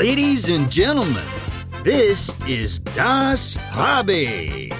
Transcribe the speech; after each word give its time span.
Ladies 0.00 0.48
and 0.48 0.72
gentlemen, 0.72 1.28
this 1.84 2.32
is 2.48 2.78
Das 2.96 3.54
Hobby, 3.68 4.72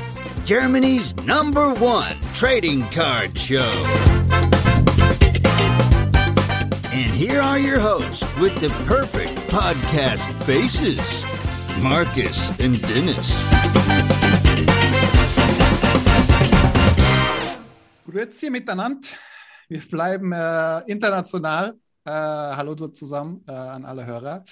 Germany's 0.46 1.14
number 1.26 1.74
one 1.74 2.16
trading 2.32 2.88
card 2.88 3.36
show. 3.36 3.70
And 6.88 7.12
here 7.12 7.38
are 7.38 7.58
your 7.58 7.78
hosts 7.78 8.24
with 8.40 8.58
the 8.64 8.70
perfect 8.86 9.36
podcast 9.52 10.24
faces 10.44 11.04
Marcus 11.82 12.58
and 12.58 12.80
Dennis. 12.88 13.28
Grüezi 18.08 18.48
miteinander. 18.48 19.10
Wir 19.68 19.82
bleiben 19.82 20.32
äh, 20.32 20.80
international. 20.90 21.74
Äh, 22.06 22.10
hallo 22.10 22.74
zusammen 22.74 23.44
äh, 23.46 23.52
an 23.52 23.84
alle 23.84 24.06
Hörer. 24.06 24.44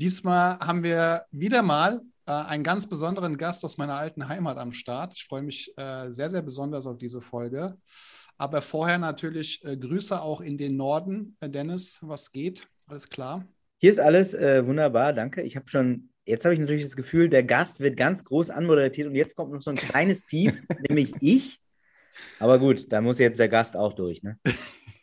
Diesmal 0.00 0.60
haben 0.60 0.84
wir 0.84 1.24
wieder 1.32 1.62
mal 1.62 2.00
äh, 2.24 2.30
einen 2.30 2.62
ganz 2.62 2.88
besonderen 2.88 3.36
Gast 3.36 3.64
aus 3.64 3.78
meiner 3.78 3.96
alten 3.96 4.28
Heimat 4.28 4.56
am 4.56 4.70
Start. 4.70 5.14
Ich 5.16 5.24
freue 5.24 5.42
mich 5.42 5.76
äh, 5.76 6.08
sehr, 6.10 6.30
sehr 6.30 6.42
besonders 6.42 6.86
auf 6.86 6.98
diese 6.98 7.20
Folge. 7.20 7.76
Aber 8.36 8.62
vorher 8.62 8.98
natürlich 8.98 9.64
äh, 9.64 9.76
Grüße 9.76 10.22
auch 10.22 10.40
in 10.40 10.56
den 10.56 10.76
Norden. 10.76 11.36
Dennis, 11.42 11.98
was 12.02 12.30
geht? 12.30 12.68
Alles 12.86 13.08
klar? 13.08 13.44
Hier 13.80 13.90
ist 13.90 13.98
alles 13.98 14.34
wunderbar, 14.34 15.12
danke. 15.12 15.42
Ich 15.42 15.56
habe 15.56 15.68
schon 15.68 16.10
jetzt 16.26 16.44
habe 16.44 16.54
ich 16.54 16.60
natürlich 16.60 16.84
das 16.84 16.96
Gefühl, 16.96 17.28
der 17.28 17.42
Gast 17.42 17.80
wird 17.80 17.96
ganz 17.96 18.24
groß 18.24 18.50
anmoderiert 18.50 19.08
und 19.08 19.16
jetzt 19.16 19.34
kommt 19.34 19.52
noch 19.52 19.62
so 19.62 19.70
ein 19.70 19.76
kleines 19.76 20.26
Tief, 20.26 20.62
nämlich 20.88 21.12
ich. 21.20 21.60
Aber 22.38 22.58
gut, 22.58 22.92
da 22.92 23.00
muss 23.00 23.18
jetzt 23.18 23.38
der 23.38 23.48
Gast 23.48 23.76
auch 23.76 23.94
durch. 23.94 24.22
Ne? 24.22 24.38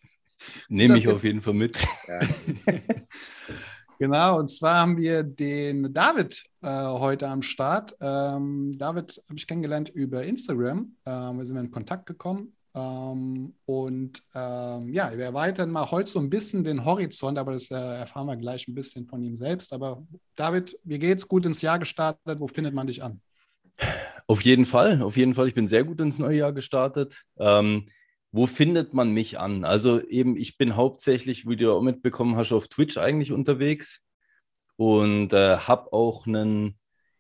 Nehme 0.70 0.98
ich 0.98 1.08
auf 1.08 1.24
jeden 1.24 1.42
Fall 1.42 1.54
mit. 1.54 1.78
Ja. 2.08 2.20
genau, 4.00 4.40
und 4.40 4.48
zwar 4.48 4.80
haben 4.80 4.98
wir 4.98 5.24
den 5.24 5.94
David 5.94 6.44
äh, 6.62 6.68
heute 6.68 7.28
am 7.28 7.42
Start. 7.42 7.96
Ähm, 8.02 8.76
David 8.78 9.22
habe 9.28 9.38
ich 9.38 9.48
kennengelernt 9.48 9.90
über 9.90 10.24
Instagram. 10.24 10.96
Ähm, 11.06 11.38
wir 11.38 11.46
sind 11.46 11.58
in 11.58 11.72
Kontakt 11.72 12.06
gekommen. 12.06 12.54
Ähm, 12.76 13.54
und 13.66 14.22
ähm, 14.34 14.94
ja, 14.94 15.12
wir 15.16 15.26
erweitern 15.26 15.72
mal 15.72 15.90
heute 15.92 16.12
so 16.12 16.20
ein 16.20 16.30
bisschen 16.30 16.64
den 16.64 16.84
Horizont, 16.84 17.38
aber 17.38 17.54
das 17.54 17.72
äh, 17.72 17.76
erfahren 17.76 18.28
wir 18.28 18.36
gleich 18.36 18.68
ein 18.68 18.76
bisschen 18.76 19.08
von 19.08 19.24
ihm 19.24 19.38
selbst. 19.38 19.72
Aber 19.72 20.06
David, 20.36 20.78
wie 20.84 21.00
geht's? 21.00 21.28
Gut 21.28 21.46
ins 21.46 21.62
Jahr 21.62 21.80
gestartet. 21.80 22.40
Wo 22.40 22.48
findet 22.48 22.74
man 22.74 22.88
dich 22.88 23.02
an? 23.02 23.22
Auf 24.28 24.42
jeden 24.42 24.66
Fall, 24.66 25.02
auf 25.02 25.18
jeden 25.18 25.34
Fall. 25.34 25.48
Ich 25.48 25.54
bin 25.54 25.68
sehr 25.68 25.84
gut 25.84 26.02
ins 26.02 26.20
neue 26.20 26.38
Jahr 26.38 26.52
gestartet. 26.54 27.24
Ähm, 27.38 27.88
wo 28.36 28.48
findet 28.48 28.94
man 28.94 29.12
mich 29.12 29.40
an? 29.40 29.64
Also 29.64 30.02
eben, 30.02 30.36
ich 30.36 30.58
bin 30.58 30.76
hauptsächlich, 30.76 31.48
wie 31.48 31.56
du 31.56 31.72
auch 31.72 31.82
mitbekommen 31.82 32.36
hast, 32.36 32.52
auf 32.52 32.68
Twitch 32.68 32.98
eigentlich 32.98 33.32
unterwegs 33.32 34.06
und 34.76 35.32
äh, 35.32 35.56
habe 35.58 35.94
auch 35.94 36.28
einen 36.28 36.78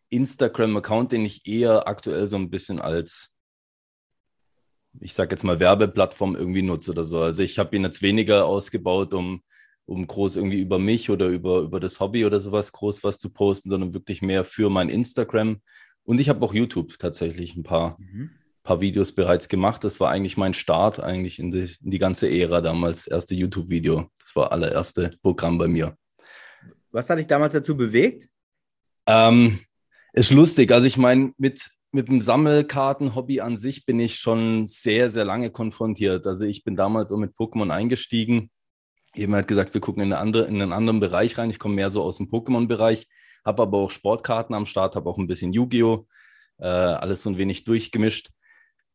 Instagram-Account, 0.09 1.13
den 1.13 1.23
ich 1.23 1.47
eher 1.47 1.87
aktuell 1.87 2.27
so 2.27 2.35
ein 2.35 2.49
bisschen 2.49 2.79
als, 2.79 3.29
ich 4.99 5.13
sage 5.13 5.31
jetzt 5.31 5.43
mal, 5.43 5.61
Werbeplattform 5.61 6.35
irgendwie 6.35 6.63
nutze 6.63 6.91
oder 6.91 7.05
so. 7.05 7.21
Also 7.21 7.43
ich 7.43 7.59
habe 7.59 7.75
ihn 7.77 7.83
jetzt 7.83 8.01
weniger 8.01 8.45
ausgebaut, 8.45 9.13
um, 9.13 9.41
um 9.85 10.05
groß 10.05 10.35
irgendwie 10.35 10.59
über 10.59 10.79
mich 10.79 11.09
oder 11.09 11.27
über, 11.27 11.59
über 11.59 11.79
das 11.79 12.01
Hobby 12.01 12.25
oder 12.25 12.41
sowas 12.41 12.73
groß 12.73 13.05
was 13.05 13.19
zu 13.19 13.29
posten, 13.29 13.69
sondern 13.69 13.93
wirklich 13.93 14.21
mehr 14.21 14.43
für 14.43 14.69
mein 14.69 14.89
Instagram 14.89 15.61
und 16.05 16.19
ich 16.19 16.29
habe 16.29 16.45
auch 16.45 16.53
YouTube 16.53 16.97
tatsächlich 16.99 17.55
ein 17.55 17.63
paar, 17.63 17.97
mhm. 17.99 18.31
Paar 18.65 18.81
Videos 18.81 19.13
bereits 19.13 19.47
gemacht. 19.47 19.83
Das 19.83 19.99
war 20.01 20.11
eigentlich 20.11 20.35
mein 20.35 20.53
Start 20.53 20.99
eigentlich 20.99 21.39
in 21.39 21.51
die, 21.51 21.73
in 21.81 21.91
die 21.91 21.99
ganze 21.99 22.29
Ära 22.29 22.59
damals. 22.59 23.07
Erste 23.07 23.35
YouTube-Video. 23.35 24.09
Das 24.19 24.35
war 24.35 24.51
allererste 24.51 25.11
Programm 25.21 25.57
bei 25.57 25.67
mir. 25.67 25.95
Was 26.91 27.09
hat 27.09 27.17
dich 27.17 27.27
damals 27.27 27.53
dazu 27.53 27.77
bewegt? 27.77 28.27
Ähm, 29.07 29.59
ist 30.11 30.31
lustig. 30.31 30.71
Also 30.71 30.87
ich 30.87 30.97
meine, 30.97 31.33
mit, 31.37 31.69
mit 31.91 32.09
dem 32.09 32.19
Sammelkarten-Hobby 32.19 33.39
an 33.39 33.55
sich 33.55 33.85
bin 33.85 33.99
ich 33.99 34.15
schon 34.15 34.65
sehr, 34.65 35.09
sehr 35.09 35.23
lange 35.23 35.51
konfrontiert. 35.51 36.27
Also 36.27 36.45
ich 36.45 36.63
bin 36.63 36.75
damals 36.75 37.11
auch 37.13 37.17
mit 37.17 37.35
Pokémon 37.35 37.71
eingestiegen. 37.71 38.49
Jemand 39.13 39.43
hat 39.43 39.47
gesagt, 39.47 39.73
wir 39.73 39.81
gucken 39.81 40.03
in, 40.03 40.11
eine 40.11 40.19
andere, 40.19 40.45
in 40.45 40.61
einen 40.61 40.73
anderen 40.73 40.99
Bereich 40.99 41.37
rein. 41.37 41.49
Ich 41.49 41.59
komme 41.59 41.75
mehr 41.75 41.89
so 41.89 42.01
aus 42.03 42.17
dem 42.17 42.27
Pokémon-Bereich 42.27 43.07
habe 43.45 43.61
aber 43.61 43.77
auch 43.77 43.91
Sportkarten 43.91 44.55
am 44.55 44.65
Start, 44.65 44.95
habe 44.95 45.09
auch 45.09 45.17
ein 45.17 45.27
bisschen 45.27 45.53
Yu-Gi-Oh! 45.53 46.07
Äh, 46.57 46.65
alles 46.65 47.21
so 47.21 47.29
ein 47.29 47.37
wenig 47.37 47.63
durchgemischt. 47.63 48.31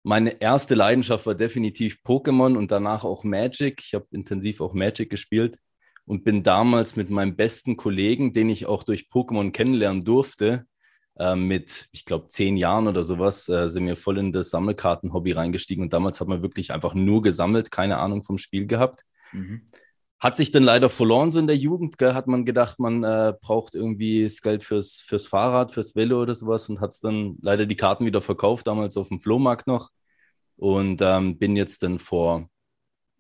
Meine 0.03 0.41
erste 0.41 0.75
Leidenschaft 0.75 1.27
war 1.27 1.35
definitiv 1.35 1.99
Pokémon 2.05 2.57
und 2.57 2.71
danach 2.71 3.05
auch 3.05 3.23
Magic. 3.25 3.83
Ich 3.85 3.95
habe 3.95 4.07
intensiv 4.13 4.61
auch 4.61 4.73
Magic 4.73 5.11
gespielt 5.11 5.59
und 6.07 6.25
bin 6.25 6.43
damals 6.43 6.97
mit 6.97 7.11
meinem 7.11 7.37
besten 7.37 7.77
Kollegen, 7.77 8.33
den 8.33 8.49
ich 8.49 8.67
auch 8.67 8.83
durch 8.83 9.09
Pokémon 9.13 9.53
kennenlernen 9.53 10.03
durfte, 10.03 10.67
äh, 11.19 11.37
mit, 11.37 11.89
ich 11.93 12.07
glaube, 12.07 12.29
zehn 12.29 12.57
Jahren 12.57 12.89
oder 12.89 13.05
sowas, 13.05 13.49
äh, 13.49 13.69
sind 13.69 13.87
wir 13.87 13.97
voll 13.97 14.19
in 14.19 14.33
das 14.33 14.51
Sammelkarten-Hobby 14.51 15.33
reingestiegen. 15.33 15.85
Und 15.85 15.93
damals 15.93 16.21
hat 16.21 16.29
man 16.29 16.43
wirklich 16.43 16.73
einfach 16.73 16.95
nur 16.95 17.21
gesammelt, 17.21 17.71
keine 17.71 17.99
Ahnung 17.99 18.23
vom 18.23 18.39
Spiel 18.39 18.67
gehabt. 18.67 19.05
Mhm. 19.33 19.69
Hat 20.21 20.37
sich 20.37 20.51
dann 20.51 20.65
leider 20.65 20.91
verloren 20.91 21.33
so 21.33 21.39
in 21.39 21.47
der 21.47 21.57
Jugend, 21.57 21.97
gell? 21.97 22.13
hat 22.13 22.27
man 22.27 22.45
gedacht, 22.45 22.79
man 22.79 23.03
äh, 23.05 23.33
braucht 23.41 23.75
irgendwie 23.75 24.25
das 24.25 24.43
Geld 24.43 24.63
fürs, 24.63 25.01
fürs 25.01 25.27
Fahrrad, 25.27 25.73
fürs 25.73 25.97
Velo 25.97 26.21
oder 26.21 26.35
sowas 26.35 26.69
und 26.69 26.81
hat 26.81 26.91
es 26.91 27.01
dann 27.01 27.39
leider 27.41 27.65
die 27.65 27.77
Karten 27.77 28.05
wieder 28.05 28.21
verkauft, 28.21 28.67
damals 28.67 28.99
auf 28.99 29.09
dem 29.09 29.21
Flohmarkt 29.21 29.67
noch. 29.67 29.91
Und 30.57 31.01
ähm, 31.01 31.39
bin 31.39 31.57
jetzt 31.57 31.83
dann 31.83 31.99
vor 31.99 32.51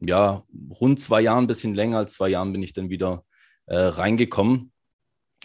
ja, 0.01 0.45
rund 0.79 1.01
zwei 1.01 1.23
Jahren, 1.23 1.45
ein 1.45 1.47
bisschen 1.47 1.75
länger 1.75 1.99
als 1.99 2.15
zwei 2.15 2.29
Jahren, 2.29 2.53
bin 2.53 2.63
ich 2.63 2.73
dann 2.73 2.91
wieder 2.91 3.25
äh, 3.67 3.77
reingekommen. 3.77 4.73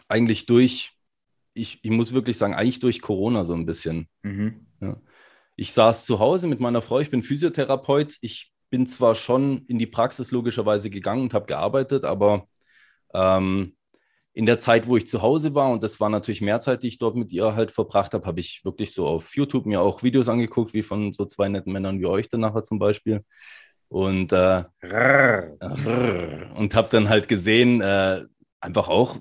Eigentlich 0.08 0.46
durch, 0.46 0.92
ich, 1.54 1.80
ich 1.84 1.92
muss 1.92 2.14
wirklich 2.14 2.38
sagen, 2.38 2.54
eigentlich 2.54 2.80
durch 2.80 3.02
Corona 3.02 3.46
so 3.46 3.54
ein 3.54 3.66
bisschen. 3.66 4.10
Mhm. 4.24 4.66
Ja. 4.82 4.98
Ich 5.56 5.72
saß 5.72 6.06
zu 6.06 6.20
Hause 6.20 6.48
mit 6.48 6.60
meiner 6.60 6.82
Frau, 6.82 7.00
ich 7.00 7.12
bin 7.12 7.24
Physiotherapeut. 7.24 8.18
Ich 8.20 8.52
bin 8.70 8.88
zwar 8.88 9.16
schon 9.16 9.66
in 9.68 9.78
die 9.78 9.88
Praxis 9.88 10.31
logischerweise 10.31 10.90
gegangen 10.90 11.24
und 11.24 11.34
habe 11.34 11.46
gearbeitet, 11.46 12.06
aber 12.06 12.48
ähm, 13.14 13.76
in 14.34 14.46
der 14.46 14.59
Zeit, 14.59 14.88
wo 14.88 14.98
ich 14.98 15.08
zu 15.08 15.22
Hause 15.22 15.56
war, 15.56 15.72
und 15.72 15.81
das 15.81 16.00
war 16.02 16.09
natürlich 16.09 16.42
mehr 16.42 16.59
Zeit, 16.59 16.84
die 16.84 16.88
ich 16.88 16.98
dort 16.98 17.16
mit 17.16 17.31
ihr 17.31 17.56
halt 17.56 17.72
verbracht 17.72 18.14
habe, 18.14 18.25
habe 18.28 18.42
ich 18.42 18.66
wirklich 18.66 18.94
so 18.94 19.08
auf 19.08 19.36
YouTube 19.36 19.66
mir 19.66 19.80
auch 19.81 20.04
Videos 20.04 20.28
angeguckt, 20.28 20.74
wie 20.74 20.84
von 20.84 21.14
so 21.14 21.25
zwei 21.25 21.48
netten 21.48 21.72
Männern 21.72 22.00
wie 22.02 22.06
euch 22.06 22.28
dann 22.28 22.42
nachher 22.42 22.64
zum 22.64 22.78
Beispiel. 22.78 23.24
Und, 23.88 24.34
äh, 24.34 24.64
und 26.56 26.75
habe 26.75 26.90
dann 26.92 27.08
halt 27.08 27.28
gesehen, 27.30 27.80
äh, 27.81 28.25
einfach 28.60 28.88
auch 28.88 29.18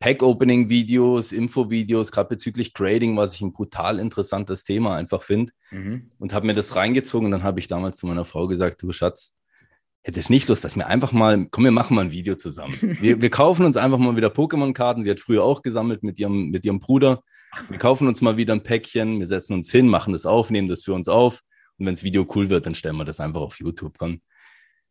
Pack-Opening-Videos, 0.00 1.32
Info-Videos, 1.32 2.12
gerade 2.12 2.28
bezüglich 2.28 2.72
Trading, 2.72 3.16
was 3.16 3.34
ich 3.34 3.40
ein 3.40 3.52
brutal 3.52 3.98
interessantes 3.98 4.64
Thema 4.64 4.96
einfach 4.96 5.22
finde. 5.22 5.52
Mhm. 5.70 6.10
Und 6.18 6.34
habe 6.34 6.46
mir 6.46 6.54
das 6.54 6.76
reingezogen. 6.76 7.26
Und 7.26 7.32
dann 7.32 7.42
habe 7.42 7.60
ich 7.60 7.68
damals 7.68 7.98
zu 7.98 8.06
meiner 8.06 8.24
Frau 8.24 8.46
gesagt, 8.46 8.82
du 8.82 8.92
Schatz, 8.92 9.34
hätte 10.02 10.20
ich 10.20 10.30
nicht 10.30 10.48
Lust, 10.48 10.64
dass 10.64 10.76
wir 10.76 10.86
einfach 10.86 11.12
mal, 11.12 11.46
komm, 11.50 11.64
wir 11.64 11.70
machen 11.70 11.94
mal 11.94 12.06
ein 12.06 12.12
Video 12.12 12.34
zusammen. 12.34 12.74
Wir, 13.00 13.20
wir 13.20 13.30
kaufen 13.30 13.66
uns 13.66 13.76
einfach 13.76 13.98
mal 13.98 14.16
wieder 14.16 14.28
Pokémon-Karten. 14.28 15.02
Sie 15.02 15.10
hat 15.10 15.20
früher 15.20 15.44
auch 15.44 15.62
gesammelt 15.62 16.02
mit 16.02 16.18
ihrem, 16.18 16.50
mit 16.50 16.64
ihrem 16.64 16.78
Bruder. 16.78 17.22
Wir 17.68 17.78
kaufen 17.78 18.08
uns 18.08 18.20
mal 18.20 18.36
wieder 18.36 18.54
ein 18.54 18.62
Päckchen, 18.62 19.18
wir 19.18 19.26
setzen 19.26 19.54
uns 19.54 19.70
hin, 19.70 19.88
machen 19.88 20.12
das 20.12 20.26
auf, 20.26 20.50
nehmen 20.50 20.68
das 20.68 20.82
für 20.82 20.94
uns 20.94 21.08
auf. 21.08 21.42
Und 21.76 21.86
wenn 21.86 21.94
das 21.94 22.02
Video 22.02 22.26
cool 22.34 22.48
wird, 22.48 22.66
dann 22.66 22.74
stellen 22.74 22.96
wir 22.96 23.04
das 23.04 23.20
einfach 23.20 23.40
auf 23.40 23.58
YouTube. 23.58 23.98
Komm. 23.98 24.20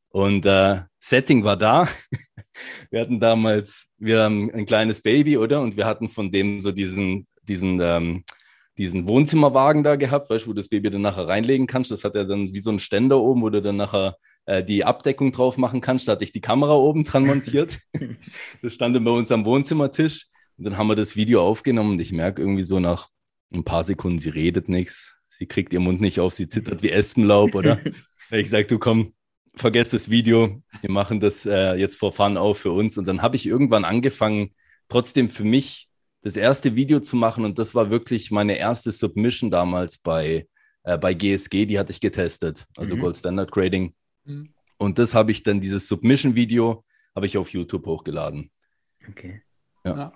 Und 0.10 0.46
äh, 0.46 0.82
Setting 1.00 1.44
war 1.44 1.58
da. 1.58 1.88
Wir 2.90 3.02
hatten 3.02 3.20
damals, 3.20 3.88
wir 4.00 4.24
haben 4.24 4.50
ein 4.52 4.66
kleines 4.66 5.02
Baby, 5.02 5.38
oder? 5.38 5.62
Und 5.62 5.78
wir 5.78 5.86
hatten 5.86 6.10
von 6.10 6.32
dem 6.32 6.60
so 6.60 6.72
diesen, 6.72 7.28
diesen, 7.44 7.80
ähm, 7.80 8.24
diesen 8.80 9.08
Wohnzimmerwagen 9.08 9.84
da 9.84 9.96
gehabt, 9.96 10.32
weißt 10.32 10.46
du, 10.46 10.50
wo 10.50 10.54
das 10.54 10.68
Baby 10.68 10.90
dann 10.90 11.04
nachher 11.04 11.28
reinlegen 11.28 11.68
kannst. 11.68 11.92
Das 11.92 12.04
hat 12.04 12.16
er 12.16 12.26
dann 12.26 12.52
wie 12.52 12.60
so 12.60 12.72
ein 12.72 12.80
Ständer 12.80 13.20
oben, 13.20 13.44
wo 13.44 13.52
du 13.52 13.62
dann 13.62 13.76
nachher 13.76 14.18
äh, 14.48 14.64
die 14.64 14.86
Abdeckung 14.86 15.32
drauf 15.32 15.58
machen 15.58 15.82
kannst. 15.82 16.08
Da 16.08 16.14
hatte 16.14 16.24
ich 16.24 16.32
die 16.32 16.42
Kamera 16.42 16.74
oben 16.74 17.04
dran 17.04 17.26
montiert. 17.26 17.78
das 18.64 18.74
stand 18.74 18.96
dann 18.96 19.04
bei 19.04 19.12
uns 19.12 19.32
am 19.32 19.46
Wohnzimmertisch. 19.46 20.26
Und 20.58 20.66
dann 20.66 20.78
haben 20.78 20.88
wir 20.88 20.96
das 20.96 21.16
Video 21.16 21.44
aufgenommen 21.44 21.92
und 21.92 22.02
ich 22.02 22.12
merke 22.12 22.42
irgendwie 22.42 22.64
so 22.64 22.80
nach 22.80 23.10
ein 23.54 23.64
paar 23.64 23.84
Sekunden, 23.84 24.20
sie 24.20 24.30
redet 24.30 24.68
nichts. 24.68 25.16
Sie 25.30 25.46
kriegt 25.46 25.74
ihren 25.74 25.84
Mund 25.84 26.02
nicht 26.02 26.20
auf, 26.20 26.34
sie 26.34 26.48
zittert 26.48 26.82
wie 26.82 26.90
Espenlaub, 26.90 27.54
oder? 27.54 27.80
ich 28.32 28.50
sage, 28.50 28.66
du 28.66 28.80
komm, 28.80 29.14
vergesst 29.58 29.94
das 29.94 30.10
Video, 30.10 30.62
wir 30.82 30.92
machen 30.92 31.20
das 31.20 31.46
äh, 31.46 31.76
jetzt 31.76 31.98
vor 31.98 32.14
Fun 32.14 32.38
auch 32.38 32.56
für 32.56 32.72
uns. 32.72 32.98
Und 32.98 33.08
dann 33.08 33.22
habe 33.22 33.36
ich 33.36 33.46
irgendwann 33.46 33.86
angefangen, 33.86 34.54
trotzdem 34.88 35.30
für 35.30 35.44
mich 35.44 35.90
das 36.22 36.36
erste 36.36 36.76
Video 36.76 37.00
zu 37.00 37.16
machen. 37.16 37.46
Und 37.46 37.60
das 37.60 37.76
war 37.76 37.90
wirklich 37.90 38.32
meine 38.32 38.58
erste 38.58 38.92
Submission 38.92 39.52
damals 39.52 39.98
bei, 39.98 40.48
äh, 40.84 40.98
bei 40.98 41.14
GSG, 41.14 41.66
die 41.66 41.80
hatte 41.80 41.92
ich 41.92 42.00
getestet, 42.00 42.66
also 42.78 42.96
mhm. 42.96 43.02
Gold 43.02 43.18
Standard 43.18 43.52
Grading. 43.52 43.94
Mhm. 44.26 44.54
Und 44.78 45.00
das 45.00 45.14
habe 45.14 45.32
ich 45.32 45.44
dann, 45.44 45.60
dieses 45.60 45.88
Submission-Video, 45.88 46.86
habe 47.16 47.26
ich 47.26 47.38
auf 47.38 47.50
YouTube 47.50 47.86
hochgeladen. 47.86 48.52
Okay. 49.10 49.42
Ja. 49.84 49.98
ja. 49.98 50.14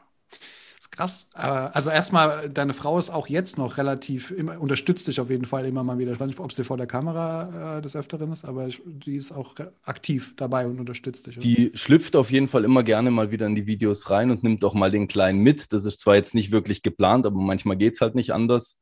Krass. 0.91 1.29
Äh, 1.35 1.39
also 1.39 1.89
erstmal, 1.89 2.49
deine 2.49 2.73
Frau 2.73 2.99
ist 2.99 3.09
auch 3.09 3.27
jetzt 3.27 3.57
noch 3.57 3.77
relativ, 3.77 4.29
immer, 4.31 4.59
unterstützt 4.59 5.07
dich 5.07 5.21
auf 5.21 5.29
jeden 5.29 5.45
Fall 5.45 5.65
immer 5.65 5.83
mal 5.83 5.97
wieder. 5.97 6.11
Ich 6.11 6.19
weiß 6.19 6.27
nicht, 6.27 6.39
ob 6.39 6.51
sie 6.51 6.65
vor 6.65 6.77
der 6.77 6.85
Kamera 6.85 7.77
äh, 7.77 7.81
des 7.81 7.95
Öfteren 7.95 8.31
ist, 8.33 8.43
aber 8.43 8.67
ich, 8.67 8.81
die 8.85 9.15
ist 9.15 9.31
auch 9.31 9.55
aktiv 9.83 10.33
dabei 10.35 10.67
und 10.67 10.79
unterstützt 10.79 11.27
dich. 11.27 11.39
Die 11.39 11.71
schlüpft 11.73 12.15
auf 12.17 12.29
jeden 12.29 12.49
Fall 12.49 12.65
immer 12.65 12.83
gerne 12.83 13.09
mal 13.09 13.31
wieder 13.31 13.47
in 13.47 13.55
die 13.55 13.67
Videos 13.67 14.09
rein 14.09 14.31
und 14.31 14.43
nimmt 14.43 14.65
auch 14.65 14.73
mal 14.73 14.91
den 14.91 15.07
Kleinen 15.07 15.39
mit. 15.39 15.71
Das 15.71 15.85
ist 15.85 16.01
zwar 16.01 16.15
jetzt 16.15 16.35
nicht 16.35 16.51
wirklich 16.51 16.83
geplant, 16.83 17.25
aber 17.25 17.39
manchmal 17.39 17.77
geht 17.77 17.94
es 17.94 18.01
halt 18.01 18.13
nicht 18.13 18.33
anders. 18.33 18.77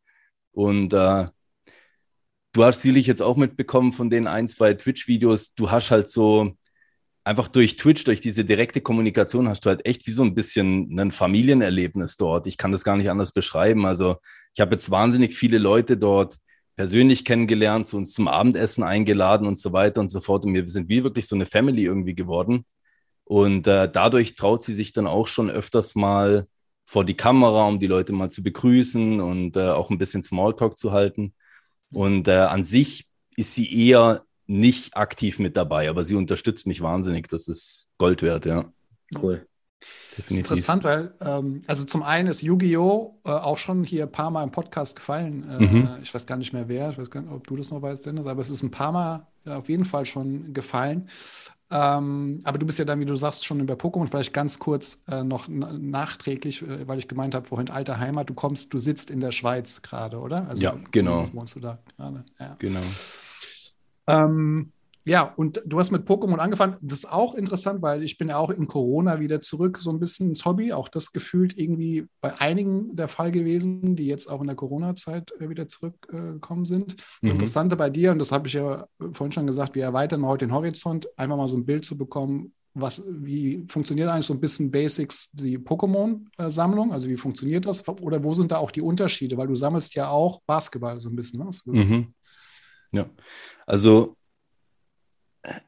Und 0.51 0.93
äh, 0.93 1.27
du 2.53 2.63
hast 2.63 2.81
sicherlich 2.81 3.05
jetzt 3.05 3.21
auch 3.21 3.37
mitbekommen 3.37 3.93
von 3.93 4.09
den 4.09 4.25
ein, 4.25 4.47
zwei 4.47 4.73
Twitch-Videos, 4.73 5.53
du 5.53 5.69
hast 5.69 5.91
halt 5.91 6.09
so 6.09 6.53
einfach 7.23 7.47
durch 7.47 7.75
Twitch, 7.75 8.03
durch 8.05 8.21
diese 8.21 8.45
direkte 8.45 8.81
Kommunikation 8.81 9.47
hast 9.47 9.65
du 9.65 9.69
halt 9.69 9.85
echt 9.85 10.07
wie 10.07 10.11
so 10.11 10.23
ein 10.23 10.35
bisschen 10.35 10.99
ein 10.99 11.11
Familienerlebnis 11.11 12.17
dort. 12.17 12.47
Ich 12.47 12.57
kann 12.57 12.71
das 12.71 12.83
gar 12.83 12.97
nicht 12.97 13.09
anders 13.09 13.31
beschreiben. 13.31 13.85
Also 13.85 14.17
ich 14.53 14.61
habe 14.61 14.71
jetzt 14.73 14.89
wahnsinnig 14.89 15.35
viele 15.35 15.57
Leute 15.57 15.97
dort 15.97 16.37
persönlich 16.75 17.25
kennengelernt, 17.25 17.87
zu 17.87 17.97
uns 17.97 18.13
zum 18.13 18.27
Abendessen 18.27 18.83
eingeladen 18.83 19.47
und 19.47 19.59
so 19.59 19.73
weiter 19.73 20.01
und 20.01 20.09
so 20.09 20.21
fort. 20.21 20.45
Und 20.45 20.53
wir 20.53 20.67
sind 20.67 20.89
wie 20.89 21.03
wirklich 21.03 21.27
so 21.27 21.35
eine 21.35 21.45
Family 21.45 21.83
irgendwie 21.83 22.15
geworden. 22.15 22.65
Und 23.25 23.67
äh, 23.67 23.91
dadurch 23.91 24.35
traut 24.35 24.63
sie 24.63 24.73
sich 24.73 24.93
dann 24.93 25.05
auch 25.05 25.27
schon 25.27 25.49
öfters 25.49 25.95
mal 25.95 26.47
vor 26.85 27.05
die 27.05 27.15
Kamera, 27.15 27.67
um 27.67 27.79
die 27.79 27.87
Leute 27.87 28.13
mal 28.13 28.31
zu 28.31 28.41
begrüßen 28.41 29.21
und 29.21 29.57
äh, 29.57 29.69
auch 29.69 29.91
ein 29.91 29.99
bisschen 29.99 30.23
Smalltalk 30.23 30.77
zu 30.77 30.91
halten. 30.91 31.35
Und 31.93 32.27
äh, 32.27 32.37
an 32.37 32.63
sich 32.63 33.07
ist 33.35 33.53
sie 33.55 33.71
eher 33.87 34.23
nicht 34.49 34.97
aktiv 34.97 35.37
mit 35.37 35.55
dabei, 35.55 35.89
aber 35.89 36.03
sie 36.03 36.15
unterstützt 36.15 36.65
mich 36.65 36.81
wahnsinnig. 36.81 37.27
Das 37.27 37.47
ist 37.47 37.87
Gold 37.99 38.23
wert, 38.23 38.45
ja. 38.45 38.65
Cool. 39.15 39.45
Definitiv. 40.17 40.37
interessant, 40.37 40.83
weil, 40.83 41.13
ähm, 41.21 41.61
also 41.67 41.85
zum 41.85 42.03
einen 42.03 42.27
ist 42.27 42.41
Yu-Gi-Oh! 42.41 43.19
Äh, 43.25 43.29
auch 43.29 43.57
schon 43.57 43.83
hier 43.83 44.03
ein 44.03 44.11
paar 44.11 44.31
Mal 44.31 44.43
im 44.43 44.51
Podcast 44.51 44.95
gefallen. 44.95 45.47
Äh, 45.49 45.63
mhm. 45.63 45.89
Ich 46.03 46.13
weiß 46.13 46.25
gar 46.25 46.35
nicht 46.35 46.51
mehr 46.51 46.67
wer, 46.67 46.89
ich 46.89 46.97
weiß 46.97 47.09
gar 47.11 47.21
nicht, 47.21 47.31
ob 47.31 47.47
du 47.47 47.55
das 47.55 47.69
noch 47.69 47.81
weißt, 47.81 48.05
Dennis, 48.05 48.25
aber 48.25 48.41
es 48.41 48.49
ist 48.49 48.63
ein 48.63 48.71
paar 48.71 48.91
Mal 48.91 49.27
ja, 49.45 49.57
auf 49.57 49.69
jeden 49.69 49.85
Fall 49.85 50.05
schon 50.05 50.53
gefallen. 50.53 51.09
Ähm, 51.71 52.41
aber 52.43 52.57
du 52.57 52.65
bist 52.65 52.79
ja 52.79 52.85
dann, 52.85 52.99
wie 52.99 53.05
du 53.05 53.15
sagst, 53.15 53.45
schon 53.45 53.59
über 53.59 53.75
Pokémon. 53.75 54.07
Vielleicht 54.07 54.33
ganz 54.33 54.57
kurz 54.57 54.99
äh, 55.07 55.23
noch 55.23 55.47
nachträglich, 55.47 56.63
äh, 56.63 56.87
weil 56.87 56.97
ich 56.97 57.07
gemeint 57.07 57.35
habe, 57.35 57.47
vorhin 57.47 57.69
alte 57.69 57.99
Heimat, 57.99 58.29
du 58.29 58.33
kommst, 58.33 58.73
du 58.73 58.79
sitzt 58.79 59.11
in 59.11 59.21
der 59.21 59.31
Schweiz 59.31 59.83
gerade, 59.83 60.17
oder? 60.17 60.47
Also, 60.49 60.63
ja, 60.63 60.75
genau. 60.91 61.25
Wohnst 61.33 61.55
du 61.55 61.59
da 61.59 61.77
gerade? 61.95 62.25
Ja. 62.39 62.55
Genau. 62.57 62.81
Ähm, 64.09 64.71
ja, 65.05 65.23
und 65.23 65.63
du 65.65 65.79
hast 65.79 65.91
mit 65.91 66.07
Pokémon 66.07 66.37
angefangen. 66.37 66.75
Das 66.81 66.99
ist 66.99 67.11
auch 67.11 67.33
interessant, 67.33 67.81
weil 67.81 68.03
ich 68.03 68.17
bin 68.17 68.29
ja 68.29 68.37
auch 68.37 68.51
in 68.51 68.67
Corona 68.67 69.19
wieder 69.19 69.41
zurück, 69.41 69.79
so 69.79 69.89
ein 69.89 69.99
bisschen 69.99 70.29
ins 70.29 70.45
Hobby. 70.45 70.71
Auch 70.71 70.87
das 70.87 71.11
gefühlt 71.13 71.57
irgendwie 71.57 72.07
bei 72.21 72.39
einigen 72.39 72.95
der 72.95 73.07
Fall 73.07 73.31
gewesen, 73.31 73.95
die 73.95 74.05
jetzt 74.05 74.29
auch 74.29 74.41
in 74.41 74.47
der 74.47 74.55
Corona-Zeit 74.55 75.33
äh, 75.39 75.49
wieder 75.49 75.67
zurückgekommen 75.67 76.65
sind. 76.65 76.97
Das 76.97 77.05
mhm. 77.21 77.31
Interessante 77.31 77.75
bei 77.75 77.89
dir, 77.89 78.11
und 78.11 78.19
das 78.19 78.31
habe 78.31 78.47
ich 78.47 78.53
ja 78.53 78.85
vorhin 79.13 79.31
schon 79.31 79.47
gesagt, 79.47 79.73
wir 79.73 79.83
erweitern 79.83 80.25
heute 80.25 80.45
den 80.45 80.53
Horizont, 80.53 81.07
einfach 81.17 81.37
mal 81.37 81.47
so 81.49 81.57
ein 81.57 81.65
Bild 81.65 81.85
zu 81.85 81.97
bekommen, 81.97 82.53
was, 82.75 83.03
wie 83.09 83.65
funktioniert 83.67 84.09
eigentlich 84.09 84.27
so 84.27 84.33
ein 84.33 84.39
bisschen 84.39 84.69
Basics 84.69 85.31
die 85.31 85.57
Pokémon-Sammlung? 85.57 86.93
Also 86.93 87.09
wie 87.09 87.17
funktioniert 87.17 87.65
das? 87.65 87.87
Oder 87.87 88.23
wo 88.23 88.35
sind 88.35 88.51
da 88.51 88.57
auch 88.57 88.69
die 88.71 88.81
Unterschiede? 88.81 89.37
Weil 89.37 89.47
du 89.47 89.55
sammelst 89.55 89.95
ja 89.95 90.09
auch 90.09 90.41
Basketball 90.45 91.01
so 91.01 91.09
ein 91.09 91.15
bisschen. 91.15 91.39
Ne? 91.39 91.49
Mhm. 91.65 92.13
Ja, 92.91 93.05
also 93.69 94.17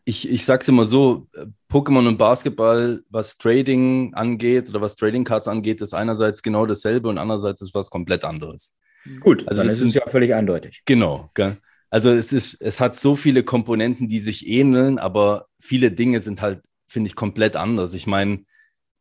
ich, 0.05 0.27
ich 0.27 0.43
sag's 0.43 0.67
immer 0.67 0.85
so, 0.85 1.27
Pokémon 1.69 2.07
und 2.07 2.17
Basketball, 2.17 3.03
was 3.09 3.37
Trading 3.37 4.13
angeht 4.15 4.69
oder 4.69 4.81
was 4.81 4.95
Trading 4.95 5.23
Cards 5.23 5.47
angeht, 5.47 5.81
ist 5.81 5.93
einerseits 5.93 6.41
genau 6.41 6.65
dasselbe 6.65 7.09
und 7.09 7.17
andererseits 7.17 7.61
ist 7.61 7.75
was 7.75 7.89
komplett 7.89 8.25
anderes. 8.25 8.75
Gut, 9.19 9.47
also 9.47 9.61
dann 9.61 9.71
ist 9.71 9.81
es 9.81 9.93
ja 9.93 10.07
völlig 10.07 10.33
eindeutig. 10.33 10.81
Genau, 10.85 11.29
gell? 11.35 11.57
Also 11.89 12.09
es 12.09 12.33
ist, 12.33 12.59
es 12.59 12.79
hat 12.79 12.95
so 12.95 13.15
viele 13.15 13.43
Komponenten, 13.43 14.07
die 14.07 14.19
sich 14.19 14.47
ähneln, 14.47 14.97
aber 14.97 15.47
viele 15.59 15.91
Dinge 15.91 16.21
sind 16.21 16.41
halt, 16.41 16.63
finde 16.87 17.07
ich, 17.07 17.15
komplett 17.15 17.55
anders. 17.55 17.93
Ich 17.93 18.07
meine, 18.07 18.45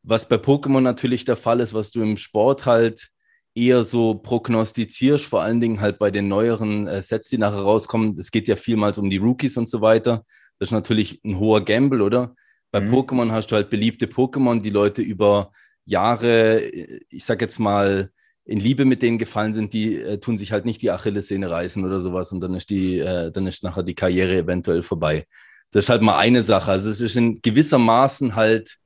was 0.02 0.28
bei 0.28 0.36
Pokémon 0.36 0.80
natürlich 0.80 1.24
der 1.24 1.36
Fall 1.36 1.60
ist, 1.60 1.72
was 1.72 1.90
du 1.90 2.02
im 2.02 2.16
Sport 2.16 2.66
halt 2.66 3.10
eher 3.60 3.84
so 3.84 4.14
prognostizierst, 4.14 5.24
vor 5.24 5.42
allen 5.42 5.60
Dingen 5.60 5.80
halt 5.80 5.98
bei 5.98 6.10
den 6.10 6.28
neueren 6.28 6.86
äh, 6.86 7.02
Sets, 7.02 7.28
die 7.28 7.38
nachher 7.38 7.60
rauskommen. 7.60 8.18
Es 8.18 8.30
geht 8.30 8.48
ja 8.48 8.56
vielmals 8.56 8.98
um 8.98 9.10
die 9.10 9.18
Rookies 9.18 9.56
und 9.56 9.68
so 9.68 9.80
weiter. 9.80 10.24
Das 10.58 10.68
ist 10.68 10.72
natürlich 10.72 11.20
ein 11.24 11.38
hoher 11.38 11.64
Gamble, 11.64 12.02
oder? 12.02 12.34
Bei 12.70 12.80
mhm. 12.80 12.94
Pokémon 12.94 13.32
hast 13.32 13.48
du 13.48 13.56
halt 13.56 13.70
beliebte 13.70 14.06
Pokémon, 14.06 14.60
die 14.60 14.70
Leute 14.70 15.02
über 15.02 15.52
Jahre, 15.84 16.60
ich 16.60 17.24
sag 17.24 17.40
jetzt 17.40 17.58
mal, 17.58 18.10
in 18.44 18.58
Liebe 18.58 18.84
mit 18.84 19.02
denen 19.02 19.18
gefallen 19.18 19.52
sind, 19.52 19.72
die 19.72 19.96
äh, 19.96 20.18
tun 20.18 20.36
sich 20.36 20.52
halt 20.52 20.64
nicht 20.64 20.82
die 20.82 20.90
Achillessehne 20.90 21.50
reißen 21.50 21.84
oder 21.84 22.00
sowas 22.00 22.32
und 22.32 22.40
dann 22.40 22.54
ist 22.54 22.70
die, 22.70 22.98
äh, 22.98 23.30
dann 23.30 23.46
ist 23.46 23.62
nachher 23.62 23.82
die 23.82 23.94
Karriere 23.94 24.38
eventuell 24.38 24.82
vorbei. 24.82 25.26
Das 25.70 25.84
ist 25.84 25.88
halt 25.88 26.02
mal 26.02 26.18
eine 26.18 26.42
Sache. 26.42 26.70
Also 26.70 26.90
es 26.90 27.00
ist 27.00 27.16
in 27.16 27.40
gewissermaßen 27.42 28.34
halt 28.34 28.78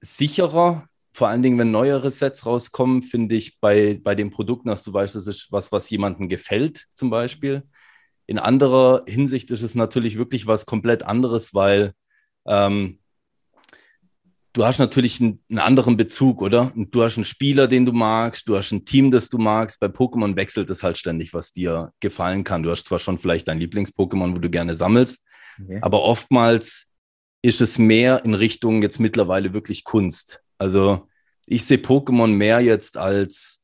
sicherer, 0.00 0.86
vor 1.12 1.28
allen 1.28 1.42
Dingen, 1.42 1.58
wenn 1.58 1.70
neuere 1.70 2.10
Sets 2.10 2.46
rauskommen, 2.46 3.02
finde 3.02 3.34
ich 3.34 3.58
bei, 3.60 4.00
bei 4.02 4.14
den 4.14 4.30
Produkten, 4.30 4.68
dass 4.68 4.84
du 4.84 4.92
weißt, 4.92 5.14
das 5.14 5.26
ist 5.26 5.50
was, 5.50 5.72
was 5.72 5.90
jemandem 5.90 6.28
gefällt, 6.28 6.86
zum 6.94 7.10
Beispiel. 7.10 7.64
In 8.26 8.38
anderer 8.38 9.04
Hinsicht 9.06 9.50
ist 9.50 9.62
es 9.62 9.74
natürlich 9.74 10.18
wirklich 10.18 10.46
was 10.46 10.66
komplett 10.66 11.02
anderes, 11.02 11.54
weil 11.54 11.94
ähm, 12.46 12.98
du 14.52 14.64
hast 14.64 14.78
natürlich 14.78 15.20
einen, 15.20 15.42
einen, 15.48 15.60
anderen 15.60 15.96
Bezug, 15.96 16.42
oder? 16.42 16.72
Und 16.74 16.94
du 16.94 17.02
hast 17.02 17.16
einen 17.16 17.24
Spieler, 17.24 17.68
den 17.68 17.86
du 17.86 17.92
magst, 17.92 18.48
du 18.48 18.56
hast 18.56 18.72
ein 18.72 18.84
Team, 18.84 19.10
das 19.10 19.28
du 19.28 19.38
magst. 19.38 19.80
Bei 19.80 19.86
Pokémon 19.86 20.36
wechselt 20.36 20.68
es 20.70 20.82
halt 20.82 20.98
ständig, 20.98 21.32
was 21.32 21.52
dir 21.52 21.92
gefallen 22.00 22.44
kann. 22.44 22.62
Du 22.62 22.70
hast 22.70 22.86
zwar 22.86 22.98
schon 22.98 23.18
vielleicht 23.18 23.48
dein 23.48 23.60
Lieblings-Pokémon, 23.60 24.34
wo 24.34 24.38
du 24.38 24.50
gerne 24.50 24.76
sammelst, 24.76 25.24
okay. 25.62 25.78
aber 25.80 26.02
oftmals 26.02 26.88
ist 27.42 27.60
es 27.60 27.78
mehr 27.78 28.24
in 28.24 28.34
Richtung 28.34 28.82
jetzt 28.82 28.98
mittlerweile 28.98 29.54
wirklich 29.54 29.84
Kunst. 29.84 30.42
Also 30.58 31.06
ich 31.46 31.64
sehe 31.64 31.78
Pokémon 31.78 32.28
mehr 32.28 32.60
jetzt 32.60 32.96
als 32.96 33.62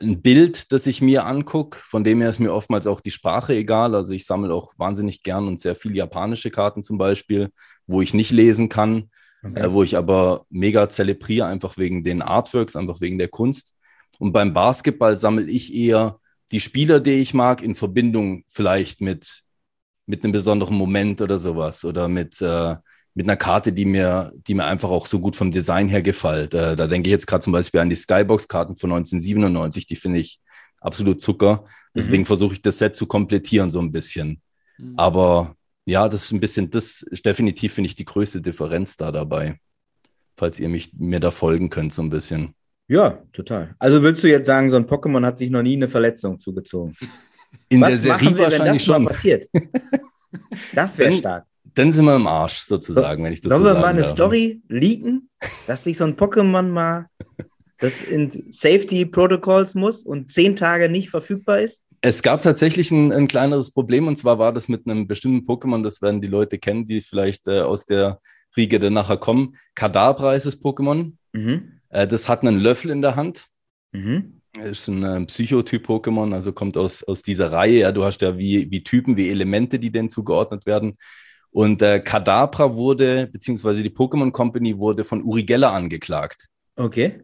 ein 0.00 0.22
Bild, 0.22 0.72
das 0.72 0.86
ich 0.86 1.00
mir 1.00 1.24
angucke. 1.26 1.78
Von 1.82 2.04
dem 2.04 2.20
her 2.20 2.30
ist 2.30 2.40
mir 2.40 2.52
oftmals 2.52 2.86
auch 2.86 3.00
die 3.00 3.10
Sprache 3.10 3.54
egal. 3.54 3.94
Also 3.94 4.12
ich 4.12 4.26
sammle 4.26 4.52
auch 4.52 4.72
wahnsinnig 4.76 5.22
gern 5.22 5.46
und 5.46 5.60
sehr 5.60 5.74
viele 5.76 5.94
japanische 5.94 6.50
Karten 6.50 6.82
zum 6.82 6.98
Beispiel, 6.98 7.50
wo 7.86 8.02
ich 8.02 8.14
nicht 8.14 8.30
lesen 8.30 8.68
kann, 8.68 9.10
okay. 9.42 9.60
äh, 9.60 9.72
wo 9.72 9.82
ich 9.82 9.96
aber 9.96 10.46
mega 10.50 10.88
zelebriere, 10.88 11.46
einfach 11.46 11.76
wegen 11.76 12.02
den 12.02 12.22
Artworks, 12.22 12.76
einfach 12.76 13.00
wegen 13.00 13.18
der 13.18 13.28
Kunst. 13.28 13.74
Und 14.18 14.32
beim 14.32 14.52
Basketball 14.52 15.16
sammle 15.16 15.48
ich 15.48 15.74
eher 15.74 16.18
die 16.50 16.60
Spieler, 16.60 17.00
die 17.00 17.14
ich 17.14 17.34
mag, 17.34 17.62
in 17.62 17.74
Verbindung 17.74 18.44
vielleicht 18.48 19.00
mit, 19.00 19.42
mit 20.06 20.24
einem 20.24 20.32
besonderen 20.32 20.76
Moment 20.76 21.20
oder 21.20 21.38
sowas 21.38 21.84
oder 21.84 22.08
mit 22.08 22.40
äh, 22.40 22.76
mit 23.14 23.26
einer 23.26 23.36
Karte, 23.36 23.72
die 23.72 23.84
mir, 23.84 24.32
die 24.34 24.54
mir 24.54 24.64
einfach 24.64 24.90
auch 24.90 25.06
so 25.06 25.20
gut 25.20 25.36
vom 25.36 25.52
Design 25.52 25.88
her 25.88 26.02
gefällt. 26.02 26.52
Äh, 26.52 26.76
da 26.76 26.86
denke 26.88 27.08
ich 27.08 27.12
jetzt 27.12 27.26
gerade 27.26 27.44
zum 27.44 27.52
Beispiel 27.52 27.80
an 27.80 27.88
die 27.88 27.96
Skybox-Karten 27.96 28.76
von 28.76 28.90
1997, 28.90 29.86
die 29.86 29.96
finde 29.96 30.18
ich 30.18 30.40
absolut 30.80 31.20
Zucker. 31.20 31.64
Deswegen 31.94 32.24
mhm. 32.24 32.26
versuche 32.26 32.54
ich 32.54 32.62
das 32.62 32.78
Set 32.78 32.96
zu 32.96 33.06
komplettieren 33.06 33.70
so 33.70 33.80
ein 33.80 33.92
bisschen. 33.92 34.42
Mhm. 34.78 34.94
Aber 34.96 35.54
ja, 35.84 36.08
das 36.08 36.24
ist 36.24 36.32
ein 36.32 36.40
bisschen, 36.40 36.70
das 36.70 37.02
ist 37.02 37.24
definitiv, 37.24 37.74
finde 37.74 37.86
ich, 37.86 37.94
die 37.94 38.04
größte 38.04 38.40
Differenz 38.40 38.96
da 38.96 39.12
dabei. 39.12 39.60
Falls 40.36 40.58
ihr 40.58 40.68
mich, 40.68 40.92
mir 40.94 41.20
da 41.20 41.30
folgen 41.30 41.70
könnt, 41.70 41.94
so 41.94 42.02
ein 42.02 42.10
bisschen. 42.10 42.54
Ja, 42.88 43.22
total. 43.32 43.76
Also 43.78 44.02
willst 44.02 44.24
du 44.24 44.28
jetzt 44.28 44.46
sagen, 44.46 44.70
so 44.70 44.76
ein 44.76 44.86
Pokémon 44.86 45.24
hat 45.24 45.38
sich 45.38 45.50
noch 45.50 45.62
nie 45.62 45.76
eine 45.76 45.88
Verletzung 45.88 46.40
zugezogen? 46.40 46.96
In 47.68 47.80
Was 47.80 47.90
der 47.90 47.98
Serie 47.98 48.36
wir, 48.36 48.38
wahrscheinlich 48.38 48.58
wenn 48.60 48.74
das 48.74 48.84
schon. 48.84 49.04
Mal 49.04 49.10
passiert? 49.10 49.48
Das 50.74 50.98
wäre 50.98 51.12
stark 51.12 51.46
dann 51.74 51.92
sind 51.92 52.04
wir 52.04 52.16
im 52.16 52.26
Arsch 52.26 52.58
sozusagen, 52.58 53.22
so, 53.22 53.24
wenn 53.24 53.32
ich 53.32 53.40
das 53.40 53.50
Sollen 53.50 53.64
so 53.64 53.70
wir 53.70 53.74
mal 53.74 53.86
eine 53.86 54.02
darf. 54.02 54.10
Story 54.10 54.62
leaken, 54.68 55.28
dass 55.66 55.84
sich 55.84 55.98
so 55.98 56.04
ein 56.04 56.16
Pokémon 56.16 56.68
mal 56.68 57.06
das 57.78 58.02
in 58.02 58.30
Safety 58.50 59.04
Protocols 59.04 59.74
muss 59.74 60.02
und 60.02 60.30
zehn 60.30 60.56
Tage 60.56 60.88
nicht 60.88 61.10
verfügbar 61.10 61.60
ist? 61.60 61.82
Es 62.00 62.22
gab 62.22 62.42
tatsächlich 62.42 62.90
ein, 62.90 63.12
ein, 63.12 63.28
kleineres 63.28 63.70
Problem 63.70 64.08
und 64.08 64.16
zwar 64.16 64.38
war 64.38 64.52
das 64.52 64.68
mit 64.68 64.86
einem 64.86 65.06
bestimmten 65.06 65.46
Pokémon, 65.46 65.82
das 65.82 66.02
werden 66.02 66.20
die 66.20 66.28
Leute 66.28 66.58
kennen, 66.58 66.86
die 66.86 67.00
vielleicht 67.00 67.48
äh, 67.48 67.60
aus 67.60 67.86
der 67.86 68.20
Riege 68.56 68.78
dann 68.78 68.92
nachher 68.92 69.16
kommen. 69.16 69.56
Kadabra 69.74 70.34
ist 70.34 70.46
das 70.46 70.60
Pokémon. 70.60 71.12
Mhm. 71.32 71.80
Äh, 71.88 72.06
das 72.06 72.28
hat 72.28 72.42
einen 72.42 72.58
Löffel 72.58 72.90
in 72.90 73.02
der 73.02 73.16
Hand. 73.16 73.46
Mhm. 73.92 74.40
Ist 74.62 74.88
ein 74.88 75.02
äh, 75.02 75.20
Psychotyp-Pokémon, 75.24 76.32
also 76.32 76.52
kommt 76.52 76.76
aus, 76.76 77.02
aus 77.02 77.22
dieser 77.22 77.50
Reihe. 77.50 77.80
Ja, 77.80 77.92
du 77.92 78.04
hast 78.04 78.22
ja 78.22 78.38
wie, 78.38 78.70
wie 78.70 78.84
Typen, 78.84 79.16
wie 79.16 79.30
Elemente, 79.30 79.78
die 79.78 79.90
denen 79.90 80.08
zugeordnet 80.08 80.66
werden. 80.66 80.96
Und 81.54 81.82
äh, 81.82 82.00
Kadabra 82.00 82.74
wurde, 82.74 83.28
beziehungsweise 83.28 83.84
die 83.84 83.90
Pokémon 83.90 84.32
Company 84.32 84.76
wurde 84.76 85.04
von 85.04 85.22
Uri 85.22 85.44
Geller 85.44 85.72
angeklagt. 85.72 86.48
Okay. 86.74 87.20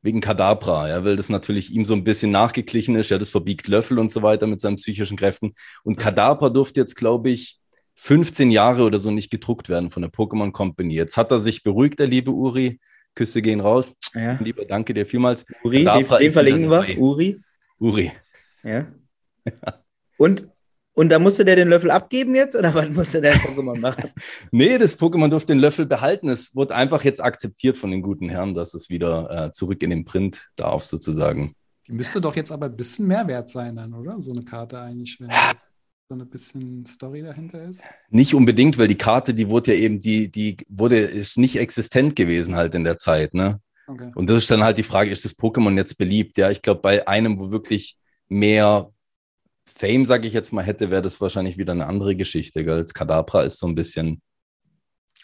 Wegen 0.00 0.22
Kadabra, 0.22 0.88
ja, 0.88 1.04
weil 1.04 1.16
das 1.16 1.28
natürlich 1.28 1.70
ihm 1.70 1.84
so 1.84 1.92
ein 1.92 2.02
bisschen 2.02 2.30
nachgeglichen 2.30 2.96
ist. 2.96 3.10
Ja, 3.10 3.18
das 3.18 3.28
verbiegt 3.28 3.68
Löffel 3.68 3.98
und 3.98 4.10
so 4.10 4.22
weiter 4.22 4.46
mit 4.46 4.62
seinen 4.62 4.76
psychischen 4.76 5.18
Kräften. 5.18 5.54
Und 5.82 5.98
Kadabra 5.98 6.48
durfte 6.48 6.80
jetzt, 6.80 6.94
glaube 6.94 7.28
ich, 7.28 7.58
15 7.96 8.50
Jahre 8.50 8.84
oder 8.84 8.96
so 8.96 9.10
nicht 9.10 9.30
gedruckt 9.30 9.68
werden 9.68 9.90
von 9.90 10.00
der 10.00 10.10
Pokémon 10.10 10.50
Company. 10.50 10.94
Jetzt 10.94 11.18
hat 11.18 11.30
er 11.30 11.40
sich 11.40 11.62
beruhigt, 11.62 11.98
der 11.98 12.06
liebe 12.06 12.30
Uri. 12.30 12.80
Küsse 13.14 13.42
gehen 13.42 13.60
raus. 13.60 13.92
Ja. 14.14 14.38
Lieber, 14.42 14.64
danke 14.64 14.94
dir 14.94 15.04
vielmals. 15.04 15.44
Uri, 15.62 15.84
Kadabra 15.84 16.16
den, 16.16 16.24
den 16.24 16.32
verlinken 16.32 16.70
wir. 16.70 16.98
Uri. 16.98 17.38
Uri. 17.78 18.12
Ja. 18.62 18.86
Und, 20.16 20.48
und 20.94 21.10
da 21.10 21.18
musste 21.18 21.44
der 21.44 21.56
den 21.56 21.68
Löffel 21.68 21.90
abgeben 21.90 22.34
jetzt 22.34 22.56
oder 22.56 22.72
was 22.74 22.88
musste 22.88 23.20
der 23.20 23.34
Pokémon 23.34 23.78
machen? 23.80 24.10
Nee, 24.50 24.78
das 24.78 24.98
Pokémon 24.98 25.28
durfte 25.28 25.52
den 25.52 25.60
Löffel 25.60 25.86
behalten. 25.86 26.28
Es 26.28 26.54
wurde 26.54 26.74
einfach 26.74 27.04
jetzt 27.04 27.22
akzeptiert 27.22 27.76
von 27.76 27.90
den 27.90 28.02
guten 28.02 28.28
Herren, 28.28 28.54
dass 28.54 28.74
es 28.74 28.88
wieder 28.88 29.46
äh, 29.46 29.52
zurück 29.52 29.82
in 29.82 29.90
den 29.90 30.04
Print 30.04 30.46
darf, 30.56 30.84
sozusagen. 30.84 31.54
Die 31.86 31.92
müsste 31.92 32.20
doch 32.20 32.34
jetzt 32.36 32.50
aber 32.52 32.66
ein 32.66 32.76
bisschen 32.76 33.06
mehr 33.06 33.26
wert 33.26 33.50
sein 33.50 33.76
dann, 33.76 33.92
oder? 33.92 34.20
So 34.20 34.30
eine 34.30 34.44
Karte 34.44 34.80
eigentlich, 34.80 35.20
wenn 35.20 35.30
so 36.08 36.14
ein 36.14 36.28
bisschen 36.28 36.86
Story 36.86 37.22
dahinter 37.22 37.64
ist. 37.64 37.82
Nicht 38.10 38.34
unbedingt, 38.34 38.78
weil 38.78 38.88
die 38.88 38.96
Karte, 38.96 39.34
die 39.34 39.50
wurde 39.50 39.74
ja 39.74 39.80
eben, 39.80 40.00
die, 40.00 40.30
die 40.30 40.56
wurde, 40.68 40.98
ist 40.98 41.38
nicht 41.38 41.58
existent 41.58 42.14
gewesen 42.14 42.56
halt 42.56 42.74
in 42.74 42.84
der 42.84 42.98
Zeit, 42.98 43.34
ne? 43.34 43.60
Okay. 43.86 44.10
Und 44.14 44.30
das 44.30 44.38
ist 44.38 44.50
dann 44.50 44.62
halt 44.62 44.78
die 44.78 44.82
Frage, 44.82 45.10
ist 45.10 45.24
das 45.24 45.36
Pokémon 45.36 45.76
jetzt 45.76 45.98
beliebt? 45.98 46.38
Ja, 46.38 46.50
ich 46.50 46.62
glaube, 46.62 46.80
bei 46.80 47.06
einem, 47.06 47.38
wo 47.38 47.50
wirklich 47.50 47.98
mehr 48.28 48.90
Fame, 49.76 50.04
sage 50.04 50.28
ich 50.28 50.34
jetzt 50.34 50.52
mal, 50.52 50.62
hätte, 50.62 50.90
wäre 50.90 51.02
das 51.02 51.20
wahrscheinlich 51.20 51.58
wieder 51.58 51.72
eine 51.72 51.86
andere 51.86 52.14
Geschichte. 52.14 52.64
Gell? 52.64 52.82
Das 52.82 52.94
Kadabra 52.94 53.42
ist 53.42 53.58
so 53.58 53.66
ein 53.66 53.74
bisschen, 53.74 54.22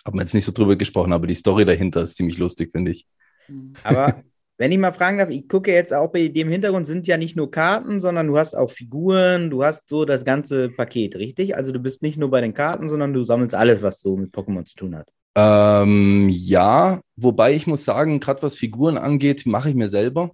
haben 0.05 0.19
wir 0.19 0.23
jetzt 0.23 0.35
nicht 0.35 0.45
so 0.45 0.53
drüber 0.53 0.77
gesprochen, 0.77 1.13
aber 1.13 1.27
die 1.27 1.35
Story 1.35 1.65
dahinter 1.65 2.03
ist 2.03 2.17
ziemlich 2.17 2.39
lustig, 2.39 2.73
finde 2.73 2.91
ich. 2.91 3.07
Mhm. 3.49 3.73
Aber 3.85 4.23
wenn 4.61 4.73
ich 4.73 4.79
mal 4.79 4.93
fragen 4.93 5.19
darf, 5.19 5.31
ich 5.31 5.49
gucke 5.49 5.73
jetzt 5.73 5.95
auch 5.95 6.09
bei 6.09 6.29
dem 6.29 6.51
Hintergrund 6.51 6.87
sind 6.87 7.07
ja 7.07 7.17
nicht 7.17 7.35
nur 7.35 7.51
Karten, 7.51 7.99
sondern 7.99 8.27
du 8.27 8.37
hast 8.37 8.55
auch 8.55 8.71
Figuren, 8.71 9.49
du 9.49 9.65
hast 9.65 9.89
so 9.89 10.05
das 10.05 10.25
ganze 10.25 10.69
Paket, 10.69 11.17
richtig? 11.17 11.57
Also 11.57 11.73
du 11.73 11.79
bist 11.79 12.03
nicht 12.03 12.19
nur 12.19 12.31
bei 12.31 12.43
den 12.43 12.53
Karten, 12.53 12.89
sondern 12.89 13.15
du 13.15 13.25
sammelst 13.25 13.55
alles, 13.55 13.81
was 13.81 14.01
so 14.01 14.17
mit 14.17 14.35
Pokémon 14.35 14.67
zu 14.67 14.75
tun 14.75 14.97
hat. 14.97 15.11
Ähm, 15.35 16.29
ja, 16.29 17.01
wobei 17.17 17.55
ich 17.55 17.67
muss 17.67 17.85
sagen, 17.85 18.21
gerade 18.21 18.43
was 18.43 18.57
Figuren 18.57 18.99
angeht, 18.99 19.47
mache 19.47 19.71
ich 19.71 19.75
mir 19.75 19.89
selber. 19.89 20.33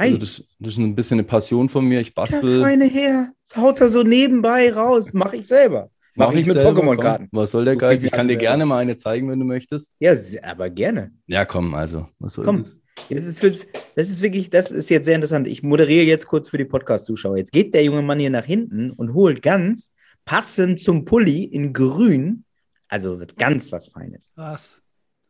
Also 0.00 0.16
das, 0.16 0.44
das 0.58 0.72
ist 0.72 0.78
ein 0.78 0.94
bisschen 0.94 1.18
eine 1.18 1.26
Passion 1.26 1.68
von 1.68 1.84
mir. 1.84 2.00
Ich 2.00 2.14
der 2.14 2.22
bastel. 2.22 2.60
feine 2.60 2.84
Herr, 2.84 3.32
das 3.48 3.56
haut 3.56 3.80
er 3.80 3.88
so 3.88 4.02
nebenbei 4.02 4.72
raus, 4.72 5.12
mache 5.12 5.36
ich 5.36 5.46
selber. 5.46 5.90
Mache 6.16 6.38
ich 6.40 6.46
mit 6.46 6.54
selber, 6.54 6.80
Pokémon-Karten. 6.80 7.28
Was 7.32 7.52
soll 7.52 7.64
der 7.64 7.74
Du 7.74 7.80
Geiz? 7.80 7.92
kriegst 7.92 8.06
Ich 8.06 8.12
kann 8.12 8.28
dir 8.28 8.36
gerne 8.36 8.66
mal 8.66 8.78
eine 8.78 8.96
zeigen, 8.96 9.30
wenn 9.30 9.38
du 9.38 9.44
möchtest. 9.44 9.92
Ja, 10.00 10.14
aber 10.42 10.68
gerne. 10.68 11.12
Ja, 11.26 11.44
komm, 11.44 11.74
also. 11.74 12.08
Was 12.18 12.34
soll 12.34 12.44
Komm. 12.44 12.64
das? 12.64 12.78
Jetzt 13.08 13.26
ist 13.26 13.38
für, 13.40 13.52
das 13.94 14.10
ist 14.10 14.20
wirklich, 14.20 14.50
das 14.50 14.70
ist 14.70 14.90
jetzt 14.90 15.06
sehr 15.06 15.14
interessant. 15.14 15.46
Ich 15.48 15.62
moderiere 15.62 16.04
jetzt 16.04 16.26
kurz 16.26 16.48
für 16.48 16.58
die 16.58 16.64
Podcast-Zuschauer. 16.64 17.38
Jetzt 17.38 17.52
geht 17.52 17.72
der 17.74 17.84
junge 17.84 18.02
Mann 18.02 18.18
hier 18.18 18.30
nach 18.30 18.44
hinten 18.44 18.90
und 18.90 19.14
holt 19.14 19.42
ganz 19.42 19.92
passend 20.24 20.80
zum 20.80 21.04
Pulli 21.04 21.44
in 21.44 21.72
grün, 21.72 22.44
also 22.88 23.20
ganz 23.38 23.72
was 23.72 23.88
Feines. 23.88 24.32
Krass. 24.34 24.80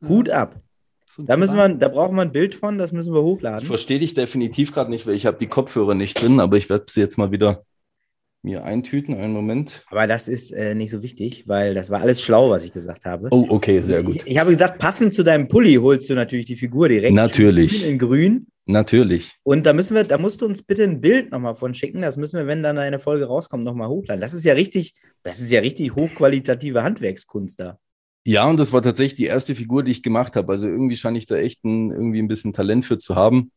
Hut 0.06 0.30
ab. 0.30 0.60
So 1.12 1.24
Da 1.24 1.36
müssen 1.36 1.56
wir, 1.56 1.68
da 1.68 1.88
brauchen 1.88 2.14
wir 2.14 2.22
ein 2.22 2.30
Bild 2.30 2.54
von, 2.54 2.78
das 2.78 2.92
müssen 2.92 3.12
wir 3.12 3.18
Ich 3.18 3.24
hochladen. 3.24 3.66
verstehe 3.66 3.98
dich 3.98 4.14
definitiv 4.14 4.72
gerade 4.72 4.90
nicht, 4.90 5.06
weil 5.08 5.14
ich 5.16 5.26
habe 5.26 5.38
die 5.38 5.48
Kopfhörer 5.48 5.94
nicht 5.94 6.20
drin, 6.22 6.38
aber 6.38 6.56
ich 6.56 6.70
werde 6.70 6.84
sie 6.88 7.00
jetzt 7.00 7.18
mal 7.18 7.32
wieder 7.32 7.64
mir 8.42 8.62
eintüten. 8.64 9.16
Einen 9.16 9.32
Moment. 9.32 9.84
Aber 9.90 10.06
das 10.06 10.28
ist 10.28 10.52
äh, 10.52 10.74
nicht 10.76 10.90
so 10.92 11.02
wichtig, 11.02 11.48
weil 11.48 11.74
das 11.74 11.90
war 11.90 12.00
alles 12.00 12.22
schlau, 12.22 12.50
was 12.50 12.64
ich 12.64 12.72
gesagt 12.72 13.06
habe. 13.06 13.26
Oh, 13.32 13.44
okay, 13.48 13.80
sehr 13.80 14.04
gut. 14.04 14.16
Ich, 14.16 14.26
ich 14.28 14.38
habe 14.38 14.50
gesagt, 14.52 14.78
passend 14.78 15.12
zu 15.12 15.24
deinem 15.24 15.48
Pulli 15.48 15.74
holst 15.74 16.08
du 16.08 16.14
natürlich 16.14 16.46
die 16.46 16.56
Figur 16.56 16.88
direkt. 16.88 17.12
Natürlich. 17.14 17.84
In 17.84 17.98
grün. 17.98 18.46
Natürlich. 18.66 19.32
Und 19.42 19.66
da 19.66 19.72
müssen 19.72 19.96
wir, 19.96 20.04
da 20.04 20.16
musst 20.16 20.40
du 20.40 20.46
uns 20.46 20.62
bitte 20.62 20.84
ein 20.84 21.00
Bild 21.00 21.32
nochmal 21.32 21.56
von 21.56 21.74
schicken. 21.74 22.02
Das 22.02 22.16
müssen 22.16 22.38
wir, 22.38 22.46
wenn 22.46 22.62
dann 22.62 22.78
eine 22.78 23.00
Folge 23.00 23.24
rauskommt, 23.24 23.64
nochmal 23.64 23.88
hochladen. 23.88 24.20
Das 24.20 24.32
ist 24.32 24.44
ja 24.44 24.52
richtig, 24.54 24.94
das 25.24 25.40
ist 25.40 25.50
ja 25.50 25.60
richtig 25.60 25.96
hochqualitative 25.96 26.84
Handwerkskunst 26.84 27.58
da. 27.58 27.78
Ja, 28.26 28.46
und 28.46 28.58
das 28.58 28.72
war 28.72 28.82
tatsächlich 28.82 29.16
die 29.16 29.26
erste 29.26 29.54
Figur, 29.54 29.82
die 29.82 29.92
ich 29.92 30.02
gemacht 30.02 30.36
habe. 30.36 30.52
Also 30.52 30.66
irgendwie 30.66 30.96
scheine 30.96 31.18
ich 31.18 31.26
da 31.26 31.36
echt 31.36 31.64
ein, 31.64 31.90
irgendwie 31.90 32.20
ein 32.20 32.28
bisschen 32.28 32.52
Talent 32.52 32.84
für 32.84 32.98
zu 32.98 33.14
haben. 33.16 33.50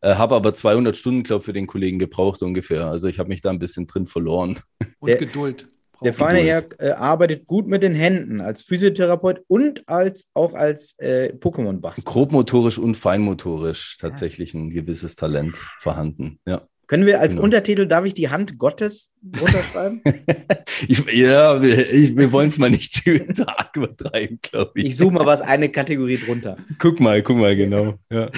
Äh, 0.00 0.14
habe 0.14 0.34
aber 0.34 0.54
200 0.54 0.96
Stunden, 0.96 1.22
glaube 1.22 1.40
ich, 1.40 1.44
für 1.46 1.52
den 1.52 1.66
Kollegen 1.66 1.98
gebraucht 1.98 2.42
ungefähr. 2.42 2.86
Also 2.86 3.08
ich 3.08 3.18
habe 3.18 3.28
mich 3.28 3.40
da 3.40 3.50
ein 3.50 3.58
bisschen 3.58 3.86
drin 3.86 4.06
verloren. 4.06 4.58
Und 5.00 5.08
Der- 5.08 5.16
Geduld. 5.16 5.68
Der 6.04 6.12
feine 6.12 6.40
Herr 6.40 6.66
äh, 6.78 6.90
arbeitet 6.90 7.46
gut 7.46 7.66
mit 7.68 7.82
den 7.82 7.94
Händen 7.94 8.42
als 8.42 8.60
Physiotherapeut 8.60 9.40
und 9.48 9.88
als 9.88 10.28
auch 10.34 10.52
als 10.52 10.94
äh, 10.98 11.32
Pokémon-Bastler. 11.32 12.04
Grobmotorisch 12.04 12.76
und 12.76 12.98
feinmotorisch 12.98 13.96
tatsächlich 13.98 14.52
ein 14.52 14.68
gewisses 14.68 15.16
Talent 15.16 15.56
vorhanden. 15.78 16.38
Ja. 16.46 16.68
Können 16.86 17.04
wir 17.06 17.20
als 17.20 17.32
Genau. 17.34 17.44
Untertitel, 17.44 17.86
darf 17.86 18.04
ich 18.04 18.14
die 18.14 18.28
Hand 18.28 18.58
Gottes 18.58 19.12
runterschreiben? 19.40 20.00
ich, 20.88 21.04
ja, 21.12 21.60
wir, 21.60 21.76
wir 22.16 22.32
wollen 22.32 22.48
es 22.48 22.58
mal 22.58 22.70
nicht 22.70 22.94
zu 22.94 23.48
arg 23.48 23.74
übertreiben, 23.76 24.38
glaube 24.40 24.72
ich. 24.76 24.84
ich 24.86 24.96
suche 24.96 25.12
mal 25.14 25.26
was, 25.26 25.40
eine 25.40 25.68
Kategorie 25.68 26.16
drunter. 26.16 26.56
Guck 26.78 27.00
mal, 27.00 27.22
guck 27.22 27.38
mal, 27.38 27.56
genau. 27.56 27.94
Ja. 28.10 28.28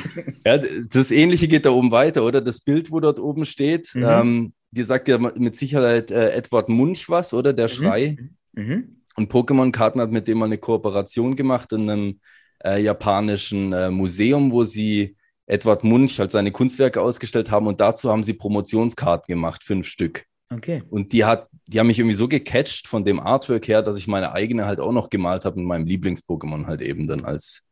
ja, 0.46 0.58
das 0.58 1.10
Ähnliche 1.10 1.46
geht 1.48 1.66
da 1.66 1.70
oben 1.70 1.90
weiter, 1.90 2.24
oder? 2.24 2.40
Das 2.40 2.60
Bild, 2.60 2.90
wo 2.90 3.00
dort 3.00 3.18
oben 3.20 3.44
steht, 3.44 3.90
Mhm. 3.94 4.04
ähm, 4.08 4.52
dir 4.70 4.84
sagt 4.84 5.08
ja 5.08 5.18
mit 5.18 5.56
Sicherheit 5.56 6.10
äh, 6.10 6.30
Edward 6.30 6.68
Munch 6.68 7.08
was, 7.08 7.34
oder? 7.34 7.52
Der 7.52 7.68
Schrei. 7.68 8.16
Mhm. 8.54 8.96
Und 9.16 9.30
Pokémon-Karten 9.32 10.00
hat 10.00 10.10
mit 10.10 10.26
dem 10.28 10.38
mal 10.38 10.44
eine 10.46 10.58
Kooperation 10.58 11.36
gemacht 11.36 11.72
in 11.72 11.90
einem 11.90 12.20
äh, 12.64 12.80
japanischen 12.82 13.72
äh, 13.72 13.90
Museum, 13.90 14.52
wo 14.52 14.64
sie 14.64 15.16
Edward 15.48 15.82
Munch 15.82 16.18
halt 16.18 16.30
seine 16.30 16.52
Kunstwerke 16.52 17.00
ausgestellt 17.00 17.50
haben 17.50 17.66
und 17.66 17.80
dazu 17.80 18.10
haben 18.10 18.22
sie 18.22 18.34
Promotionskarten 18.34 19.32
gemacht, 19.32 19.64
fünf 19.64 19.88
Stück. 19.88 20.24
Okay. 20.50 20.82
Und 20.88 21.12
die 21.12 21.24
hat, 21.24 21.48
die 21.66 21.78
haben 21.78 21.88
mich 21.88 21.98
irgendwie 21.98 22.16
so 22.16 22.28
gecatcht 22.28 22.86
von 22.86 23.04
dem 23.04 23.18
Artwork 23.20 23.66
her, 23.68 23.82
dass 23.82 23.96
ich 23.98 24.06
meine 24.06 24.32
eigene 24.32 24.66
halt 24.66 24.80
auch 24.80 24.92
noch 24.92 25.10
gemalt 25.10 25.44
habe 25.44 25.58
mit 25.58 25.66
meinem 25.66 25.86
Lieblings-Pokémon 25.86 26.66
halt 26.66 26.80
eben 26.80 27.06
dann 27.06 27.24
als, 27.24 27.64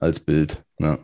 als 0.00 0.20
Bild. 0.20 0.62
Ja. 0.78 0.98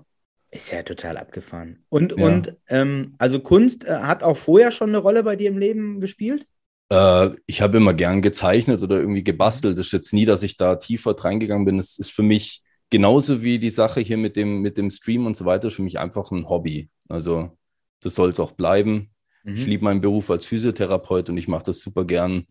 Ist 0.51 0.73
ja 0.73 0.83
total 0.83 1.17
abgefahren. 1.19 1.85
Und, 1.89 2.17
Ja. 2.17 2.27
und 2.27 2.57
ähm, 2.69 3.15
also 3.19 3.41
Kunst 3.41 3.85
äh, 3.85 3.99
hat 3.99 4.23
auch 4.23 4.37
vorher 4.37 4.71
schon 4.71 4.91
eine 4.91 4.99
Rolle 4.99 5.23
bei 5.23 5.37
dir 5.37 5.49
im 5.49 5.59
Leben 5.59 6.01
gespielt? 6.01 6.47
Äh, 6.91 7.31
ich 7.47 7.61
habe 7.63 7.79
immer 7.79 7.95
gern 7.95 8.23
gezeichnet 8.23 8.83
oder 8.83 8.99
irgendwie 8.99 9.25
gebastelt. 9.25 9.79
Das 9.79 9.87
ist 9.87 9.93
jetzt 9.93 10.13
nie, 10.13 10.25
dass 10.25 10.43
ich 10.43 10.57
da 10.57 10.77
tiefer 10.77 11.15
reingegangen 11.19 11.65
bin. 11.65 11.79
Es 11.79 11.99
ist 11.99 12.11
für 12.11 12.23
mich 12.23 12.63
genauso 12.91 13.43
wie 13.43 13.59
die 13.59 13.71
Sache 13.71 14.01
hier 14.01 14.17
mit 14.17 14.37
dem, 14.37 14.61
mit 14.61 14.79
dem 14.79 14.91
Stream 14.91 15.27
und 15.27 15.37
so 15.37 15.45
weiter, 15.45 15.69
ist 15.69 15.75
für 15.75 15.83
mich 15.83 15.99
einfach 15.99 16.31
ein 16.31 16.49
Hobby. 16.49 16.89
Also 17.09 17.57
das 18.01 18.15
soll 18.15 18.31
es 18.31 18.41
auch 18.41 18.53
bleiben. 18.53 19.11
Mhm. 19.45 19.55
Ich 19.55 19.67
liebe 19.67 19.85
meinen 19.85 20.01
Beruf 20.01 20.31
als 20.31 20.47
Physiotherapeut 20.47 21.31
und 21.31 21.37
ich 21.37 21.49
mache 21.49 21.65
das 21.65 21.81
super 21.81 22.05
gern 22.05 22.47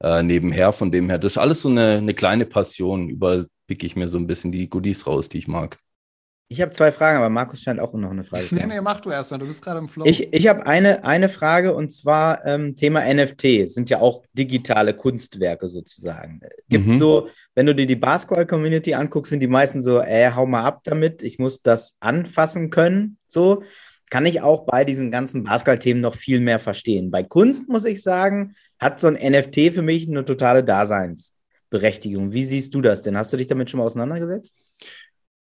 äh, 0.00 0.22
nebenher. 0.22 0.72
Von 0.72 0.90
dem 0.90 1.08
her, 1.08 1.18
das 1.18 1.32
ist 1.32 1.38
alles 1.38 1.62
so 1.62 1.68
eine, 1.68 1.98
eine 1.98 2.14
kleine 2.14 2.46
Passion. 2.46 3.08
Überall 3.08 3.48
picke 3.66 3.86
ich 3.86 3.96
mir 3.96 4.08
so 4.08 4.18
ein 4.18 4.26
bisschen 4.26 4.52
die 4.52 4.68
Goodies 4.68 5.06
raus, 5.06 5.28
die 5.28 5.38
ich 5.38 5.48
mag. 5.48 5.78
Ich 6.48 6.60
habe 6.60 6.70
zwei 6.72 6.92
Fragen, 6.92 7.16
aber 7.16 7.30
Markus 7.30 7.62
scheint 7.62 7.80
auch 7.80 7.92
noch 7.94 8.10
eine 8.10 8.22
Frage 8.22 8.48
zu 8.48 8.54
Nee, 8.54 8.60
haben. 8.62 8.68
nee, 8.68 8.80
mach 8.80 9.00
du 9.00 9.10
erstmal. 9.10 9.40
Du 9.40 9.46
bist 9.46 9.64
gerade 9.64 9.78
im 9.78 9.88
Flow. 9.88 10.04
Ich, 10.06 10.32
ich 10.32 10.46
habe 10.46 10.66
eine, 10.66 11.02
eine 11.04 11.28
Frage 11.28 11.74
und 11.74 11.90
zwar 11.90 12.44
ähm, 12.44 12.76
Thema 12.76 13.02
NFT. 13.12 13.44
Es 13.62 13.74
sind 13.74 13.88
ja 13.90 14.00
auch 14.00 14.22
digitale 14.34 14.94
Kunstwerke 14.94 15.68
sozusagen. 15.68 16.40
Gibt 16.68 16.86
Mhm. 16.86 16.98
so, 16.98 17.28
wenn 17.54 17.66
du 17.66 17.74
dir 17.74 17.86
die 17.86 17.96
Basketball-Community 17.96 18.94
anguckst, 18.94 19.30
sind 19.30 19.40
die 19.40 19.46
meisten 19.46 19.80
so, 19.82 20.00
äh, 20.00 20.30
hau 20.32 20.44
mal 20.46 20.64
ab 20.64 20.82
damit, 20.84 21.22
ich 21.22 21.38
muss 21.38 21.62
das 21.62 21.96
anfassen 22.00 22.68
können. 22.70 23.16
So 23.26 23.62
kann 24.10 24.26
ich 24.26 24.42
auch 24.42 24.66
bei 24.66 24.84
diesen 24.84 25.10
ganzen 25.10 25.44
Basketball-Themen 25.44 26.02
noch 26.02 26.14
viel 26.14 26.40
mehr 26.40 26.60
verstehen. 26.60 27.10
Bei 27.10 27.22
Kunst 27.22 27.68
muss 27.68 27.84
ich 27.86 28.02
sagen, 28.02 28.54
hat 28.78 29.00
so 29.00 29.08
ein 29.08 29.14
NFT 29.14 29.72
für 29.72 29.82
mich 29.82 30.06
eine 30.06 30.24
totale 30.26 30.62
Daseinsberechtigung. 30.62 32.32
Wie 32.32 32.44
siehst 32.44 32.74
du 32.74 32.80
das 32.82 33.02
denn? 33.02 33.16
Hast 33.16 33.32
du 33.32 33.36
dich 33.38 33.46
damit 33.46 33.70
schon 33.70 33.78
mal 33.78 33.86
auseinandergesetzt? 33.86 34.56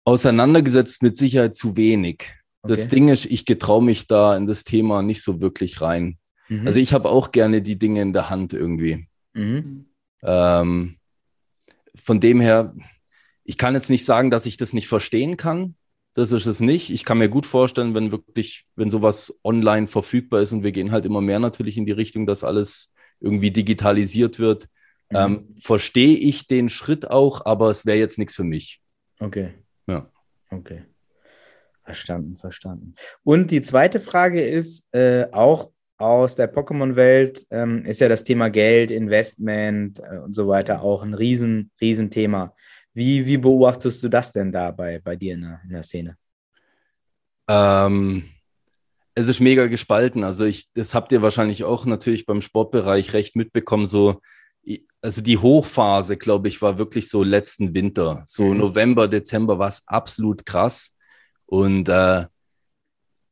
Auseinandergesetzt 0.04 1.02
mit 1.02 1.16
Sicherheit 1.16 1.56
zu 1.56 1.76
wenig. 1.76 2.32
Das 2.62 2.82
Okay. 2.86 2.90
Ding 2.96 3.08
ist, 3.08 3.26
ich 3.26 3.44
getraue 3.44 3.82
mich 3.82 4.06
da 4.06 4.36
in 4.36 4.46
das 4.46 4.64
Thema 4.64 5.02
nicht 5.02 5.22
so 5.22 5.40
wirklich 5.40 5.80
rein. 5.80 6.18
Mhm. 6.48 6.66
Also 6.66 6.78
ich 6.78 6.92
habe 6.92 7.08
auch 7.08 7.32
gerne 7.32 7.62
die 7.62 7.78
Dinge 7.78 8.02
in 8.02 8.12
der 8.12 8.30
Hand 8.30 8.52
irgendwie. 8.52 9.06
Mhm. 9.34 9.86
Ähm, 10.22 10.96
von 11.94 12.20
dem 12.20 12.40
her, 12.40 12.74
ich 13.44 13.58
kann 13.58 13.74
jetzt 13.74 13.90
nicht 13.90 14.04
sagen, 14.04 14.30
dass 14.30 14.46
ich 14.46 14.56
das 14.56 14.72
nicht 14.72 14.88
verstehen 14.88 15.36
kann. 15.36 15.74
Das 16.14 16.32
ist 16.32 16.46
es 16.46 16.60
nicht. 16.60 16.90
Ich 16.90 17.04
kann 17.04 17.18
mir 17.18 17.28
gut 17.28 17.46
vorstellen, 17.46 17.94
wenn 17.94 18.12
wirklich, 18.12 18.66
wenn 18.76 18.90
sowas 18.90 19.34
online 19.42 19.86
verfügbar 19.88 20.40
ist 20.42 20.52
und 20.52 20.62
wir 20.62 20.72
gehen 20.72 20.92
halt 20.92 21.04
immer 21.06 21.20
mehr 21.20 21.40
natürlich 21.40 21.76
in 21.76 21.86
die 21.86 21.92
Richtung, 21.92 22.26
dass 22.26 22.44
alles 22.44 22.94
irgendwie 23.20 23.50
digitalisiert 23.50 24.38
wird, 24.38 24.66
Mhm. 25.10 25.16
ähm, 25.18 25.48
verstehe 25.60 26.16
ich 26.16 26.46
den 26.46 26.70
Schritt 26.70 27.10
auch, 27.10 27.44
aber 27.44 27.68
es 27.70 27.84
wäre 27.84 27.98
jetzt 27.98 28.16
nichts 28.16 28.34
für 28.34 28.42
mich. 28.44 28.80
Okay. 29.20 29.52
Ja. 29.86 30.10
Okay. 30.50 30.84
Verstanden, 31.84 32.38
verstanden. 32.38 32.94
Und 33.22 33.50
die 33.50 33.62
zweite 33.62 34.00
Frage 34.00 34.42
ist 34.42 34.86
äh, 34.92 35.26
auch 35.32 35.70
aus 35.98 36.34
der 36.34 36.52
Pokémon-Welt, 36.52 37.46
ähm, 37.50 37.84
ist 37.84 38.00
ja 38.00 38.08
das 38.08 38.24
Thema 38.24 38.48
Geld, 38.48 38.90
Investment 38.90 40.00
äh, 40.00 40.18
und 40.18 40.34
so 40.34 40.48
weiter 40.48 40.82
auch 40.82 41.02
ein 41.02 41.14
riesen, 41.14 41.70
riesen 41.80 42.10
Thema. 42.10 42.54
Wie, 42.94 43.26
wie 43.26 43.36
beobachtest 43.36 44.02
du 44.02 44.08
das 44.08 44.32
denn 44.32 44.52
da 44.52 44.70
bei, 44.70 45.00
bei 45.00 45.16
dir 45.16 45.34
in 45.34 45.42
der, 45.42 45.60
in 45.64 45.70
der 45.70 45.82
Szene? 45.82 46.16
Ähm, 47.48 48.30
es 49.14 49.28
ist 49.28 49.40
mega 49.40 49.66
gespalten. 49.66 50.24
Also 50.24 50.44
ich, 50.44 50.68
das 50.74 50.94
habt 50.94 51.12
ihr 51.12 51.22
wahrscheinlich 51.22 51.64
auch 51.64 51.86
natürlich 51.86 52.26
beim 52.26 52.42
Sportbereich 52.42 53.12
recht 53.12 53.36
mitbekommen. 53.36 53.86
So, 53.86 54.20
also 55.04 55.20
die 55.20 55.38
Hochphase, 55.38 56.16
glaube 56.16 56.48
ich, 56.48 56.62
war 56.62 56.78
wirklich 56.78 57.08
so 57.08 57.22
letzten 57.22 57.74
Winter. 57.74 58.22
So 58.26 58.44
Mhm. 58.44 58.58
November, 58.58 59.06
Dezember 59.06 59.58
war 59.58 59.68
es 59.68 59.82
absolut 59.86 60.46
krass. 60.46 60.96
Und 61.46 61.88
äh, 61.88 62.24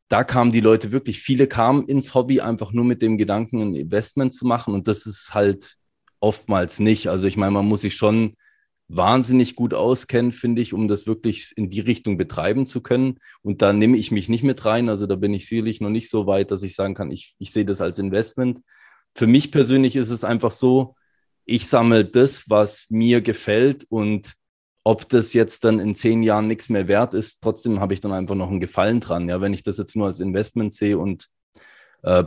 da 0.09 0.25
kamen 0.25 0.53
die 0.53 0.61
Leute 0.61 0.93
wirklich, 0.93 1.21
viele 1.21 1.47
kamen 1.47 1.87
ins 1.87 2.15
Hobby 2.15 2.43
einfach 2.43 2.73
nur 2.73 2.85
mit 2.85 3.01
dem 3.01 3.17
Gedanken, 3.17 3.63
ein 3.63 3.75
Investment 3.75 4.35
zu 4.35 4.47
machen. 4.47 4.75
Und 4.75 4.87
das 4.87 5.07
ist 5.07 5.33
halt 5.33 5.77
oftmals 6.21 6.79
nicht. 6.79 7.09
Also 7.09 7.27
ich 7.27 7.39
meine, 7.39 7.53
man 7.53 7.67
muss 7.67 7.81
sich 7.81 7.97
schon 7.97 8.37
wahnsinnig 8.89 9.57
gut 9.57 9.73
auskennen, 9.73 10.33
finde 10.33 10.61
ich, 10.61 10.75
um 10.75 10.87
das 10.87 11.07
wirklich 11.07 11.53
in 11.57 11.71
die 11.71 11.81
Richtung 11.81 12.19
betreiben 12.19 12.67
zu 12.67 12.83
können. 12.83 13.17
Und 13.41 13.63
da 13.63 13.73
nehme 13.73 13.97
ich 13.97 14.11
mich 14.11 14.29
nicht 14.29 14.45
mit 14.45 14.63
rein. 14.67 14.91
Also 14.91 15.07
da 15.07 15.17
bin 15.17 15.33
ich 15.33 15.49
sicherlich 15.49 15.81
noch 15.81 15.89
nicht 15.89 16.11
so 16.11 16.27
weit, 16.27 16.51
dass 16.51 16.63
ich 16.63 16.75
sagen 16.75 16.93
kann, 16.93 17.11
ich, 17.11 17.35
ich 17.39 17.51
sehe 17.51 17.65
das 17.65 17.81
als 17.81 17.99
Investment. 17.99 18.61
Für 19.15 19.27
mich 19.27 19.51
persönlich 19.51 19.97
ist 19.97 20.11
es 20.11 20.25
einfach 20.25 20.53
so, 20.53 20.95
ich 21.45 21.69
sammle 21.69 22.05
das, 22.05 22.49
was 22.49 22.87
mir 22.89 23.21
gefällt 23.21 23.85
und 23.89 24.35
ob 24.85 25.09
das 25.09 25.33
jetzt 25.33 25.65
dann 25.65 25.79
in 25.79 25.95
zehn 25.95 26.23
Jahren 26.23 26.49
nichts 26.49 26.69
mehr 26.69 26.89
wert 26.89 27.15
ist, 27.15 27.41
trotzdem 27.41 27.81
habe 27.81 27.95
ich 27.95 28.01
dann 28.01 28.13
einfach 28.13 28.35
noch 28.35 28.51
einen 28.51 28.61
Gefallen 28.61 29.01
dran. 29.01 29.29
Ja, 29.29 29.41
wenn 29.41 29.55
ich 29.55 29.63
das 29.63 29.79
jetzt 29.79 29.95
nur 29.95 30.07
als 30.07 30.19
Investment 30.19 30.73
sehe 30.73 30.99
und 30.99 31.29
äh, 32.03 32.25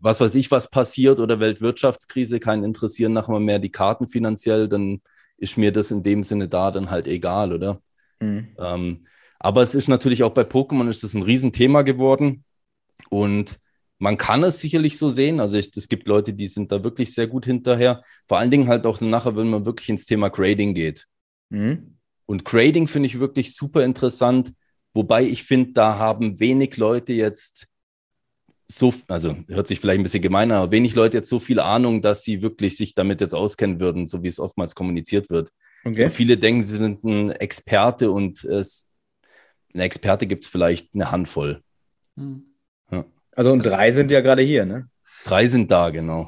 was 0.00 0.20
weiß 0.20 0.34
ich, 0.34 0.50
was 0.50 0.70
passiert 0.70 1.20
oder 1.20 1.40
Weltwirtschaftskrise, 1.40 2.40
keinen 2.40 2.64
interessieren 2.64 3.12
nachher 3.12 3.38
mehr 3.40 3.58
die 3.58 3.70
Karten 3.70 4.08
finanziell, 4.08 4.68
dann 4.68 5.00
ist 5.38 5.58
mir 5.58 5.72
das 5.72 5.90
in 5.90 6.02
dem 6.02 6.22
Sinne 6.22 6.48
da 6.48 6.70
dann 6.70 6.90
halt 6.90 7.06
egal, 7.06 7.52
oder? 7.52 7.80
Mhm. 8.20 8.48
Ähm, 8.58 9.06
aber 9.38 9.62
es 9.62 9.74
ist 9.74 9.88
natürlich 9.88 10.22
auch 10.22 10.32
bei 10.32 10.42
Pokémon 10.42 10.88
ist 10.88 11.02
das 11.02 11.14
ein 11.14 11.22
Riesenthema 11.22 11.82
geworden 11.82 12.44
und 13.10 13.58
man 13.98 14.16
kann 14.16 14.42
es 14.44 14.60
sicherlich 14.60 14.98
so 14.98 15.08
sehen. 15.08 15.40
Also 15.40 15.56
ich, 15.56 15.74
es 15.76 15.88
gibt 15.88 16.06
Leute, 16.08 16.34
die 16.34 16.48
sind 16.48 16.70
da 16.72 16.84
wirklich 16.84 17.14
sehr 17.14 17.26
gut 17.26 17.46
hinterher. 17.46 18.02
Vor 18.26 18.38
allen 18.38 18.50
Dingen 18.50 18.68
halt 18.68 18.86
auch 18.86 19.00
nachher, 19.00 19.36
wenn 19.36 19.50
man 19.50 19.66
wirklich 19.66 19.88
ins 19.88 20.06
Thema 20.06 20.28
Grading 20.28 20.74
geht. 20.74 21.06
Mhm. 21.48 21.98
Und 22.26 22.44
Grading 22.44 22.88
finde 22.88 23.06
ich 23.06 23.20
wirklich 23.20 23.54
super 23.54 23.84
interessant, 23.84 24.52
wobei 24.92 25.22
ich 25.22 25.44
finde, 25.44 25.72
da 25.72 25.98
haben 25.98 26.40
wenig 26.40 26.76
Leute 26.76 27.12
jetzt 27.12 27.66
so, 28.68 28.92
also 29.06 29.36
hört 29.46 29.68
sich 29.68 29.78
vielleicht 29.78 30.00
ein 30.00 30.02
bisschen 30.02 30.22
gemeiner, 30.22 30.56
aber 30.56 30.72
wenig 30.72 30.94
Leute 30.96 31.18
jetzt 31.18 31.28
so 31.28 31.38
viel 31.38 31.60
Ahnung, 31.60 32.02
dass 32.02 32.24
sie 32.24 32.42
wirklich 32.42 32.76
sich 32.76 32.94
damit 32.94 33.20
jetzt 33.20 33.34
auskennen 33.34 33.78
würden, 33.78 34.06
so 34.06 34.24
wie 34.24 34.28
es 34.28 34.40
oftmals 34.40 34.74
kommuniziert 34.74 35.30
wird. 35.30 35.50
Okay. 35.84 36.10
viele 36.10 36.36
denken, 36.36 36.64
sie 36.64 36.76
sind 36.76 37.04
ein 37.04 37.30
Experte 37.30 38.10
und 38.10 38.42
es, 38.42 38.88
ein 39.72 39.80
Experte 39.80 40.26
gibt 40.26 40.44
es 40.44 40.50
vielleicht 40.50 40.92
eine 40.94 41.12
Handvoll. 41.12 41.62
Hm. 42.16 42.55
Also 43.36 43.52
und 43.52 43.64
drei 43.64 43.92
sind 43.92 44.10
ja 44.10 44.20
gerade 44.20 44.42
hier, 44.42 44.66
ne? 44.66 44.88
Drei 45.24 45.46
sind 45.46 45.70
da, 45.70 45.90
genau. 45.90 46.26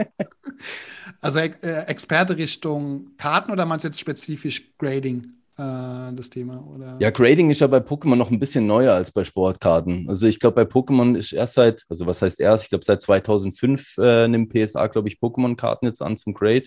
also 1.20 1.38
äh, 1.38 1.84
Experte 1.86 2.36
Richtung 2.36 3.12
Karten 3.16 3.50
oder 3.50 3.64
meinst 3.64 3.84
du 3.84 3.88
jetzt 3.88 4.00
spezifisch 4.00 4.76
Grading? 4.76 5.40
äh, 5.60 6.12
das 6.14 6.30
Thema. 6.30 6.64
Oder? 6.66 6.96
Ja, 7.00 7.10
Grading 7.10 7.50
ist 7.50 7.60
ja 7.60 7.66
bei 7.66 7.78
Pokémon 7.78 8.16
noch 8.16 8.30
ein 8.30 8.38
bisschen 8.38 8.66
neuer 8.66 8.94
als 8.94 9.12
bei 9.12 9.24
Sportkarten. 9.24 10.08
Also 10.08 10.26
ich 10.26 10.38
glaube, 10.38 10.64
bei 10.64 10.70
Pokémon 10.70 11.16
ist 11.16 11.32
erst 11.32 11.54
seit, 11.54 11.84
also 11.88 12.06
was 12.06 12.22
heißt 12.22 12.40
erst, 12.40 12.64
ich 12.64 12.70
glaube 12.70 12.84
seit 12.84 13.02
2005 13.02 13.98
äh, 13.98 14.28
nimmt 14.28 14.52
PSA, 14.52 14.86
glaube 14.86 15.08
ich, 15.08 15.18
Pokémon-Karten 15.18 15.86
jetzt 15.86 16.02
an 16.02 16.16
zum 16.16 16.34
Grade. 16.34 16.64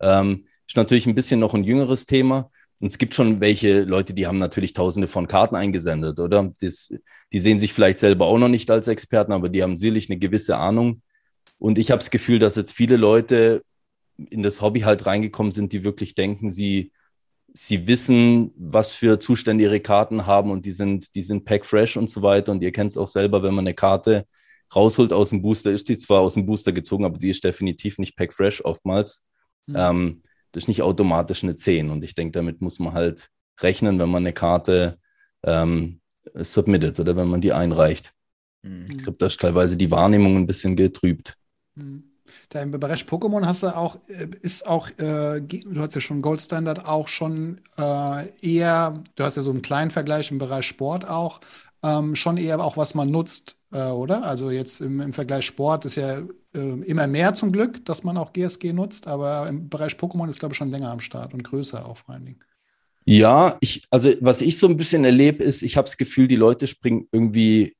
Ähm, 0.00 0.46
ist 0.66 0.76
natürlich 0.76 1.06
ein 1.06 1.14
bisschen 1.14 1.40
noch 1.40 1.54
ein 1.54 1.64
jüngeres 1.64 2.06
Thema. 2.06 2.50
Und 2.80 2.88
es 2.88 2.98
gibt 2.98 3.14
schon 3.14 3.40
welche 3.40 3.82
Leute, 3.82 4.14
die 4.14 4.26
haben 4.26 4.38
natürlich 4.38 4.72
tausende 4.72 5.08
von 5.08 5.26
Karten 5.26 5.56
eingesendet, 5.56 6.20
oder? 6.20 6.52
Das, 6.60 6.92
die 7.32 7.38
sehen 7.40 7.58
sich 7.58 7.72
vielleicht 7.72 7.98
selber 7.98 8.26
auch 8.26 8.38
noch 8.38 8.48
nicht 8.48 8.70
als 8.70 8.88
Experten, 8.88 9.32
aber 9.32 9.48
die 9.48 9.62
haben 9.62 9.76
sicherlich 9.76 10.08
eine 10.08 10.18
gewisse 10.18 10.56
Ahnung. 10.56 11.02
Und 11.58 11.78
ich 11.78 11.90
habe 11.90 11.98
das 11.98 12.10
Gefühl, 12.10 12.38
dass 12.38 12.56
jetzt 12.56 12.72
viele 12.72 12.96
Leute 12.96 13.62
in 14.30 14.42
das 14.42 14.60
Hobby 14.62 14.80
halt 14.80 15.06
reingekommen 15.06 15.52
sind, 15.52 15.72
die 15.72 15.84
wirklich 15.84 16.14
denken, 16.14 16.50
sie 16.50 16.92
sie 17.52 17.86
wissen, 17.86 18.52
was 18.56 18.92
für 18.92 19.18
Zustände 19.18 19.64
ihre 19.64 19.80
Karten 19.80 20.26
haben 20.26 20.50
und 20.50 20.64
die 20.64 20.72
sind, 20.72 21.14
die 21.14 21.22
sind 21.22 21.44
pack 21.44 21.66
fresh 21.66 21.96
und 21.96 22.10
so 22.10 22.22
weiter. 22.22 22.52
Und 22.52 22.62
ihr 22.62 22.72
kennt 22.72 22.90
es 22.90 22.96
auch 22.96 23.08
selber, 23.08 23.42
wenn 23.42 23.54
man 23.54 23.66
eine 23.66 23.74
Karte 23.74 24.26
rausholt 24.74 25.12
aus 25.12 25.30
dem 25.30 25.42
Booster, 25.42 25.72
ist 25.72 25.88
die 25.88 25.98
zwar 25.98 26.20
aus 26.20 26.34
dem 26.34 26.46
Booster 26.46 26.72
gezogen, 26.72 27.04
aber 27.04 27.18
die 27.18 27.30
ist 27.30 27.42
definitiv 27.42 27.98
nicht 27.98 28.16
pack 28.16 28.34
fresh 28.34 28.64
oftmals. 28.64 29.24
Mhm. 29.66 29.76
Ähm, 29.76 30.22
das 30.52 30.64
ist 30.64 30.68
nicht 30.68 30.82
automatisch 30.82 31.44
eine 31.44 31.56
10. 31.56 31.90
Und 31.90 32.04
ich 32.04 32.14
denke, 32.14 32.32
damit 32.32 32.60
muss 32.60 32.78
man 32.78 32.92
halt 32.92 33.30
rechnen, 33.60 33.98
wenn 33.98 34.08
man 34.08 34.22
eine 34.22 34.32
Karte 34.32 34.98
ähm, 35.42 36.00
submittet 36.34 37.00
oder 37.00 37.16
wenn 37.16 37.28
man 37.28 37.40
die 37.40 37.52
einreicht. 37.52 38.12
Mhm. 38.62 38.86
Ich 38.90 38.98
glaube, 38.98 39.18
da 39.18 39.26
ist 39.26 39.40
teilweise 39.40 39.76
die 39.76 39.90
Wahrnehmung 39.90 40.36
ein 40.36 40.46
bisschen 40.46 40.76
getrübt. 40.76 41.36
Mhm. 41.74 42.04
Da 42.50 42.62
im 42.62 42.70
Bereich 42.70 43.04
Pokémon 43.04 43.44
hast 43.44 43.62
du 43.62 43.74
auch, 43.74 43.96
äh, 44.08 44.28
ist 44.40 44.66
auch, 44.66 44.88
äh, 44.98 45.40
du 45.40 45.80
hast 45.80 45.94
ja 45.94 46.00
schon 46.00 46.22
Gold 46.22 46.40
Standard 46.40 46.86
auch 46.86 47.08
schon 47.08 47.60
äh, 47.76 48.28
eher, 48.40 49.02
du 49.16 49.24
hast 49.24 49.36
ja 49.36 49.42
so 49.42 49.50
einen 49.50 49.62
kleinen 49.62 49.90
Vergleich 49.90 50.30
im 50.30 50.38
Bereich 50.38 50.66
Sport 50.66 51.08
auch, 51.08 51.40
ähm, 51.82 52.16
schon 52.16 52.36
eher 52.36 52.60
auch, 52.60 52.76
was 52.76 52.94
man 52.94 53.10
nutzt, 53.10 53.56
äh, 53.72 53.82
oder? 53.82 54.24
Also 54.24 54.50
jetzt 54.50 54.80
im, 54.80 55.00
im, 55.00 55.12
Vergleich 55.12 55.46
Sport 55.46 55.84
ist 55.84 55.96
ja 55.96 56.22
immer 56.58 57.06
mehr 57.06 57.34
zum 57.34 57.52
Glück, 57.52 57.84
dass 57.84 58.04
man 58.04 58.16
auch 58.16 58.32
GSG 58.32 58.72
nutzt, 58.72 59.06
aber 59.06 59.48
im 59.48 59.68
Bereich 59.68 59.94
Pokémon 59.94 60.28
ist, 60.28 60.38
glaube 60.38 60.52
ich, 60.52 60.58
schon 60.58 60.70
länger 60.70 60.90
am 60.90 61.00
Start 61.00 61.34
und 61.34 61.44
größer 61.44 61.86
auch 61.86 61.98
vor 61.98 62.14
allen 62.14 62.26
Dingen. 62.26 62.40
Ja, 63.04 63.56
ich, 63.60 63.84
also 63.90 64.12
was 64.20 64.42
ich 64.42 64.58
so 64.58 64.68
ein 64.68 64.76
bisschen 64.76 65.04
erlebe, 65.04 65.42
ist, 65.42 65.62
ich 65.62 65.76
habe 65.76 65.86
das 65.86 65.96
Gefühl, 65.96 66.28
die 66.28 66.36
Leute 66.36 66.66
springen 66.66 67.08
irgendwie 67.10 67.74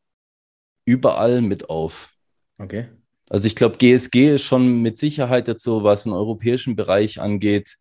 überall 0.87 1.43
mit 1.43 1.69
auf. 1.69 2.15
Okay. 2.57 2.89
Also 3.29 3.47
ich 3.47 3.55
glaube, 3.55 3.77
GSG 3.77 4.35
ist 4.35 4.45
schon 4.45 4.81
mit 4.81 4.97
Sicherheit 4.97 5.49
jetzt 5.49 5.63
so, 5.63 5.85
was 5.85 6.05
den 6.05 6.15
europäischen 6.15 6.77
Bereich 6.77 7.21
angeht, 7.21 7.77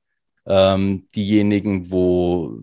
ähm, 0.46 1.08
diejenigen, 1.16 1.90
wo 1.90 2.60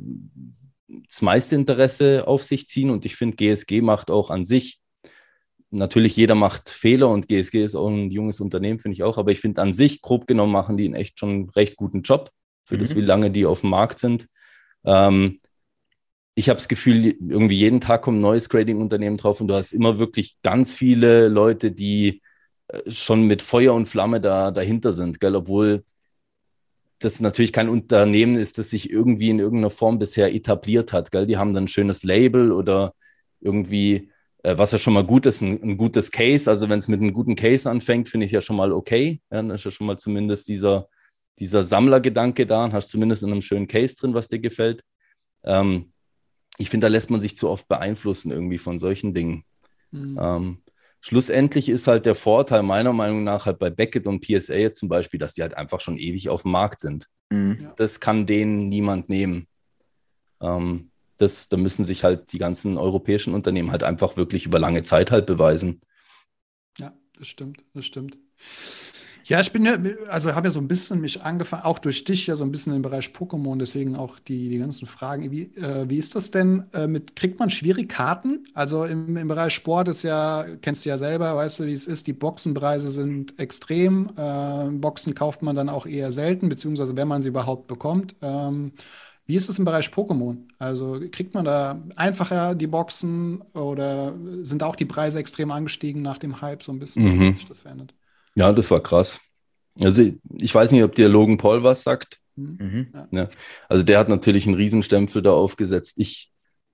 das 1.09 1.23
meiste 1.23 1.55
Interesse 1.55 2.27
auf 2.27 2.43
sich 2.43 2.69
ziehen. 2.69 2.91
Und 2.91 3.07
ich 3.07 3.17
finde, 3.17 3.37
GSG 3.37 3.81
macht 3.81 4.11
auch 4.11 4.31
an 4.31 4.45
sich, 4.45 4.81
natürlich 5.75 6.17
jeder 6.17 6.35
macht 6.35 6.71
Fehler 6.71 7.09
und 7.09 7.29
GSG 7.29 7.65
ist 7.65 7.75
auch 7.75 7.89
ein 7.89 8.11
junges 8.11 8.41
Unternehmen, 8.41 8.79
finde 8.79 8.95
ich 8.95 9.03
auch. 9.03 9.19
Aber 9.19 9.31
ich 9.33 9.41
finde 9.41 9.63
an 9.63 9.73
sich, 9.73 10.01
grob 10.01 10.27
genommen, 10.27 10.53
machen 10.53 10.77
die 10.77 10.87
einen 10.87 10.95
echt 10.95 11.19
schon 11.19 11.51
recht 11.51 11.77
guten 11.77 12.03
Job 12.03 12.31
für 12.65 12.77
mhm. 12.77 12.81
das, 12.81 12.97
wie 12.97 13.01
lange 13.01 13.31
die 13.31 13.47
auf 13.47 13.61
dem 13.61 13.71
Markt 13.71 13.99
sind. 13.99 14.29
Ähm, 14.85 15.39
ich 16.35 16.49
habe 16.49 16.57
das 16.57 16.69
Gefühl, 16.69 17.17
irgendwie 17.21 17.57
jeden 17.57 17.81
Tag 17.81 18.03
kommt 18.03 18.19
ein 18.19 18.23
neues 18.23 18.49
Grading-Unternehmen 18.49 19.17
drauf 19.17 19.41
und 19.41 19.49
du 19.49 19.55
hast 19.55 19.73
immer 19.73 19.99
wirklich 19.99 20.37
ganz 20.43 20.73
viele 20.73 21.29
Leute, 21.29 21.71
die 21.71 22.23
schon 22.89 23.27
mit 23.27 23.43
Feuer 23.43 23.75
und 23.75 23.87
Flamme 23.87 24.21
da, 24.21 24.51
dahinter 24.51 24.93
sind, 24.93 25.21
gell? 25.21 25.37
obwohl 25.37 25.85
das 26.99 27.21
natürlich 27.21 27.53
kein 27.53 27.69
Unternehmen 27.69 28.37
ist, 28.37 28.59
das 28.59 28.71
sich 28.71 28.91
irgendwie 28.91 29.31
in 29.31 29.39
irgendeiner 29.39 29.71
Form 29.71 29.99
bisher 29.99 30.35
etabliert 30.35 30.93
hat. 30.93 31.11
Gell? 31.11 31.27
Die 31.27 31.37
haben 31.37 31.53
dann 31.53 31.65
ein 31.65 31.69
schönes 31.69 32.03
Label 32.03 32.53
oder 32.53 32.95
irgendwie, 33.41 33.95
äh, 33.97 34.09
was 34.45 34.73
ja 34.73 34.79
schon 34.79 34.95
mal 34.95 35.05
gut 35.05 35.27
ist, 35.27 35.41
ein, 35.41 35.63
ein 35.63 35.77
gutes 35.77 36.11
Case. 36.11 36.51
Also 36.51 36.69
wenn 36.69 36.79
es 36.79 36.89
mit 36.89 37.01
einem 37.01 37.13
guten 37.13 37.35
Case 37.35 37.69
anfängt, 37.69 38.09
finde 38.09 38.27
ich 38.27 38.33
ja 38.33 38.41
schon 38.41 38.57
mal 38.57 38.73
okay. 38.73 39.21
Ja, 39.31 39.39
dann 39.39 39.51
ist 39.51 39.65
ja 39.65 39.71
schon 39.71 39.87
mal 39.87 39.99
zumindest 39.99 40.49
dieser, 40.49 40.89
dieser 41.39 41.65
Sammlergedanke 41.65 42.47
da 42.47 42.65
und 42.65 42.75
hast 42.75 42.91
zumindest 42.91 43.23
in 43.23 43.33
einem 43.33 43.43
schönen 43.43 43.69
Case 43.69 43.97
drin, 43.97 44.15
was 44.15 44.29
dir 44.29 44.39
gefällt. 44.39 44.83
Ähm, 45.45 45.93
ich 46.59 46.71
finde, 46.71 46.87
da 46.87 46.89
lässt 46.89 47.11
man 47.11 47.21
sich 47.21 47.37
zu 47.37 47.49
oft 47.49 47.69
beeinflussen 47.69 48.31
irgendwie 48.31 48.59
von 48.59 48.79
solchen 48.79 49.15
Dingen. 49.15 49.45
Mhm. 49.91 50.19
Ähm, 50.21 50.63
schlussendlich 51.01 51.69
ist 51.69 51.87
halt 51.87 52.07
der 52.07 52.15
Vorteil 52.15 52.63
meiner 52.63 52.93
Meinung 52.93 53.25
nach 53.25 53.47
halt 53.47 53.59
bei 53.59 53.71
Beckett 53.71 54.07
und 54.07 54.21
PSA 54.21 54.55
jetzt 54.55 54.79
zum 54.79 54.89
Beispiel, 54.89 55.19
dass 55.19 55.35
die 55.35 55.43
halt 55.43 55.57
einfach 55.57 55.81
schon 55.81 55.99
ewig 55.99 56.29
auf 56.29 56.43
dem 56.43 56.53
Markt 56.53 56.81
sind. 56.81 57.07
Mhm. 57.31 57.71
Das 57.77 57.99
kann 57.99 58.27
denen 58.27 58.69
niemand 58.69 59.09
nehmen. 59.09 59.49
Ähm, 60.41 60.91
das, 61.17 61.49
da 61.49 61.57
müssen 61.57 61.85
sich 61.85 62.05
halt 62.05 62.33
die 62.33 62.39
ganzen 62.39 62.79
europäischen 62.79 63.35
Unternehmen 63.35 63.71
halt 63.71 63.83
einfach 63.83 64.17
wirklich 64.17 64.47
über 64.47 64.59
lange 64.59 64.83
Zeit 64.83 65.11
halt 65.11 65.27
beweisen. 65.27 65.81
Ja, 66.79 66.93
das 67.19 67.29
stimmt, 67.29 67.65
das 67.75 67.85
stimmt. 67.87 68.19
Ja, 69.27 69.41
ich 69.41 69.53
bin 69.53 69.65
ja, 69.65 69.79
also 70.11 70.35
habe 70.35 70.49
ja 70.49 70.51
so 70.51 70.61
ein 70.61 70.69
bisschen 70.69 71.01
mich 71.01 71.23
angefangen, 71.23 71.63
auch 71.63 71.79
durch 71.79 72.05
dich 72.05 72.27
ja 72.27 72.37
so 72.37 72.45
ein 72.45 72.53
bisschen 72.53 72.75
im 72.75 72.83
Bereich 72.83 73.07
Pokémon, 73.07 73.57
deswegen 73.59 73.97
auch 73.97 74.19
die, 74.19 74.51
die 74.51 74.59
ganzen 74.59 74.85
Fragen. 74.87 75.31
Wie, 75.31 75.45
äh, 75.57 75.89
wie 75.89 75.97
ist 75.97 76.15
das 76.15 76.31
denn 76.31 76.65
äh, 76.75 76.87
mit, 76.87 77.17
kriegt 77.17 77.39
man 77.39 77.49
schwierige 77.49 77.89
Karten? 77.89 78.45
Also 78.53 78.85
im, 78.85 79.17
im 79.17 79.29
Bereich 79.29 79.55
Sport 79.55 79.89
ist 79.89 80.03
ja, 80.03 80.45
kennst 80.61 80.85
du 80.85 80.91
ja 80.91 80.99
selber, 80.99 81.35
weißt 81.37 81.61
du, 81.61 81.65
wie 81.65 81.73
es 81.73 81.87
ist, 81.87 82.07
die 82.07 82.13
Boxenpreise 82.13 82.91
sind 82.91 83.39
extrem. 83.39 84.11
Äh, 84.15 84.67
Boxen 84.73 85.15
kauft 85.15 85.41
man 85.41 85.57
dann 85.57 85.71
auch 85.71 85.87
eher 85.87 86.13
selten, 86.13 86.51
beziehungsweise 86.51 86.95
wenn 86.95 87.09
man 87.09 87.23
sie 87.23 87.29
überhaupt 87.31 87.67
bekommt. 87.67 88.15
Ähm, 88.21 88.73
wie 89.27 89.37
ist 89.37 89.49
es 89.49 89.59
im 89.59 89.65
Bereich 89.65 89.89
Pokémon? 89.89 90.37
Also 90.59 91.01
kriegt 91.11 91.35
man 91.35 91.45
da 91.45 91.83
einfacher 91.97 92.55
die 92.55 92.67
Boxen 92.67 93.41
oder 93.55 94.15
sind 94.43 94.63
auch 94.63 94.77
die 94.77 94.85
Preise 94.85 95.19
extrem 95.19 95.51
angestiegen 95.51 96.03
nach 96.03 96.19
dem 96.19 96.41
Hype 96.43 96.63
so 96.63 96.73
ein 96.73 96.79
bisschen? 96.79 97.05
Mhm. 97.05 97.29
Hat 97.29 97.37
sich 97.37 97.47
das 97.47 97.63
verändert? 97.63 97.95
Ja, 98.35 98.53
das 98.53 98.71
war 98.71 98.83
krass. 98.83 99.21
Also 99.81 100.03
ich 100.37 100.55
weiß 100.55 100.73
nicht, 100.73 100.83
ob 100.83 100.95
dir 100.95 101.09
Logan 101.09 101.39
Paul 101.39 101.63
was 101.63 101.83
sagt. 101.83 102.19
Mhm. 102.37 102.89
Ja. 103.13 103.29
Also 103.69 103.83
der 103.83 103.99
hat 103.99 104.09
natürlich 104.09 104.47
einen 104.47 104.57
Riesenstempel 104.57 105.23
da 105.23 105.33
aufgesetzt. 105.33 105.99
Ich 105.99 106.31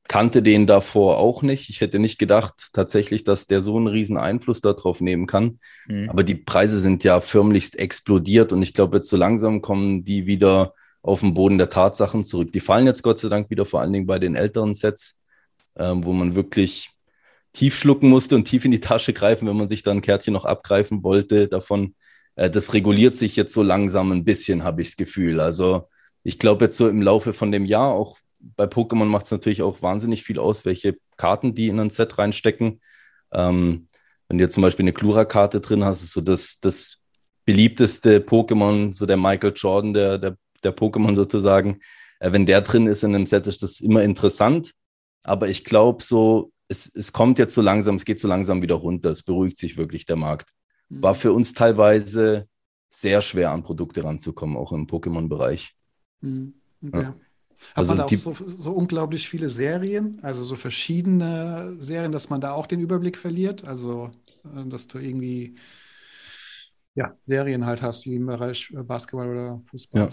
kannte 0.09 0.43
den 0.43 0.67
davor 0.67 1.19
auch 1.19 1.43
nicht. 1.43 1.71
Ich 1.71 1.81
hätte 1.81 2.01
nicht 2.01 2.19
gedacht 2.19 2.71
tatsächlich, 2.73 3.23
dass 3.23 3.47
der 3.47 3.63
so 3.63 3.77
einen 3.77 3.87
riesen 3.87 4.17
Einfluss 4.17 4.61
darauf 4.61 5.01
nehmen 5.01 5.27
kann. 5.27 5.61
Mhm. 5.87 6.11
Aber 6.11 6.25
die 6.25 6.35
Preise 6.35 6.81
sind 6.81 7.05
ja 7.05 7.21
förmlichst 7.21 7.79
explodiert 7.79 8.53
und 8.53 8.63
ich 8.63 8.75
glaube, 8.75 8.97
jetzt 8.97 9.11
so 9.11 9.17
langsam 9.17 9.63
kommen 9.63 10.03
die 10.03 10.27
wieder 10.27 10.75
auf 11.03 11.21
den 11.21 11.35
Boden 11.35 11.59
der 11.59 11.71
Tatsachen 11.71 12.25
zurück. 12.25 12.53
Die 12.53 12.61
fallen 12.61 12.87
jetzt 12.87 13.03
Gott 13.03 13.19
sei 13.19 13.29
Dank 13.29 13.51
wieder, 13.51 13.65
vor 13.65 13.81
allen 13.81 13.93
Dingen 13.93 14.07
bei 14.07 14.19
den 14.19 14.37
älteren 14.37 14.75
Sets, 14.75 15.21
ähm, 15.77 16.05
wo 16.05 16.13
man 16.13 16.35
wirklich 16.35 16.91
tief 17.53 17.77
schlucken 17.77 18.09
musste 18.09 18.37
und 18.37 18.45
tief 18.45 18.65
in 18.65 18.71
die 18.71 18.81
Tasche 18.81 19.13
greifen, 19.13 19.49
wenn 19.49 19.57
man 19.57 19.69
sich 19.69 19.83
dann 19.83 19.99
ein 19.99 20.03
Kärtchen 20.03 20.35
noch 20.35 20.45
abgreifen 20.45 21.03
wollte 21.03 21.49
davon. 21.49 21.95
Äh, 22.37 22.51
das 22.51 22.75
reguliert 22.75 23.17
sich 23.17 23.37
jetzt 23.37 23.53
so 23.55 23.63
langsam 23.63 24.13
ein 24.13 24.25
bisschen, 24.25 24.65
habe 24.65 24.83
ich 24.83 24.89
das 24.89 24.97
Gefühl. 24.97 25.41
Also 25.41 25.89
ich 26.23 26.39
glaube 26.39 26.67
jetzt 26.67 26.77
so 26.77 26.89
im 26.89 27.03
Laufe 27.03 27.33
von 27.33 27.51
dem 27.51 27.65
Jahr, 27.65 27.93
auch 27.93 28.19
bei 28.39 28.65
Pokémon 28.65 29.07
macht 29.07 29.27
es 29.27 29.31
natürlich 29.31 29.63
auch 29.63 29.83
wahnsinnig 29.83 30.23
viel 30.23 30.39
aus, 30.39 30.65
welche 30.65 30.97
Karten 31.17 31.55
die 31.55 31.69
in 31.69 31.79
ein 31.79 31.91
Set 31.91 32.19
reinstecken. 32.19 32.81
Ähm, 33.33 33.87
wenn 34.29 34.39
du 34.39 34.45
jetzt 34.45 34.55
zum 34.55 34.63
Beispiel 34.63 34.85
eine 34.85 34.93
Klura-Karte 34.93 35.61
drin 35.61 35.85
hast, 35.85 36.03
ist 36.03 36.13
so 36.13 36.21
das, 36.21 36.59
das 36.61 36.99
beliebteste 37.45 38.21
Pokémon, 38.21 38.95
so 38.95 39.07
der 39.07 39.17
Michael 39.17 39.53
Jordan 39.55 39.93
der, 39.93 40.19
der, 40.19 40.37
der 40.65 40.77
Pokémon 40.77 41.15
sozusagen. 41.15 41.81
Äh, 42.19 42.33
wenn 42.33 42.47
der 42.47 42.63
drin 42.63 42.87
ist 42.87 43.05
in 43.05 43.15
einem 43.15 43.27
Set, 43.27 43.47
ist 43.47 43.63
das 43.63 43.81
immer 43.81 44.03
interessant. 44.03 44.73
Aber 45.23 45.49
ich 45.49 45.65
glaube 45.65 46.03
so, 46.03 46.53
es, 46.69 46.91
es 46.95 47.13
kommt 47.13 47.39
jetzt 47.39 47.55
so 47.55 47.63
langsam, 47.63 47.97
es 47.97 48.05
geht 48.05 48.21
so 48.21 48.29
langsam 48.29 48.63
wieder 48.63 48.77
runter. 48.77 49.11
Es 49.11 49.23
beruhigt 49.23 49.59
sich 49.59 49.77
wirklich 49.77 50.07
der 50.07 50.17
Markt. 50.17 50.51
Mhm. 50.89 51.03
War 51.03 51.15
für 51.15 51.33
uns 51.33 51.53
teilweise 51.53 52.47
sehr 52.89 53.23
schwer, 53.23 53.51
an 53.51 53.63
Produkte 53.63 54.05
ranzukommen, 54.05 54.57
auch 54.57 54.73
im 54.73 54.87
Pokémon-Bereich. 54.87 55.75
Mhm. 56.21 56.55
Okay. 56.83 57.03
Ja. 57.03 57.15
Hat 57.75 57.79
also 57.79 57.91
man 57.91 57.99
da 57.99 58.05
auch 58.05 58.13
so, 58.13 58.35
so, 58.47 58.73
unglaublich 58.73 59.29
viele 59.29 59.51
Serien, 59.51 60.19
also 60.23 60.43
so 60.45 60.57
verschiedene 60.57 61.77
Serien, 61.79 62.11
dass 62.11 62.31
man 62.31 62.41
da 62.41 62.53
auch 62.53 62.67
den 62.67 62.81
Überblick 62.81 63.19
verliert? 63.19 63.65
Also, 63.65 64.11
äh, 64.45 64.67
dass 64.67 64.87
du 64.87 64.99
irgendwie 64.99 65.57
ja, 66.95 67.15
Serien 67.27 67.67
halt 67.67 67.83
hast, 67.83 68.07
wie 68.07 68.17
im 68.17 68.27
Bereich 68.27 68.73
äh, 68.77 68.83
Basketball 68.83 69.29
oder 69.29 69.63
Fußball. 69.71 70.03
Ja. 70.03 70.09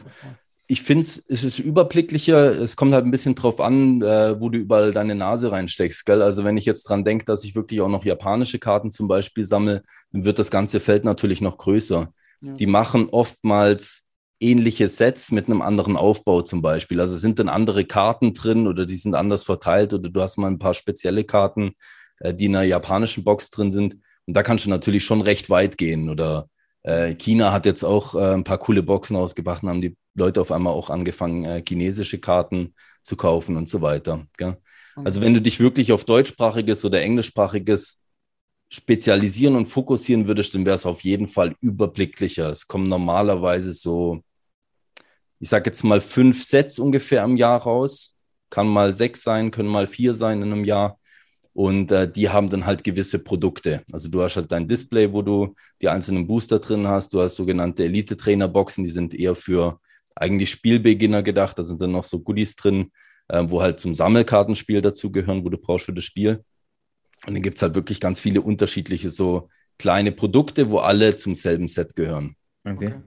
Ich 0.70 0.82
finde 0.82 1.06
es 1.06 1.18
ist 1.18 1.60
überblicklicher. 1.60 2.60
Es 2.60 2.76
kommt 2.76 2.94
halt 2.94 3.06
ein 3.06 3.12
bisschen 3.12 3.36
drauf 3.36 3.62
an, 3.62 4.02
äh, 4.02 4.40
wo 4.40 4.50
du 4.50 4.58
überall 4.58 4.92
deine 4.92 5.16
Nase 5.16 5.52
reinsteckst. 5.52 6.06
Gell? 6.06 6.22
Also, 6.22 6.44
wenn 6.44 6.58
ich 6.58 6.66
jetzt 6.66 6.84
dran 6.84 7.06
denke, 7.06 7.24
dass 7.24 7.46
ich 7.46 7.56
wirklich 7.56 7.80
auch 7.80 7.88
noch 7.88 8.04
japanische 8.04 8.60
Karten 8.60 8.92
zum 8.92 9.08
Beispiel 9.08 9.46
sammle, 9.46 9.84
dann 10.12 10.26
wird 10.26 10.40
das 10.40 10.52
ganze 10.52 10.80
Feld 10.82 11.06
natürlich 11.06 11.40
noch 11.40 11.58
größer. 11.58 12.12
Ja. 12.42 12.54
Die 12.54 12.66
machen 12.66 13.08
oftmals 13.10 14.08
ähnliche 14.40 14.88
Sets 14.90 15.32
mit 15.32 15.48
einem 15.48 15.62
anderen 15.62 15.96
Aufbau 15.96 16.42
zum 16.42 16.62
Beispiel. 16.62 17.00
Also 17.00 17.18
sind 17.18 17.40
dann 17.40 17.50
andere 17.50 17.86
Karten 17.86 18.34
drin 18.34 18.68
oder 18.68 18.86
die 18.86 18.98
sind 18.98 19.16
anders 19.16 19.46
verteilt 19.46 19.94
oder 19.94 20.10
du 20.10 20.22
hast 20.22 20.38
mal 20.38 20.48
ein 20.48 20.60
paar 20.60 20.74
spezielle 20.74 21.24
Karten, 21.24 21.72
äh, 22.20 22.34
die 22.34 22.46
in 22.46 22.56
einer 22.56 22.66
japanischen 22.66 23.24
Box 23.24 23.50
drin 23.50 23.72
sind. 23.72 23.96
Und 24.26 24.36
da 24.36 24.44
kannst 24.44 24.66
du 24.66 24.70
natürlich 24.70 25.06
schon 25.06 25.22
recht 25.22 25.50
weit 25.50 25.78
gehen. 25.78 26.10
Oder 26.10 26.50
äh, 26.88 27.16
China 27.16 27.52
hat 27.52 27.66
jetzt 27.66 27.84
auch 27.84 28.16
äh, 28.16 28.34
ein 28.34 28.44
paar 28.44 28.58
coole 28.58 28.84
Boxen 28.84 29.16
ausgebracht 29.16 29.64
und 29.64 29.70
haben 29.70 29.82
die 29.82 29.96
Leute 30.16 30.42
auf 30.42 30.52
einmal 30.52 30.74
auch 30.74 30.90
angefangen, 30.90 31.44
äh, 31.44 31.64
chinesische 31.68 32.20
Karten 32.20 32.74
zu 33.04 33.16
kaufen 33.16 33.58
und 33.58 33.70
so 33.70 33.82
weiter. 33.82 34.26
Gell? 34.38 34.58
Also 34.96 35.22
wenn 35.22 35.34
du 35.34 35.42
dich 35.42 35.60
wirklich 35.60 35.92
auf 35.92 36.06
deutschsprachiges 36.06 36.84
oder 36.84 37.02
englischsprachiges 37.02 38.02
spezialisieren 38.70 39.56
und 39.56 39.68
fokussieren 39.68 40.28
würdest, 40.28 40.56
dann 40.56 40.66
wäre 40.66 40.76
es 40.76 40.86
auf 40.86 41.02
jeden 41.02 41.28
Fall 41.28 41.56
überblicklicher. 41.62 42.50
Es 42.50 42.68
kommen 42.68 42.90
normalerweise 42.90 43.74
so 43.74 44.24
ich 45.40 45.50
sage 45.50 45.70
jetzt 45.70 45.84
mal 45.84 46.02
fünf 46.02 46.44
Sets 46.44 46.80
ungefähr 46.80 47.24
im 47.24 47.38
Jahr 47.38 47.62
raus. 47.62 48.16
Kann 48.50 48.68
mal 48.68 48.94
sechs 48.94 49.24
sein, 49.24 49.52
können 49.52 49.70
mal 49.70 49.88
vier 49.88 50.14
sein 50.14 50.42
in 50.42 50.52
einem 50.52 50.64
Jahr. 50.64 50.97
Und 51.58 51.92
äh, 51.92 52.08
die 52.08 52.30
haben 52.30 52.52
dann 52.52 52.68
halt 52.68 52.84
gewisse 52.84 53.18
Produkte. 53.18 53.82
Also 53.92 54.10
du 54.10 54.22
hast 54.22 54.36
halt 54.36 54.52
dein 54.52 54.68
Display, 54.68 55.12
wo 55.12 55.24
du 55.24 55.56
die 55.82 55.90
einzelnen 55.90 56.28
Booster 56.28 56.60
drin 56.60 56.88
hast. 56.88 57.16
Du 57.16 57.20
hast 57.20 57.36
sogenannte 57.36 57.84
Elite-Trainer-Boxen, 57.84 58.84
die 58.84 58.92
sind 58.92 59.16
eher 59.16 59.34
für 59.34 59.80
eigentlich 60.16 60.52
Spielbeginner 60.52 61.24
gedacht. 61.24 61.58
Da 61.58 61.64
sind 61.64 61.82
dann 61.82 61.94
noch 61.94 62.04
so 62.04 62.20
Goodies 62.20 62.58
drin, 62.58 62.92
äh, 63.28 63.44
wo 63.48 63.60
halt 63.60 63.80
zum 63.80 63.96
Sammelkartenspiel 63.96 64.84
dazugehören, 64.84 65.44
wo 65.44 65.50
du 65.50 65.58
brauchst 65.58 65.88
für 65.88 65.94
das 65.94 66.04
Spiel. 66.04 66.44
Und 67.26 67.34
dann 67.34 67.42
gibt 67.42 67.58
es 67.58 67.64
halt 67.64 67.74
wirklich 67.74 68.00
ganz 68.00 68.22
viele 68.22 68.42
unterschiedliche 68.42 69.10
so 69.10 69.50
kleine 69.80 70.12
Produkte, 70.12 70.70
wo 70.70 70.78
alle 70.78 71.16
zum 71.16 71.34
selben 71.34 71.70
Set 71.70 71.96
gehören. 71.96 72.36
Okay. 72.66 73.02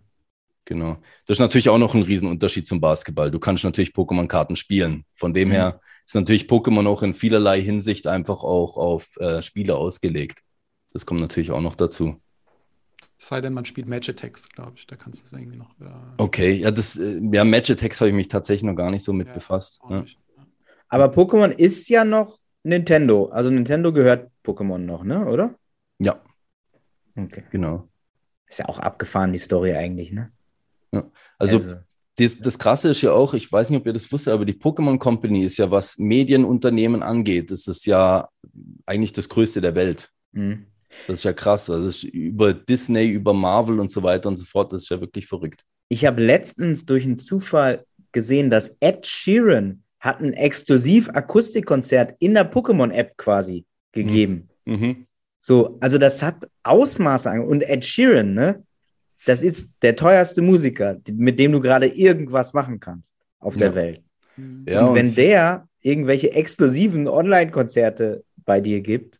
Genau. 0.64 0.98
Das 1.26 1.36
ist 1.36 1.40
natürlich 1.40 1.68
auch 1.68 1.78
noch 1.78 1.94
ein 1.94 2.02
Riesenunterschied 2.02 2.66
zum 2.66 2.80
Basketball. 2.80 3.30
Du 3.30 3.38
kannst 3.38 3.64
natürlich 3.64 3.90
Pokémon-Karten 3.90 4.56
spielen. 4.56 5.04
Von 5.14 5.34
dem 5.34 5.48
mhm. 5.48 5.52
her 5.52 5.80
ist 6.06 6.14
natürlich 6.14 6.44
Pokémon 6.44 6.86
auch 6.86 7.02
in 7.02 7.14
vielerlei 7.14 7.60
Hinsicht 7.60 8.06
einfach 8.06 8.42
auch 8.42 8.76
auf 8.76 9.16
äh, 9.16 9.42
Spiele 9.42 9.76
ausgelegt. 9.76 10.40
Das 10.92 11.06
kommt 11.06 11.20
natürlich 11.20 11.50
auch 11.50 11.60
noch 11.60 11.74
dazu. 11.74 12.20
sei 13.16 13.40
denn, 13.40 13.52
man 13.52 13.64
spielt 13.64 13.88
Magitex, 13.88 14.48
glaube 14.48 14.72
ich. 14.76 14.86
Da 14.86 14.96
kannst 14.96 15.22
du 15.22 15.26
es 15.26 15.32
irgendwie 15.32 15.56
noch. 15.56 15.70
Äh, 15.80 15.92
okay, 16.18 16.52
ja, 16.52 16.70
das, 16.70 16.96
äh, 16.96 17.20
ja, 17.32 17.44
Magitex 17.44 18.00
habe 18.00 18.10
ich 18.10 18.16
mich 18.16 18.28
tatsächlich 18.28 18.64
noch 18.64 18.76
gar 18.76 18.90
nicht 18.90 19.04
so 19.04 19.12
mit 19.12 19.28
ja, 19.28 19.34
befasst. 19.34 19.80
Ja. 19.88 20.04
Aber 20.88 21.06
Pokémon 21.06 21.50
ist 21.50 21.88
ja 21.88 22.04
noch 22.04 22.36
Nintendo. 22.62 23.26
Also 23.26 23.50
Nintendo 23.50 23.92
gehört 23.92 24.30
Pokémon 24.44 24.78
noch, 24.78 25.04
ne? 25.04 25.26
Oder? 25.26 25.54
Ja. 25.98 26.20
Okay. 27.16 27.44
Genau. 27.50 27.88
Ist 28.48 28.58
ja 28.58 28.68
auch 28.68 28.78
abgefahren, 28.78 29.32
die 29.32 29.38
Story 29.38 29.74
eigentlich, 29.74 30.12
ne? 30.12 30.32
Ja. 30.92 31.10
Also, 31.38 31.58
also. 31.58 31.74
Das, 32.16 32.38
das, 32.38 32.58
Krasse 32.58 32.90
ist 32.90 33.00
ja 33.00 33.12
auch, 33.12 33.32
ich 33.32 33.50
weiß 33.50 33.70
nicht, 33.70 33.80
ob 33.80 33.86
ihr 33.86 33.94
das 33.94 34.10
wusstet, 34.12 34.34
aber 34.34 34.44
die 34.44 34.52
Pokémon 34.52 34.98
Company 34.98 35.44
ist 35.44 35.56
ja, 35.56 35.70
was 35.70 35.96
Medienunternehmen 35.96 37.02
angeht, 37.02 37.50
das 37.50 37.66
ist 37.66 37.86
ja 37.86 38.28
eigentlich 38.84 39.12
das 39.12 39.28
größte 39.28 39.60
der 39.60 39.74
Welt. 39.74 40.10
Mhm. 40.32 40.66
Das 41.06 41.20
ist 41.20 41.24
ja 41.24 41.32
krass. 41.32 41.70
Also 41.70 42.06
über 42.08 42.52
Disney, 42.52 43.08
über 43.08 43.32
Marvel 43.32 43.80
und 43.80 43.90
so 43.90 44.02
weiter 44.02 44.28
und 44.28 44.36
so 44.36 44.44
fort, 44.44 44.72
das 44.72 44.82
ist 44.82 44.88
ja 44.90 45.00
wirklich 45.00 45.26
verrückt. 45.26 45.62
Ich 45.88 46.04
habe 46.04 46.22
letztens 46.22 46.84
durch 46.84 47.04
einen 47.04 47.18
Zufall 47.18 47.84
gesehen, 48.12 48.50
dass 48.50 48.76
Ed 48.80 49.06
Sheeran 49.06 49.82
hat 49.98 50.20
ein 50.20 50.32
exklusiv 50.32 51.08
Akustikkonzert 51.10 52.16
in 52.18 52.34
der 52.34 52.50
Pokémon-App 52.50 53.16
quasi 53.16 53.64
gegeben. 53.92 54.48
Mhm. 54.64 54.74
Mhm. 54.74 55.06
So, 55.38 55.78
also 55.80 55.98
das 55.98 56.22
hat 56.22 56.48
Ausmaße 56.62 57.30
an. 57.30 57.40
Und 57.40 57.62
Ed 57.62 57.84
Sheeran, 57.84 58.34
ne? 58.34 58.62
Das 59.26 59.42
ist 59.42 59.70
der 59.82 59.96
teuerste 59.96 60.42
Musiker, 60.42 60.98
mit 61.12 61.38
dem 61.38 61.52
du 61.52 61.60
gerade 61.60 61.86
irgendwas 61.86 62.52
machen 62.52 62.80
kannst 62.80 63.14
auf 63.38 63.56
der 63.56 63.68
ja. 63.68 63.74
Welt. 63.74 64.02
Ja, 64.66 64.86
und 64.86 64.94
wenn 64.94 65.06
und 65.06 65.16
der 65.16 65.68
irgendwelche 65.80 66.32
exklusiven 66.32 67.08
Online-Konzerte 67.08 68.24
bei 68.44 68.60
dir 68.60 68.80
gibt, 68.80 69.18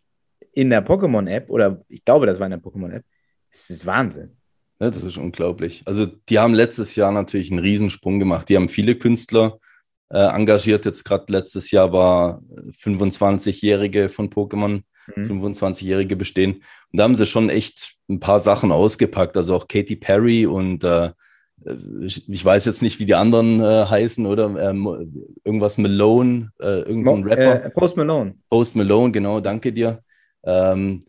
in 0.52 0.70
der 0.70 0.86
Pokémon-App, 0.86 1.50
oder 1.50 1.84
ich 1.88 2.04
glaube, 2.04 2.26
das 2.26 2.38
war 2.38 2.46
in 2.46 2.52
der 2.52 2.60
Pokémon-App, 2.60 3.04
das 3.50 3.70
ist 3.70 3.86
Wahnsinn. 3.86 4.36
Ja, 4.80 4.90
das 4.90 5.02
ist 5.02 5.18
unglaublich. 5.18 5.82
Also, 5.84 6.06
die 6.06 6.38
haben 6.38 6.54
letztes 6.54 6.96
Jahr 6.96 7.12
natürlich 7.12 7.50
einen 7.50 7.60
Riesensprung 7.60 8.18
gemacht. 8.18 8.48
Die 8.48 8.56
haben 8.56 8.68
viele 8.68 8.96
Künstler 8.96 9.58
äh, 10.08 10.18
engagiert. 10.18 10.86
Jetzt 10.86 11.04
gerade 11.04 11.30
letztes 11.30 11.70
Jahr 11.70 11.92
war 11.92 12.40
25-Jährige 12.82 14.08
von 14.08 14.30
Pokémon, 14.30 14.82
mhm. 15.16 15.44
25-Jährige 15.44 16.16
bestehen. 16.16 16.62
Und 16.92 16.98
da 16.98 17.04
haben 17.04 17.14
sie 17.14 17.26
schon 17.26 17.50
echt 17.50 17.96
ein 18.08 18.20
paar 18.20 18.40
Sachen 18.40 18.72
ausgepackt. 18.72 19.36
Also 19.36 19.54
auch 19.54 19.68
Katy 19.68 19.96
Perry 19.96 20.46
und 20.46 20.84
äh, 20.84 21.10
ich 22.26 22.44
weiß 22.44 22.64
jetzt 22.64 22.82
nicht, 22.82 22.98
wie 23.00 23.04
die 23.04 23.14
anderen 23.14 23.60
äh, 23.60 23.84
heißen, 23.86 24.24
oder? 24.26 24.44
Ähm, 24.70 25.34
irgendwas 25.44 25.76
Malone, 25.76 26.52
äh, 26.58 26.80
irgendein 26.80 27.20
Mo 27.20 27.28
Rapper. 27.28 27.64
Äh, 27.64 27.70
Post 27.70 27.96
Malone. 27.96 28.34
Post 28.48 28.76
Malone, 28.76 29.12
genau, 29.12 29.40
danke 29.40 29.72
dir. 29.72 30.02
Ähm, 30.42 31.00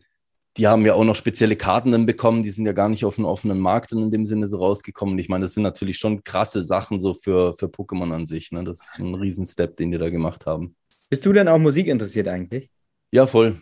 die 0.58 0.66
haben 0.66 0.84
ja 0.84 0.92
auch 0.94 1.04
noch 1.04 1.16
spezielle 1.16 1.56
Karten 1.56 1.92
dann 1.92 2.04
bekommen, 2.04 2.42
die 2.42 2.50
sind 2.50 2.66
ja 2.66 2.72
gar 2.72 2.90
nicht 2.90 3.06
auf 3.06 3.16
dem 3.16 3.24
offenen 3.24 3.58
Markt 3.58 3.92
in 3.92 4.10
dem 4.10 4.26
Sinne 4.26 4.46
so 4.46 4.58
rausgekommen. 4.58 5.18
Ich 5.18 5.30
meine, 5.30 5.44
das 5.44 5.54
sind 5.54 5.62
natürlich 5.62 5.96
schon 5.96 6.22
krasse 6.24 6.62
Sachen 6.62 7.00
so 7.00 7.14
für, 7.14 7.54
für 7.54 7.66
Pokémon 7.66 8.12
an 8.12 8.26
sich. 8.26 8.52
Ne? 8.52 8.62
Das 8.62 8.78
ist 8.78 8.98
ein 8.98 9.14
Riesenstep, 9.14 9.76
den 9.76 9.90
die 9.90 9.98
da 9.98 10.10
gemacht 10.10 10.44
haben. 10.44 10.76
Bist 11.08 11.24
du 11.24 11.32
denn 11.32 11.48
auch 11.48 11.58
Musik 11.58 11.86
interessiert 11.86 12.28
eigentlich? 12.28 12.68
Ja, 13.10 13.26
voll. 13.26 13.60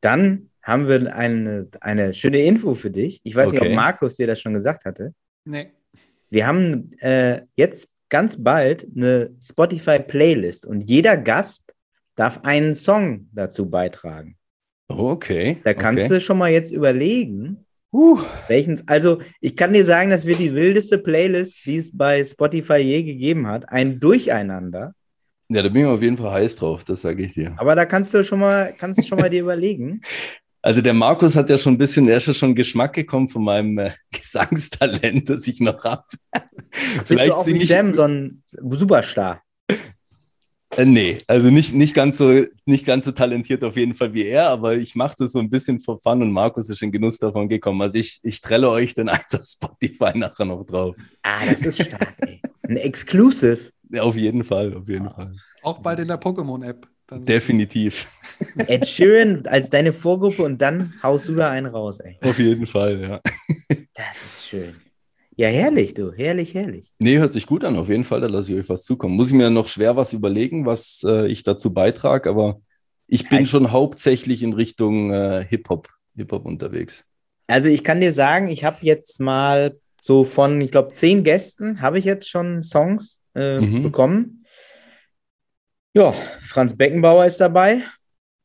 Dann 0.00 0.50
haben 0.62 0.88
wir 0.88 1.14
eine, 1.14 1.68
eine 1.80 2.14
schöne 2.14 2.42
Info 2.42 2.74
für 2.74 2.90
dich. 2.90 3.20
Ich 3.24 3.34
weiß 3.34 3.48
okay. 3.48 3.60
nicht, 3.60 3.68
ob 3.68 3.74
Markus 3.74 4.16
dir 4.16 4.26
das 4.26 4.40
schon 4.40 4.54
gesagt 4.54 4.84
hatte. 4.84 5.14
Nee. 5.44 5.70
Wir 6.30 6.46
haben 6.46 6.92
äh, 6.98 7.42
jetzt 7.56 7.90
ganz 8.08 8.42
bald 8.42 8.86
eine 8.94 9.30
Spotify-Playlist 9.42 10.66
und 10.66 10.82
jeder 10.82 11.16
Gast 11.16 11.74
darf 12.16 12.40
einen 12.42 12.74
Song 12.74 13.28
dazu 13.32 13.68
beitragen. 13.68 14.36
Okay. 14.88 15.58
Da 15.62 15.74
kannst 15.74 16.06
okay. 16.06 16.14
du 16.14 16.20
schon 16.20 16.38
mal 16.38 16.50
jetzt 16.50 16.72
überlegen, 16.72 17.64
uh. 17.92 18.18
welchen. 18.48 18.82
Also, 18.86 19.20
ich 19.40 19.56
kann 19.56 19.72
dir 19.72 19.84
sagen, 19.84 20.10
dass 20.10 20.26
wir 20.26 20.36
die 20.36 20.54
wildeste 20.54 20.98
Playlist, 20.98 21.56
die 21.66 21.76
es 21.76 21.96
bei 21.96 22.24
Spotify 22.24 22.78
je 22.78 23.02
gegeben 23.02 23.46
hat, 23.46 23.68
ein 23.68 24.00
Durcheinander. 24.00 24.94
Ja, 25.50 25.62
da 25.62 25.68
bin 25.70 25.82
ich 25.82 25.88
auf 25.88 26.02
jeden 26.02 26.16
Fall 26.16 26.32
heiß 26.32 26.56
drauf, 26.56 26.84
das 26.84 27.00
sage 27.00 27.24
ich 27.24 27.32
dir. 27.32 27.54
Aber 27.56 27.74
da 27.74 27.86
kannst 27.86 28.12
du 28.12 28.22
schon 28.22 28.38
mal, 28.40 28.74
kannst 28.76 29.08
schon 29.08 29.18
mal 29.18 29.30
dir 29.30 29.42
überlegen. 29.42 30.00
Also 30.60 30.80
der 30.82 30.92
Markus 30.92 31.36
hat 31.36 31.48
ja 31.50 31.56
schon 31.56 31.74
ein 31.74 31.78
bisschen, 31.78 32.08
er 32.08 32.16
ist 32.16 32.26
ja 32.26 32.34
schon 32.34 32.52
Geschmack 32.52 32.92
gekommen 32.92 33.28
von 33.28 33.44
meinem 33.44 33.78
äh, 33.78 33.92
Gesangstalent, 34.10 35.28
das 35.28 35.46
ich 35.46 35.60
noch 35.60 35.82
habe. 35.84 36.04
Bist 37.08 37.26
du 37.26 37.36
auch 37.36 37.46
wie 37.46 37.62
Jam 37.62 37.94
so 37.94 38.02
ein 38.02 38.42
Superstar? 38.46 39.40
Äh, 40.76 40.84
nee, 40.84 41.18
also 41.28 41.50
nicht, 41.50 41.74
nicht, 41.74 41.94
ganz 41.94 42.18
so, 42.18 42.44
nicht 42.66 42.84
ganz 42.84 43.04
so 43.04 43.12
talentiert 43.12 43.64
auf 43.64 43.76
jeden 43.76 43.94
Fall 43.94 44.12
wie 44.12 44.26
er, 44.26 44.48
aber 44.48 44.74
ich 44.74 44.96
mache 44.96 45.14
das 45.18 45.32
so 45.32 45.38
ein 45.38 45.48
bisschen 45.48 45.80
for 45.80 46.00
fun 46.02 46.22
und 46.22 46.32
Markus 46.32 46.68
ist 46.68 46.82
in 46.82 46.92
Genuss 46.92 47.18
davon 47.18 47.48
gekommen. 47.48 47.80
Also 47.80 47.96
ich, 47.96 48.18
ich 48.22 48.40
trelle 48.40 48.68
euch 48.68 48.94
dann 48.94 49.08
eins 49.08 49.32
auf 49.34 49.44
Spotify 49.44 50.18
nachher 50.18 50.44
noch 50.44 50.64
drauf. 50.64 50.96
Ah, 51.22 51.46
das 51.48 51.64
ist 51.64 51.82
stark, 51.82 52.14
ey. 52.18 52.42
Ein 52.62 52.76
Exclusive. 52.76 53.70
Ja, 53.90 54.02
auf 54.02 54.16
jeden 54.16 54.44
Fall, 54.44 54.74
auf 54.74 54.88
jeden 54.88 55.08
Fall. 55.10 55.32
Auch 55.62 55.78
bald 55.78 56.00
in 56.00 56.08
der 56.08 56.20
Pokémon-App. 56.20 56.86
Definitiv. 57.10 58.06
Ed 58.66 58.86
Sheeran 58.86 59.46
als 59.46 59.70
deine 59.70 59.94
Vorgruppe 59.94 60.42
und 60.42 60.60
dann 60.60 60.92
haust 61.02 61.26
du 61.28 61.34
da 61.34 61.50
einen 61.50 61.66
raus, 61.66 61.98
ey. 62.00 62.18
Auf 62.22 62.38
jeden 62.38 62.66
Fall, 62.66 63.00
ja. 63.00 63.20
Das 63.94 64.24
ist 64.26 64.46
schön. 64.48 64.74
Ja, 65.36 65.48
herrlich, 65.48 65.94
du. 65.94 66.12
Herrlich, 66.12 66.52
herrlich. 66.54 66.92
Nee, 66.98 67.16
hört 67.18 67.32
sich 67.32 67.46
gut 67.46 67.64
an, 67.64 67.76
auf 67.76 67.88
jeden 67.88 68.04
Fall. 68.04 68.20
Da 68.20 68.26
lasse 68.26 68.52
ich 68.52 68.58
euch 68.60 68.68
was 68.68 68.82
zukommen. 68.82 69.14
Muss 69.14 69.28
ich 69.28 69.34
mir 69.34 69.48
noch 69.50 69.68
schwer 69.68 69.96
was 69.96 70.12
überlegen, 70.12 70.66
was 70.66 71.02
äh, 71.06 71.28
ich 71.28 71.44
dazu 71.44 71.72
beitrage, 71.72 72.28
aber 72.28 72.60
ich 73.06 73.28
bin 73.28 73.42
ich- 73.44 73.50
schon 73.50 73.72
hauptsächlich 73.72 74.42
in 74.42 74.52
Richtung 74.52 75.10
äh, 75.12 75.46
Hip-Hop, 75.48 75.88
Hip-Hop 76.16 76.44
unterwegs. 76.44 77.04
Also 77.46 77.68
ich 77.68 77.82
kann 77.84 78.00
dir 78.02 78.12
sagen, 78.12 78.48
ich 78.48 78.64
habe 78.64 78.78
jetzt 78.82 79.20
mal 79.20 79.78
so 80.02 80.24
von, 80.24 80.60
ich 80.60 80.70
glaube, 80.70 80.92
zehn 80.92 81.24
Gästen 81.24 81.80
habe 81.80 81.98
ich 81.98 82.04
jetzt 82.04 82.28
schon 82.28 82.62
Songs 82.62 83.20
äh, 83.34 83.60
Mhm. 83.60 83.82
bekommen. 83.82 84.44
Ja, 85.94 86.12
Franz 86.42 86.76
Beckenbauer 86.76 87.26
ist 87.26 87.38
dabei. 87.40 87.82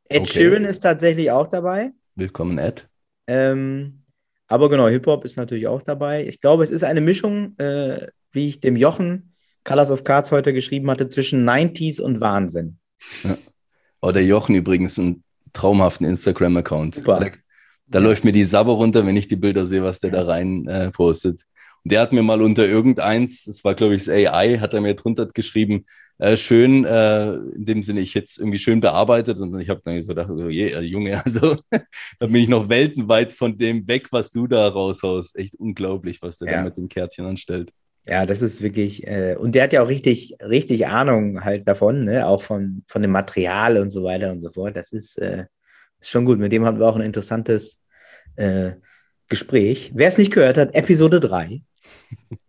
Ed 0.09 0.21
Okay. 0.21 0.25
Sheeran 0.25 0.65
ist 0.65 0.79
tatsächlich 0.81 1.29
auch 1.31 1.47
dabei. 1.47 1.91
Willkommen, 2.15 2.57
Ed. 2.57 2.87
Ähm, 3.27 4.03
aber 4.47 4.69
genau, 4.69 4.87
Hip-Hop 4.87 5.25
ist 5.25 5.37
natürlich 5.37 5.67
auch 5.67 5.81
dabei. 5.81 6.25
Ich 6.27 6.39
glaube, 6.41 6.63
es 6.63 6.71
ist 6.71 6.83
eine 6.83 7.01
Mischung, 7.01 7.57
äh, 7.57 8.07
wie 8.31 8.47
ich 8.49 8.59
dem 8.59 8.75
Jochen 8.75 9.33
Colors 9.63 9.91
of 9.91 10.03
Cards 10.03 10.31
heute 10.31 10.53
geschrieben 10.53 10.89
hatte, 10.91 11.09
zwischen 11.09 11.43
90s 11.47 12.01
und 12.01 12.19
Wahnsinn. 12.21 12.77
Oh, 14.01 14.11
der 14.11 14.25
Jochen 14.25 14.55
übrigens, 14.55 14.99
einen 14.99 15.23
traumhaften 15.53 16.05
Instagram-Account. 16.05 17.07
Da, 17.07 17.25
da 17.87 17.99
läuft 17.99 18.23
mir 18.25 18.31
die 18.33 18.43
Sabber 18.43 18.73
runter, 18.73 19.05
wenn 19.05 19.15
ich 19.15 19.27
die 19.27 19.35
Bilder 19.37 19.65
sehe, 19.65 19.83
was 19.83 19.99
der 19.99 20.11
da 20.11 20.23
rein 20.23 20.67
äh, 20.67 20.91
postet. 20.91 21.41
Der 21.85 22.01
hat 22.01 22.13
mir 22.13 22.23
mal 22.23 22.41
unter 22.41 22.65
irgendeins, 22.65 23.43
das 23.45 23.63
war 23.63 23.75
glaube 23.75 23.95
ich 23.95 24.05
das 24.05 24.13
AI, 24.13 24.57
hat 24.59 24.73
er 24.73 24.81
mir 24.81 24.93
drunter 24.95 25.25
geschrieben, 25.27 25.85
äh, 26.17 26.37
schön, 26.37 26.85
äh, 26.85 27.33
in 27.33 27.65
dem 27.65 27.83
Sinne, 27.83 27.99
ich 27.99 28.13
jetzt 28.13 28.37
irgendwie 28.39 28.59
schön 28.59 28.79
bearbeitet 28.79 29.37
und 29.39 29.59
ich 29.59 29.69
habe 29.69 29.81
dann 29.83 30.01
so 30.01 30.13
gedacht, 30.13 30.29
so, 30.29 30.47
je, 30.47 30.69
äh, 30.71 30.79
Junge, 30.81 31.21
also 31.25 31.55
da 31.71 32.27
bin 32.27 32.35
ich 32.37 32.47
noch 32.49 32.69
weltenweit 32.69 33.33
von 33.33 33.57
dem 33.57 33.87
weg, 33.87 34.07
was 34.11 34.31
du 34.31 34.47
da 34.47 34.67
raushaust. 34.67 35.35
Echt 35.37 35.55
unglaublich, 35.55 36.21
was 36.21 36.37
der 36.37 36.49
Ja. 36.49 36.57
da 36.59 36.63
mit 36.63 36.77
den 36.77 36.87
Kärtchen 36.87 37.25
anstellt. 37.25 37.71
Ja, 38.07 38.25
das 38.25 38.41
ist 38.41 38.61
wirklich, 38.61 39.07
äh, 39.07 39.35
und 39.39 39.55
der 39.55 39.63
hat 39.63 39.73
ja 39.73 39.81
auch 39.81 39.87
richtig, 39.87 40.35
richtig 40.41 40.87
Ahnung 40.87 41.43
halt 41.43 41.67
davon, 41.67 42.03
ne? 42.05 42.27
Auch 42.27 42.41
von, 42.41 42.83
von 42.87 43.01
dem 43.01 43.11
Material 43.11 43.77
und 43.77 43.89
so 43.89 44.03
weiter 44.03 44.31
und 44.31 44.41
so 44.41 44.51
fort. 44.51 44.75
Das 44.75 44.91
ist, 44.91 45.17
äh, 45.17 45.45
ist 45.99 46.09
schon 46.09 46.25
gut. 46.25 46.37
Mit 46.37 46.51
dem 46.51 46.65
hatten 46.65 46.79
wir 46.79 46.87
auch 46.87 46.97
ein 46.97 47.01
interessantes 47.01 47.79
äh, 48.35 48.71
Gespräch. 49.29 49.91
Wer 49.95 50.09
es 50.09 50.17
nicht 50.17 50.33
gehört 50.33 50.57
hat, 50.57 50.75
Episode 50.75 51.21
3. 51.21 51.61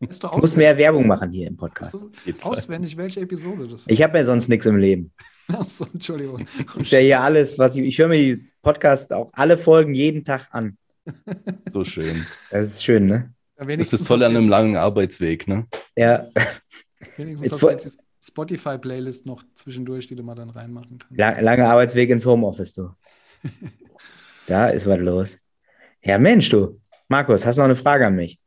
Du 0.00 0.06
Ich 0.10 0.22
muss 0.22 0.56
mehr 0.56 0.76
Werbung 0.76 1.06
machen 1.06 1.32
hier 1.32 1.46
im 1.46 1.56
Podcast. 1.56 1.96
Auswendig, 2.42 2.96
welche 2.96 3.20
Episode 3.20 3.68
das 3.68 3.82
ist? 3.82 3.90
Ich 3.90 4.02
habe 4.02 4.18
ja 4.18 4.26
sonst 4.26 4.48
nichts 4.48 4.66
im 4.66 4.76
Leben. 4.76 5.12
Achso, 5.48 5.86
Entschuldigung. 5.92 6.46
Das 6.74 6.86
ist 6.86 6.92
ja 6.92 6.98
hier 7.00 7.20
alles, 7.20 7.58
was 7.58 7.76
ich, 7.76 7.84
ich 7.84 7.98
höre 7.98 8.08
mir 8.08 8.18
die 8.18 8.46
Podcasts 8.62 9.10
auch 9.12 9.30
alle 9.32 9.56
Folgen 9.56 9.94
jeden 9.94 10.24
Tag 10.24 10.48
an. 10.52 10.78
So 11.70 11.84
schön. 11.84 12.26
Das 12.50 12.66
ist 12.66 12.84
schön, 12.84 13.06
ne? 13.06 13.34
Ja, 13.58 13.76
Das 13.76 13.92
ist 13.92 14.06
toll 14.06 14.22
an 14.22 14.36
einem 14.36 14.48
langen 14.48 14.76
Arbeitsweg, 14.76 15.46
ne? 15.46 15.66
Ja, 15.96 16.28
Wenigstens 17.16 17.52
Jetzt 17.52 17.62
hast 17.62 17.84
jetzt 17.84 17.98
die 17.98 18.26
Spotify-Playlist 18.26 19.26
noch 19.26 19.44
zwischendurch, 19.54 20.06
die 20.08 20.16
du 20.16 20.22
mal 20.22 20.34
dann 20.34 20.50
reinmachen 20.50 20.98
kannst. 20.98 21.18
lang, 21.18 21.42
langer 21.42 21.68
Arbeitsweg 21.68 22.10
ins 22.10 22.26
Homeoffice, 22.26 22.74
du. 22.74 22.90
Da 24.46 24.68
ist 24.68 24.86
was 24.86 25.00
los. 25.00 25.38
Ja, 26.02 26.18
Mensch, 26.18 26.50
du. 26.50 26.78
Markus, 27.08 27.46
hast 27.46 27.56
du 27.56 27.60
noch 27.62 27.66
eine 27.66 27.76
Frage 27.76 28.06
an 28.06 28.14
mich? 28.14 28.38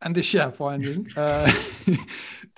An 0.00 0.14
dich 0.14 0.32
ja, 0.32 0.52
vor 0.52 0.70
allen 0.70 0.82
Dingen. 0.82 1.08
äh, 1.16 1.50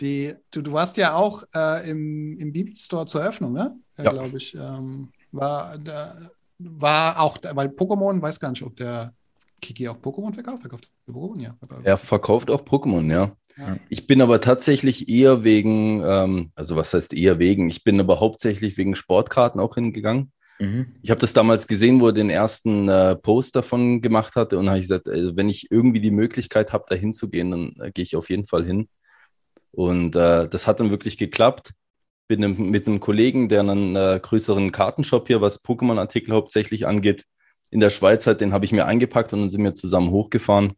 die, 0.01 0.35
du, 0.51 0.63
du 0.63 0.73
warst 0.73 0.97
ja 0.97 1.15
auch 1.15 1.43
äh, 1.55 1.89
im, 1.91 2.39
im 2.39 2.53
Bibi-Store 2.53 3.07
zur 3.07 3.23
Eröffnung, 3.23 3.53
ne? 3.53 3.77
Äh, 3.97 4.05
Ja. 4.05 4.13
Glaube 4.13 4.37
ich. 4.37 4.55
Ähm, 4.55 5.09
war, 5.33 5.79
da, 5.79 6.31
war 6.59 7.21
auch, 7.21 7.39
da, 7.39 7.55
weil 7.57 7.69
Pokémon, 7.69 8.21
weiß 8.21 8.41
gar 8.41 8.51
nicht, 8.51 8.63
ob 8.63 8.77
der 8.77 9.15
Kiki 9.61 9.89
auch 9.89 9.97
Pokémon 9.97 10.33
verkauft. 10.33 10.63
Verkauft 10.63 10.91
Pokémon, 11.09 11.41
ja. 11.41 11.57
Er 11.83 11.99
verkauft 11.99 12.51
auch 12.51 12.63
Pokémon, 12.63 13.11
ja. 13.11 13.33
Ja. 13.57 13.77
Ich 13.89 14.07
bin 14.07 14.23
aber 14.23 14.41
tatsächlich 14.41 15.09
eher 15.09 15.45
wegen, 15.45 16.03
ähm, 16.05 16.53
also 16.55 16.77
was 16.77 16.95
heißt 16.95 17.13
eher 17.15 17.39
wegen? 17.39 17.69
Ich 17.69 17.85
bin 17.85 18.01
aber 18.01 18.21
hauptsächlich 18.21 18.77
wegen 18.77 18.95
Sportkarten 18.95 19.61
auch 19.61 19.75
hingegangen. 19.75 20.33
Mhm. 20.61 20.95
Ich 21.03 21.11
habe 21.11 21.21
das 21.21 21.33
damals 21.33 21.67
gesehen, 21.67 22.01
wo 22.01 22.09
er 22.09 22.13
den 22.13 22.31
ersten 22.31 22.89
äh, 22.89 23.17
Post 23.17 23.57
davon 23.57 24.03
gemacht 24.03 24.37
hatte 24.37 24.59
und 24.59 24.69
habe 24.69 24.79
ich 24.79 24.85
gesagt, 24.85 25.09
äh, 25.09 25.35
wenn 25.35 25.49
ich 25.49 25.71
irgendwie 25.71 26.01
die 26.01 26.11
Möglichkeit 26.11 26.73
habe, 26.73 26.85
da 26.89 26.95
hinzugehen, 26.95 27.51
dann 27.51 27.75
äh, 27.81 27.91
gehe 27.91 28.05
ich 28.05 28.15
auf 28.15 28.29
jeden 28.31 28.47
Fall 28.47 28.65
hin. 28.65 28.89
Und 29.73 30.17
äh, 30.17 30.49
das 30.49 30.67
hat 30.67 30.81
dann 30.81 30.91
wirklich 30.91 31.17
geklappt. 31.19 31.73
Bin 32.29 32.43
im- 32.43 32.71
mit 32.71 32.87
einem 32.87 33.01
Kollegen, 33.01 33.49
der 33.49 33.61
einen 33.61 33.97
äh, 33.97 34.21
größeren 34.23 34.73
Kartenshop 34.73 35.29
hier, 35.29 35.41
was 35.41 35.65
Pokémon-Artikel 35.65 36.35
hauptsächlich 36.35 36.87
angeht, 36.87 37.25
in 37.71 37.81
der 37.81 37.91
Schweiz 37.91 38.27
hat, 38.27 38.41
den 38.41 38.53
habe 38.53 38.65
ich 38.67 38.73
mir 38.73 38.87
eingepackt 38.87 39.33
und 39.33 39.41
dann 39.41 39.51
sind 39.51 39.65
wir 39.65 39.75
zusammen 39.75 40.11
hochgefahren 40.11 40.75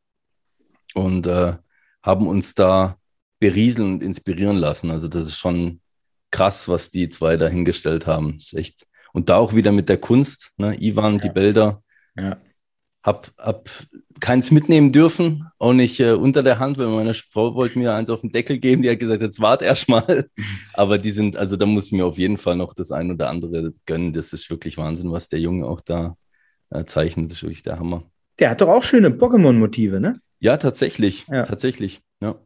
und 0.95 1.27
äh, 1.27 1.55
haben 2.03 2.27
uns 2.29 2.55
da 2.55 2.99
berieseln 3.41 3.95
und 3.95 4.03
inspirieren 4.03 4.57
lassen. 4.57 4.91
Also 4.91 5.09
das 5.09 5.25
ist 5.27 5.39
schon 5.39 5.81
krass, 6.31 6.69
was 6.69 6.91
die 6.91 7.09
zwei 7.09 7.37
da 7.37 7.49
hingestellt 7.49 8.07
haben. 8.07 8.39
Das 8.39 8.53
ist 8.53 8.59
echt. 8.59 8.87
Und 9.13 9.29
da 9.29 9.37
auch 9.37 9.55
wieder 9.55 9.73
mit 9.73 9.89
der 9.89 9.99
Kunst, 9.99 10.51
ne? 10.57 10.77
Ivan, 10.81 11.19
die 11.19 11.29
Bilder. 11.29 11.83
Ja. 12.17 12.39
Hab, 13.03 13.33
hab 13.37 13.69
keins 14.21 14.53
mitnehmen 14.53 14.93
dürfen, 14.93 15.49
auch 15.59 15.73
nicht 15.73 15.99
äh, 15.99 16.13
unter 16.13 16.45
der 16.45 16.61
Hand, 16.61 16.79
weil 16.79 16.87
meine 16.87 17.13
Frau 17.15 17.55
wollte 17.55 17.79
mir 17.79 17.95
eins 17.95 18.09
auf 18.11 18.21
den 18.21 18.31
Deckel 18.31 18.59
geben, 18.59 18.83
die 18.83 18.91
hat 18.91 19.01
gesagt, 19.01 19.21
jetzt 19.21 19.41
wart 19.41 19.61
erst 19.61 19.89
mal. 19.89 20.29
Aber 20.75 20.99
die 20.99 21.11
sind, 21.11 21.37
also 21.37 21.57
da 21.57 21.67
muss 21.67 21.87
ich 21.87 21.93
mir 21.93 22.07
auf 22.07 22.17
jeden 22.17 22.39
Fall 22.39 22.57
noch 22.57 22.75
das 22.75 22.93
ein 22.93 23.11
oder 23.11 23.29
andere 23.29 23.73
gönnen. 23.87 24.13
Das 24.13 24.33
ist 24.33 24.49
wirklich 24.49 24.79
Wahnsinn, 24.79 25.11
was 25.11 25.29
der 25.29 25.41
Junge 25.41 25.67
auch 25.67 25.81
da 25.81 26.17
äh, 26.71 26.85
zeichnet. 26.85 27.31
Das 27.31 27.39
ist 27.39 27.43
wirklich 27.43 27.65
der 27.65 27.81
Hammer. 27.81 28.05
Der 28.39 28.51
hat 28.51 28.61
doch 28.61 28.69
auch 28.69 28.85
schöne 28.85 29.11
Pokémon-Motive, 29.11 29.99
ne? 29.99 30.21
Ja, 30.39 30.57
tatsächlich. 30.57 31.27
Ja. 31.29 31.43
Tatsächlich. 31.43 32.01
Ja. 32.21 32.37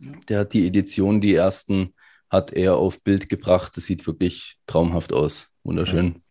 Ja. 0.00 0.12
Der 0.28 0.38
hat 0.40 0.52
die 0.54 0.66
Edition, 0.66 1.20
die 1.20 1.34
ersten, 1.34 1.94
hat 2.30 2.52
er 2.52 2.76
auf 2.76 3.02
Bild 3.02 3.28
gebracht. 3.28 3.76
Das 3.76 3.84
sieht 3.84 4.06
wirklich 4.06 4.56
traumhaft 4.66 5.12
aus. 5.12 5.49
Wunderschön. 5.64 6.22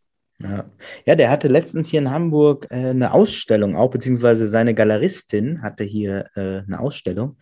Ja. 0.42 0.72
ja, 1.06 1.16
der 1.16 1.30
hatte 1.30 1.50
letztens 1.50 1.90
hier 1.90 2.00
in 2.00 2.12
Hamburg 2.12 2.68
äh, 2.70 2.76
eine 2.76 3.14
Ausstellung 3.14 3.76
auch, 3.76 3.92
beziehungsweise 3.92 4.48
seine 4.48 4.74
Galeristin 4.74 5.62
hatte 5.62 5.84
hier 5.84 6.30
äh, 6.36 6.60
eine 6.60 6.80
Ausstellung. 6.80 7.38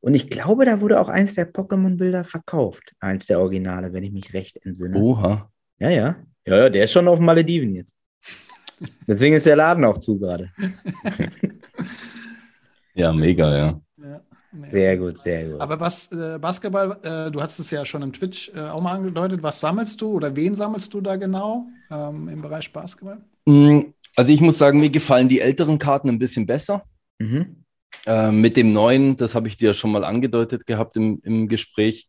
Und 0.00 0.14
ich 0.14 0.28
glaube, 0.28 0.64
da 0.64 0.80
wurde 0.80 1.00
auch 1.00 1.08
eins 1.08 1.34
der 1.34 1.52
Pokémon-Bilder 1.52 2.24
verkauft. 2.24 2.92
Eins 2.98 3.26
der 3.26 3.38
Originale, 3.38 3.92
wenn 3.92 4.02
ich 4.02 4.10
mich 4.10 4.34
recht 4.34 4.58
entsinne. 4.64 4.98
Oha. 4.98 5.48
Ja, 5.78 5.90
ja. 5.90 6.16
Ja, 6.44 6.56
ja, 6.56 6.70
der 6.70 6.84
ist 6.84 6.92
schon 6.92 7.06
auf 7.06 7.18
den 7.18 7.26
Malediven 7.26 7.76
jetzt. 7.76 7.96
Deswegen 9.06 9.36
ist 9.36 9.46
der 9.46 9.56
Laden 9.56 9.84
auch 9.84 9.98
zu 9.98 10.18
gerade. 10.18 10.50
Ja, 12.94 13.12
mega, 13.12 13.56
ja. 13.56 13.80
Sehr 14.52 14.96
gut, 14.96 15.18
sehr 15.18 15.48
gut. 15.48 15.60
Aber 15.60 15.78
was, 15.78 16.10
äh, 16.12 16.38
Basketball, 16.40 16.98
äh, 17.02 17.30
du 17.30 17.40
hast 17.40 17.58
es 17.58 17.70
ja 17.70 17.84
schon 17.84 18.02
im 18.02 18.12
Twitch 18.12 18.50
äh, 18.54 18.60
auch 18.60 18.80
mal 18.80 18.96
angedeutet, 18.96 19.42
was 19.42 19.60
sammelst 19.60 20.00
du 20.00 20.12
oder 20.12 20.34
wen 20.34 20.54
sammelst 20.54 20.92
du 20.92 21.00
da 21.00 21.16
genau 21.16 21.66
ähm, 21.90 22.28
im 22.28 22.42
Bereich 22.42 22.72
Basketball? 22.72 23.18
Mm, 23.46 23.92
Also 24.16 24.32
ich 24.32 24.40
muss 24.40 24.58
sagen, 24.58 24.80
mir 24.80 24.90
gefallen 24.90 25.28
die 25.28 25.40
älteren 25.40 25.78
Karten 25.78 26.08
ein 26.08 26.18
bisschen 26.18 26.46
besser. 26.46 26.84
Mhm. 27.18 27.64
Äh, 28.06 28.32
mit 28.32 28.56
dem 28.56 28.72
neuen, 28.72 29.16
das 29.16 29.34
habe 29.34 29.48
ich 29.48 29.56
dir 29.56 29.68
ja 29.68 29.72
schon 29.74 29.92
mal 29.92 30.04
angedeutet 30.04 30.66
gehabt 30.66 30.96
im, 30.96 31.20
im 31.22 31.48
Gespräch, 31.48 32.08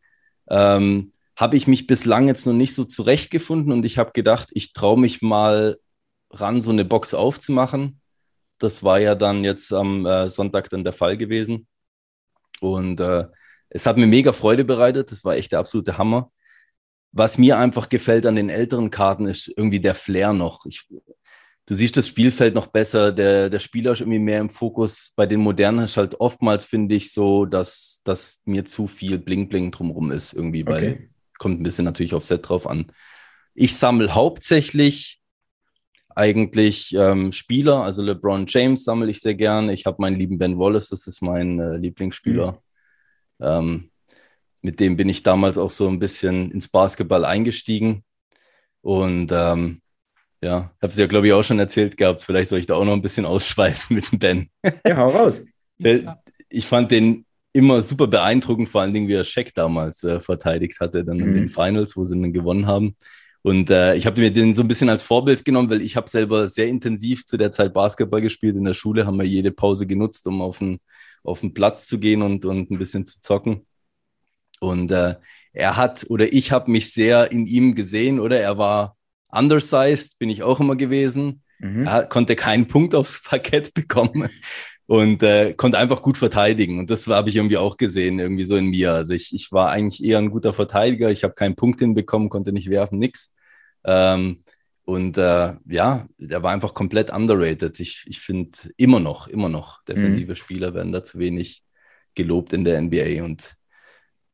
ähm, 0.49 1.13
habe 1.35 1.57
ich 1.57 1.67
mich 1.67 1.87
bislang 1.87 2.27
jetzt 2.27 2.45
noch 2.45 2.53
nicht 2.53 2.75
so 2.75 2.83
zurechtgefunden 2.85 3.71
und 3.71 3.85
ich 3.85 3.97
habe 3.97 4.11
gedacht, 4.13 4.49
ich 4.51 4.73
traue 4.73 4.99
mich 4.99 5.21
mal 5.21 5.77
ran, 6.29 6.61
so 6.61 6.71
eine 6.71 6.85
Box 6.85 7.13
aufzumachen. 7.13 7.99
Das 8.59 8.83
war 8.83 8.99
ja 8.99 9.15
dann 9.15 9.43
jetzt 9.43 9.73
am 9.73 10.05
äh, 10.05 10.29
Sonntag 10.29 10.69
dann 10.69 10.83
der 10.83 10.93
Fall 10.93 11.17
gewesen. 11.17 11.67
Und 12.61 13.01
äh, 13.01 13.25
es 13.69 13.85
hat 13.87 13.97
mir 13.97 14.07
mega 14.07 14.33
Freude 14.33 14.65
bereitet. 14.65 15.11
Das 15.11 15.25
war 15.25 15.35
echt 15.35 15.53
der 15.53 15.59
absolute 15.59 15.97
Hammer. 15.99 16.31
Was 17.13 17.37
mir 17.37 17.57
einfach 17.57 17.89
gefällt 17.89 18.25
an 18.25 18.35
den 18.37 18.49
älteren 18.49 18.89
Karten 18.91 19.25
ist 19.27 19.51
irgendwie 19.57 19.81
der 19.81 19.95
Flair 19.95 20.33
noch. 20.33 20.65
Ich, 20.65 20.87
du 21.67 21.73
siehst 21.73 21.97
das 21.97 22.07
Spielfeld 22.07 22.55
noch 22.55 22.67
besser, 22.67 23.11
der, 23.11 23.49
der 23.49 23.59
Spieler 23.59 23.93
ist 23.93 24.01
irgendwie 24.01 24.19
mehr 24.19 24.39
im 24.39 24.49
Fokus. 24.49 25.13
Bei 25.15 25.25
den 25.25 25.41
modernen 25.41 25.85
ist 25.85 25.97
halt 25.97 26.19
oftmals, 26.21 26.65
finde 26.65 26.95
ich, 26.95 27.13
so, 27.13 27.45
dass, 27.45 28.01
dass 28.05 28.41
mir 28.45 28.65
zu 28.65 28.87
viel 28.87 29.17
Bling-Bling 29.19 29.71
drumherum 29.71 30.11
ist, 30.11 30.33
irgendwie, 30.33 30.67
weil 30.67 30.97
Okay. 30.97 31.09
kommt 31.37 31.59
ein 31.59 31.63
bisschen 31.63 31.85
natürlich 31.85 32.13
auf 32.13 32.25
Set 32.25 32.47
drauf 32.49 32.67
an. 32.67 32.91
Ich 33.53 33.75
sammle 33.77 34.15
hauptsächlich 34.15 35.20
eigentlich 36.15 36.93
ähm, 36.95 37.31
Spieler, 37.31 37.83
also 37.83 38.01
LeBron 38.03 38.45
James 38.47 38.83
sammle 38.83 39.09
ich 39.09 39.19
sehr 39.21 39.35
gern. 39.35 39.69
Ich 39.69 39.85
habe 39.85 39.97
meinen 40.01 40.17
lieben 40.17 40.37
Ben 40.37 40.57
Wallace, 40.57 40.89
das 40.89 41.07
ist 41.07 41.21
mein 41.21 41.59
äh, 41.59 41.77
Lieblingsspieler. 41.77 42.61
Ähm, 43.41 43.89
mit 44.61 44.79
dem 44.79 44.95
bin 44.97 45.09
ich 45.09 45.23
damals 45.23 45.57
auch 45.57 45.71
so 45.71 45.87
ein 45.87 45.99
bisschen 45.99 46.51
ins 46.51 46.69
Basketball 46.69 47.25
eingestiegen. 47.25 48.03
Und 48.81 49.31
ähm, 49.31 49.81
ja, 50.41 50.71
habe 50.81 50.91
es 50.91 50.97
ja, 50.97 51.07
glaube 51.07 51.27
ich, 51.27 51.33
auch 51.33 51.43
schon 51.43 51.59
erzählt 51.59 51.97
gehabt. 51.97 52.23
Vielleicht 52.23 52.49
soll 52.49 52.59
ich 52.59 52.65
da 52.67 52.75
auch 52.75 52.85
noch 52.85 52.93
ein 52.93 53.01
bisschen 53.01 53.25
ausschweifen 53.27 53.95
mit 53.95 54.11
dem 54.11 54.19
Ben. 54.19 54.49
Ja, 54.85 54.97
hau 54.97 55.09
raus. 55.09 55.41
Äh, 55.83 56.03
Ich 56.49 56.67
fand 56.67 56.91
den 56.91 57.25
immer 57.53 57.81
super 57.81 58.05
beeindruckend, 58.05 58.69
vor 58.69 58.81
allen 58.81 58.93
Dingen, 58.93 59.07
wie 59.07 59.13
er 59.15 59.23
Scheck 59.23 59.53
damals 59.55 60.03
äh, 60.03 60.19
verteidigt 60.19 60.79
hatte, 60.79 61.03
dann 61.03 61.19
in 61.19 61.31
Mhm. 61.31 61.33
den 61.35 61.49
Finals, 61.49 61.97
wo 61.97 62.03
sie 62.03 62.19
dann 62.19 62.31
gewonnen 62.33 62.67
haben. 62.67 62.95
Und 63.43 63.69
äh, 63.71 63.95
ich 63.95 64.05
habe 64.05 64.21
mir 64.21 64.31
den 64.31 64.53
so 64.53 64.61
ein 64.61 64.67
bisschen 64.67 64.89
als 64.89 65.03
Vorbild 65.03 65.43
genommen, 65.43 65.69
weil 65.69 65.81
ich 65.81 65.95
habe 65.95 66.09
selber 66.09 66.47
sehr 66.47 66.67
intensiv 66.67 67.25
zu 67.25 67.37
der 67.37 67.51
Zeit 67.51 67.73
Basketball 67.73 68.21
gespielt. 68.21 68.55
In 68.55 68.65
der 68.65 68.73
Schule 68.73 69.05
haben 69.05 69.17
wir 69.17 69.25
jede 69.25 69.51
Pause 69.51 69.87
genutzt, 69.87 70.27
um 70.27 70.41
auf 70.41 70.59
den, 70.59 70.79
auf 71.23 71.39
den 71.41 71.53
Platz 71.53 71.87
zu 71.87 71.99
gehen 71.99 72.21
und, 72.21 72.45
und 72.45 72.69
ein 72.69 72.77
bisschen 72.77 73.05
zu 73.05 73.19
zocken. 73.19 73.65
Und 74.59 74.91
äh, 74.91 75.15
er 75.53 75.75
hat 75.75 76.05
oder 76.09 76.31
ich 76.31 76.51
habe 76.51 76.69
mich 76.69 76.93
sehr 76.93 77.31
in 77.31 77.47
ihm 77.47 77.73
gesehen, 77.73 78.19
oder? 78.19 78.39
Er 78.39 78.57
war 78.57 78.95
undersized, 79.29 80.19
bin 80.19 80.29
ich 80.29 80.43
auch 80.43 80.59
immer 80.59 80.75
gewesen. 80.75 81.41
Mhm. 81.59 81.87
Er 81.87 82.05
konnte 82.05 82.35
keinen 82.35 82.67
Punkt 82.67 82.93
aufs 82.93 83.23
Parkett 83.23 83.73
bekommen 83.73 84.29
und 84.91 85.23
äh, 85.23 85.53
konnte 85.53 85.77
einfach 85.77 86.01
gut 86.01 86.17
verteidigen. 86.17 86.77
Und 86.77 86.89
das 86.89 87.07
habe 87.07 87.29
ich 87.29 87.37
irgendwie 87.37 87.55
auch 87.55 87.77
gesehen, 87.77 88.19
irgendwie 88.19 88.43
so 88.43 88.57
in 88.57 88.65
mir. 88.65 88.91
Also 88.91 89.13
ich, 89.13 89.33
ich 89.33 89.49
war 89.53 89.69
eigentlich 89.69 90.03
eher 90.03 90.17
ein 90.17 90.31
guter 90.31 90.51
Verteidiger. 90.51 91.09
Ich 91.09 91.23
habe 91.23 91.33
keinen 91.33 91.55
Punkt 91.55 91.79
hinbekommen, 91.79 92.27
konnte 92.27 92.51
nicht 92.51 92.69
werfen, 92.69 92.99
nix. 92.99 93.33
Ähm, 93.85 94.43
und 94.83 95.17
äh, 95.17 95.53
ja, 95.65 96.07
der 96.17 96.43
war 96.43 96.51
einfach 96.51 96.73
komplett 96.73 97.09
underrated. 97.09 97.79
Ich, 97.79 98.03
ich 98.05 98.19
finde 98.19 98.51
immer 98.75 98.99
noch, 98.99 99.29
immer 99.29 99.47
noch, 99.47 99.81
defensive 99.85 100.35
Spieler 100.35 100.73
werden 100.73 100.91
da 100.91 101.01
zu 101.05 101.19
wenig 101.19 101.63
gelobt 102.13 102.51
in 102.51 102.65
der 102.65 102.81
NBA. 102.81 103.23
Und 103.23 103.55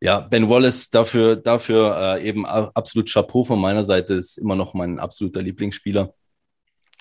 ja, 0.01 0.21
Ben 0.21 0.49
Wallace 0.49 0.89
dafür, 0.89 1.35
dafür 1.35 2.15
äh, 2.17 2.27
eben 2.27 2.47
absolut 2.47 3.13
Chapeau 3.13 3.43
von 3.43 3.61
meiner 3.61 3.83
Seite, 3.83 4.15
ist 4.15 4.39
immer 4.39 4.55
noch 4.55 4.73
mein 4.73 4.97
absoluter 4.97 5.43
Lieblingsspieler. 5.43 6.15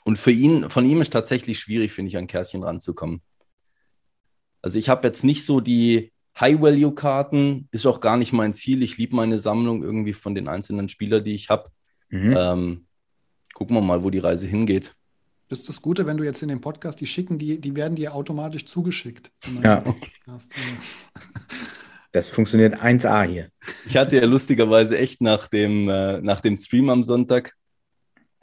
Und 0.05 0.19
für 0.19 0.33
ihn, 0.33 0.69
von 0.69 0.85
ihm 0.85 1.01
ist 1.01 1.15
tatsächlich 1.15 1.59
schwierig, 1.59 1.93
finde 1.93 2.11
ich, 2.11 2.19
an 2.19 2.27
Kärtchen 2.27 2.63
ranzukommen. 2.63 3.23
Also 4.67 4.81
ich 4.81 4.89
habe 4.89 5.07
jetzt 5.07 5.23
nicht 5.23 5.45
so 5.45 5.61
die 5.61 6.11
High-Value-Karten, 6.41 7.69
ist 7.71 7.87
auch 7.87 8.01
gar 8.01 8.17
nicht 8.17 8.33
mein 8.33 8.53
Ziel. 8.53 8.83
Ich 8.83 8.99
liebe 8.99 9.15
meine 9.15 9.39
Sammlung 9.39 9.85
irgendwie 9.85 10.13
von 10.13 10.35
den 10.35 10.49
einzelnen 10.49 10.89
Spielern, 10.89 11.23
die 11.23 11.37
ich 11.37 11.51
habe. 11.51 11.71
Mhm. 12.09 12.35
Ähm, 12.37 12.87
gucken 13.55 13.77
wir 13.77 13.81
mal, 13.81 14.03
wo 14.03 14.11
die 14.11 14.19
Reise 14.19 14.49
hingeht. 14.49 14.97
Das 15.47 15.61
ist 15.61 15.69
das 15.69 15.81
Gute, 15.81 16.05
wenn 16.05 16.17
du 16.17 16.25
jetzt 16.25 16.43
in 16.43 16.49
den 16.49 16.61
Podcast, 16.61 17.01
die 17.01 17.07
schicken, 17.07 17.39
die, 17.39 17.61
die 17.61 17.77
werden 17.77 17.95
dir 17.95 18.13
automatisch 18.13 18.67
zugeschickt. 18.67 19.31
Ja. 19.63 19.77
Podcast. 19.77 20.53
Das 22.13 22.29
funktioniert 22.29 22.75
1A 22.75 23.25
hier. 23.25 23.51
Ich 23.87 23.97
hatte 23.97 24.17
ja 24.17 24.25
lustigerweise 24.25 24.97
echt 24.97 25.21
nach 25.21 25.49
dem, 25.49 25.89
äh, 25.89 26.23
nach 26.23 26.41
dem 26.41 26.57
Stream 26.57 26.89
am 26.89 27.03
Sonntag 27.03 27.53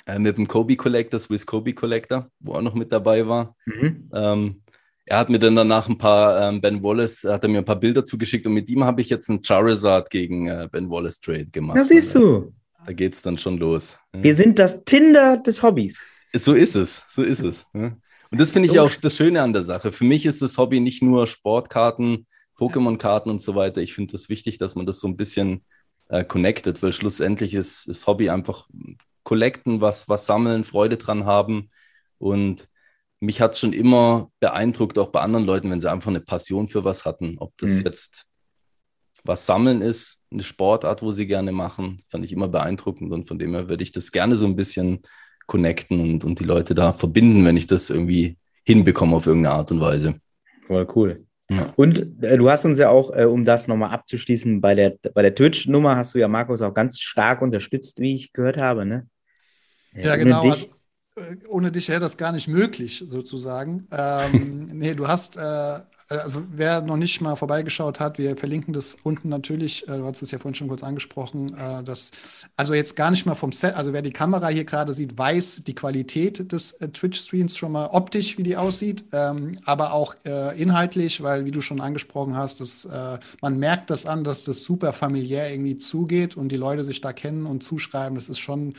äh, 0.06 0.20
mit 0.20 0.38
dem 0.38 0.48
Kobe 0.48 0.76
Collector, 0.76 1.20
Swiss 1.20 1.46
Kobe 1.46 1.74
Collector, 1.74 2.30
wo 2.40 2.54
er 2.54 2.62
noch 2.62 2.76
mit 2.76 2.92
dabei 2.92 3.28
war. 3.28 3.56
Mhm. 3.66 4.12
Ähm, 4.14 4.63
er 5.06 5.18
hat 5.18 5.30
mir 5.30 5.40
dann 5.40 5.56
danach 5.56 5.90
ein 5.90 5.98
paar, 5.98 6.50
ähm, 6.50 6.62
Ben 6.62 6.82
Wallace, 6.82 7.26
hat 7.26 7.44
er 7.44 7.50
mir 7.50 7.60
ein 7.60 7.66
paar 7.66 7.80
Bilder 7.80 8.04
zugeschickt 8.04 8.48
und 8.48 8.54
mit 8.54 8.70
ihm 8.70 8.84
habe 8.84 9.02
ich 9.02 9.10
jetzt 9.10 9.30
einen 9.30 9.44
Charizard 9.44 10.10
gegen 10.10 10.48
äh, 10.48 10.70
Ben 10.72 10.90
Wallace 10.90 11.20
Trade 11.20 11.46
gemacht. 11.52 11.76
Na, 11.78 11.84
siehst 11.84 12.16
du. 12.16 12.54
Da 12.86 12.94
geht 12.94 13.14
es 13.14 13.22
dann 13.22 13.38
schon 13.38 13.58
los. 13.58 14.00
Ja. 14.14 14.24
Wir 14.24 14.36
sind 14.36 14.60
das 14.60 14.84
Tinder 14.86 15.38
des 15.38 15.62
Hobbys. 15.64 16.00
So 16.34 16.54
ist 16.54 16.76
es, 16.76 17.04
so 17.10 17.24
ist 17.24 17.44
es. 17.44 17.68
Ja. 17.74 17.96
Und 18.32 18.42
das 18.42 18.52
finde 18.52 18.70
ich 18.70 18.80
auch 18.80 18.90
das 18.90 19.16
Schöne 19.16 19.42
an 19.42 19.54
der 19.54 19.64
Sache. 19.64 19.92
Für 19.92 20.06
mich 20.06 20.26
ist 20.26 20.42
das 20.42 20.58
Hobby 20.58 20.80
nicht 20.80 21.04
nur 21.04 21.28
Sportkarten, 21.28 22.26
Pokémon-Karten 22.58 23.30
und 23.30 23.42
so 23.42 23.56
weiter. 23.56 23.82
Ich 23.82 23.94
finde 23.94 24.16
es 24.16 24.24
das 24.24 24.30
wichtig, 24.30 24.58
dass 24.58 24.76
man 24.76 24.86
das 24.86 25.00
so 25.00 25.08
ein 25.08 25.18
bisschen 25.18 25.64
äh, 26.10 26.24
connected, 26.24 26.82
weil 26.82 26.94
schlussendlich 26.94 27.54
ist, 27.54 27.88
ist 27.88 28.08
Hobby 28.08 28.30
einfach 28.30 28.68
collecten, 29.24 29.82
was, 29.82 30.10
was 30.10 30.26
sammeln, 30.26 30.64
Freude 30.64 30.98
dran 30.98 31.26
haben. 31.26 31.70
Und 32.18 32.68
mich 33.24 33.40
hat 33.42 33.54
es 33.54 33.60
schon 33.60 33.74
immer 33.74 34.30
beeindruckt, 34.40 34.98
auch 35.00 35.10
bei 35.10 35.22
anderen 35.22 35.46
Leuten, 35.46 35.70
wenn 35.72 35.82
sie 35.82 35.90
einfach 35.92 36.10
eine 36.10 36.20
Passion 36.22 36.68
für 36.68 36.84
was 36.84 37.06
hatten. 37.06 37.38
Ob 37.40 37.54
das 37.58 37.72
Mhm. 37.72 37.84
jetzt 37.86 38.26
was 39.24 39.46
Sammeln 39.46 39.82
ist, 39.82 40.20
eine 40.32 40.44
Sportart, 40.44 41.02
wo 41.02 41.12
sie 41.14 41.26
gerne 41.28 41.52
machen, 41.54 42.04
fand 42.10 42.26
ich 42.26 42.34
immer 42.34 42.50
beeindruckend. 42.50 43.12
Und 43.14 43.26
von 43.28 43.40
dem 43.40 43.54
her 43.54 43.70
würde 43.70 43.82
ich 43.84 43.92
das 43.94 44.12
gerne 44.12 44.36
so 44.36 44.46
ein 44.46 44.56
bisschen 44.58 45.02
connecten 45.48 46.00
und, 46.02 46.24
und 46.26 46.40
die 46.40 46.44
Leute 46.44 46.76
da 46.76 46.92
verbinden, 46.92 47.46
wenn 47.46 47.56
ich 47.56 47.66
das 47.68 47.90
irgendwie 47.90 48.38
hinbekomme 48.66 49.16
auf 49.16 49.26
irgendeine 49.28 49.56
Art 49.56 49.72
und 49.72 49.80
Weise. 49.80 50.16
Voll 50.68 50.88
cool. 50.96 51.26
Ja. 51.50 51.72
Und 51.76 52.22
äh, 52.24 52.38
du 52.38 52.50
hast 52.50 52.66
uns 52.66 52.78
ja 52.78 52.90
auch, 52.90 53.12
äh, 53.16 53.26
um 53.26 53.46
das 53.46 53.68
nochmal 53.68 53.92
abzuschließen, 53.92 54.60
bei 54.60 54.76
der, 54.76 54.98
bei 55.14 55.22
der 55.22 55.36
Twitch-Nummer 55.36 55.96
hast 55.96 56.16
du 56.16 56.20
ja 56.20 56.28
Markus 56.28 56.62
auch 56.62 56.74
ganz 56.74 57.00
stark 57.00 57.42
unterstützt, 57.42 58.00
wie 58.00 58.16
ich 58.16 58.34
gehört 58.34 58.58
habe, 58.58 58.86
ne? 58.86 59.08
Ja, 59.94 60.14
ohne 60.16 60.24
genau. 60.24 60.42
dich- 60.42 60.52
Also, 60.52 60.66
äh, 60.66 60.70
ohne 61.48 61.72
dich 61.72 61.90
wäre 61.90 62.00
das 62.00 62.18
gar 62.18 62.32
nicht 62.32 62.48
möglich, 62.48 63.06
sozusagen. 63.08 63.88
Ähm, 63.92 64.66
nee, 64.74 64.94
du 64.94 65.08
hast, 65.08 65.38
äh, 65.38 65.80
also 66.10 66.44
wer 66.52 66.82
noch 66.82 66.98
nicht 66.98 67.22
mal 67.22 67.36
vorbeigeschaut 67.36 68.00
hat, 68.00 68.18
wir 68.18 68.36
verlinken 68.36 68.74
das 68.74 68.98
unten 69.04 69.30
natürlich. 69.30 69.88
Äh, 69.88 69.98
du 69.98 70.06
hast 70.06 70.22
es 70.22 70.32
ja 70.32 70.40
vorhin 70.40 70.56
schon 70.56 70.68
kurz 70.68 70.84
angesprochen. 70.84 71.56
Äh, 71.56 71.84
das, 71.84 72.12
also 72.58 72.74
jetzt 72.74 72.96
gar 72.96 73.12
nicht 73.12 73.26
mal 73.26 73.36
vom 73.36 73.52
Set, 73.52 73.76
also 73.76 73.94
wer 73.94 74.02
die 74.02 74.12
Kamera 74.12 74.48
hier 74.48 74.66
gerade 74.66 74.94
sieht, 74.94 75.18
weiß 75.18 75.64
die 75.66 75.76
Qualität 75.76 76.52
des 76.52 76.74
äh, 76.74 76.90
Twitch-Streams 76.90 77.58
schon 77.58 77.74
mal 77.74 77.88
optisch, 77.88 78.38
wie 78.38 78.44
die 78.44 78.58
aussieht, 78.58 79.06
ähm, 79.12 79.60
aber 79.66 79.94
auch 79.94 80.16
äh, 80.26 80.60
inhaltlich, 80.60 81.22
weil, 81.22 81.46
wie 81.46 81.52
du 81.52 81.62
schon 81.62 81.80
angesprochen 81.80 82.36
hast, 82.36 82.60
das, 82.60 82.86
äh, 82.86 83.20
man 83.42 83.58
merkt 83.60 83.90
das 83.92 84.08
an, 84.08 84.24
dass 84.24 84.44
das 84.44 84.64
super 84.64 84.94
familiär 84.94 85.52
irgendwie 85.52 85.78
zugeht 85.78 86.36
und 86.38 86.50
die 86.50 86.58
Leute 86.58 86.84
sich 86.84 87.02
da 87.02 87.14
kennen 87.14 87.46
und 87.46 87.64
zuschreiben. 87.64 88.16
Das 88.16 88.30
ist 88.30 88.40
schon 88.40 88.74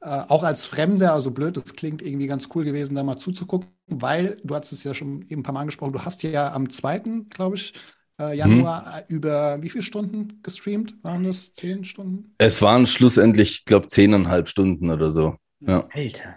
äh, 0.00 0.22
auch 0.28 0.42
als 0.42 0.64
Fremder, 0.64 1.12
also 1.12 1.30
blöd, 1.30 1.56
das 1.56 1.74
klingt 1.74 2.02
irgendwie 2.02 2.26
ganz 2.26 2.48
cool 2.54 2.64
gewesen, 2.64 2.94
da 2.94 3.02
mal 3.02 3.16
zuzugucken, 3.16 3.68
weil 3.86 4.38
du 4.44 4.54
hast 4.54 4.72
es 4.72 4.84
ja 4.84 4.94
schon 4.94 5.22
eben 5.22 5.40
ein 5.40 5.42
paar 5.42 5.54
Mal 5.54 5.60
angesprochen, 5.60 5.92
du 5.92 6.04
hast 6.04 6.22
ja 6.22 6.52
am 6.52 6.70
2., 6.70 7.26
glaube 7.30 7.56
ich, 7.56 7.72
äh, 8.20 8.36
Januar 8.36 9.04
äh, 9.08 9.12
über 9.12 9.62
wie 9.62 9.68
viele 9.68 9.82
Stunden 9.82 10.40
gestreamt? 10.42 10.94
Waren 11.02 11.24
das 11.24 11.52
zehn 11.52 11.84
Stunden? 11.84 12.34
Es 12.38 12.62
waren 12.62 12.86
schlussendlich, 12.86 13.50
ich 13.50 13.64
glaube, 13.64 13.88
zehneinhalb 13.88 14.48
Stunden 14.48 14.90
oder 14.90 15.12
so. 15.12 15.36
Ja. 15.60 15.86
Alter. 15.92 16.36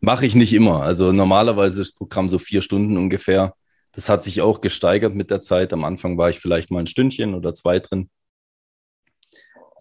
Mache 0.00 0.26
ich 0.26 0.34
nicht 0.34 0.52
immer. 0.52 0.82
Also 0.82 1.12
normalerweise 1.12 1.80
ist 1.80 1.92
das 1.92 1.98
Programm 1.98 2.28
so 2.28 2.38
vier 2.38 2.62
Stunden 2.62 2.96
ungefähr. 2.96 3.54
Das 3.92 4.08
hat 4.08 4.24
sich 4.24 4.42
auch 4.42 4.60
gesteigert 4.60 5.14
mit 5.14 5.30
der 5.30 5.40
Zeit. 5.40 5.72
Am 5.72 5.84
Anfang 5.84 6.18
war 6.18 6.30
ich 6.30 6.40
vielleicht 6.40 6.70
mal 6.70 6.80
ein 6.80 6.86
Stündchen 6.86 7.34
oder 7.34 7.54
zwei 7.54 7.78
drin. 7.78 8.08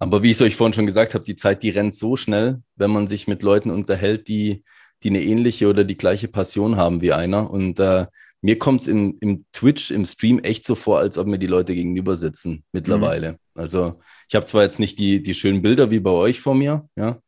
Aber 0.04 0.22
wie 0.22 0.32
ich 0.32 0.38
es 0.38 0.42
euch 0.42 0.56
vorhin 0.56 0.74
schon 0.74 0.86
gesagt 0.86 1.14
habe, 1.14 1.24
die 1.24 1.36
Zeit, 1.36 1.64
die 1.64 1.70
rennt 1.70 1.96
so 1.96 2.16
schnell, 2.18 2.62
wenn 2.76 2.92
man 2.92 3.08
sich 3.08 3.28
mit 3.28 3.42
Leuten 3.42 3.70
unterhält, 3.70 4.28
die, 4.28 4.64
die 5.02 5.10
eine 5.10 5.24
ähnliche 5.24 5.68
oder 5.70 5.84
die 5.84 5.98
gleiche 5.98 6.28
Passion 6.28 6.76
haben 6.76 7.02
wie 7.02 7.14
einer. 7.14 7.50
Und 7.50 7.80
äh, 7.80 8.08
mir 8.42 8.60
kommt 8.60 8.82
es 8.82 8.88
im, 8.90 9.46
Twitch, 9.54 9.92
im 9.92 10.04
Stream 10.06 10.40
echt 10.40 10.66
so 10.66 10.76
vor, 10.76 11.00
als 11.00 11.18
ob 11.18 11.28
mir 11.28 11.40
die 11.40 11.48
Leute 11.48 11.74
gegenüber 11.74 12.18
sitzen 12.18 12.66
mittlerweile. 12.74 13.40
Also 13.56 14.02
ich 14.28 14.36
habe 14.36 14.46
zwar 14.46 14.64
jetzt 14.64 14.80
nicht 14.80 15.00
die, 15.00 15.24
die 15.24 15.34
schönen 15.34 15.62
Bilder 15.62 15.90
wie 15.92 16.02
bei 16.02 16.12
euch 16.12 16.42
vor 16.42 16.54
mir, 16.54 16.90
ja, 16.98 17.20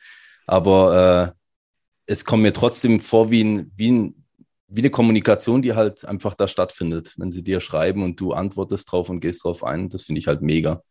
aber 0.45 1.33
äh, 1.33 2.11
es 2.11 2.25
kommt 2.25 2.43
mir 2.43 2.51
trotzdem 2.51 2.99
vor 2.99 3.31
wie, 3.31 3.43
ein, 3.43 3.71
wie, 3.77 3.91
ein, 3.91 4.25
wie 4.67 4.81
eine 4.81 4.89
Kommunikation, 4.89 5.61
die 5.61 5.73
halt 5.73 6.03
einfach 6.03 6.35
da 6.35 6.49
stattfindet, 6.49 7.13
wenn 7.15 7.31
sie 7.31 7.43
dir 7.43 7.61
schreiben 7.61 8.03
und 8.03 8.19
du 8.19 8.33
antwortest 8.33 8.91
drauf 8.91 9.07
und 9.07 9.21
gehst 9.21 9.45
drauf 9.45 9.63
ein. 9.63 9.87
Das 9.87 10.03
finde 10.03 10.19
ich 10.19 10.27
halt 10.27 10.41
mega. 10.41 10.81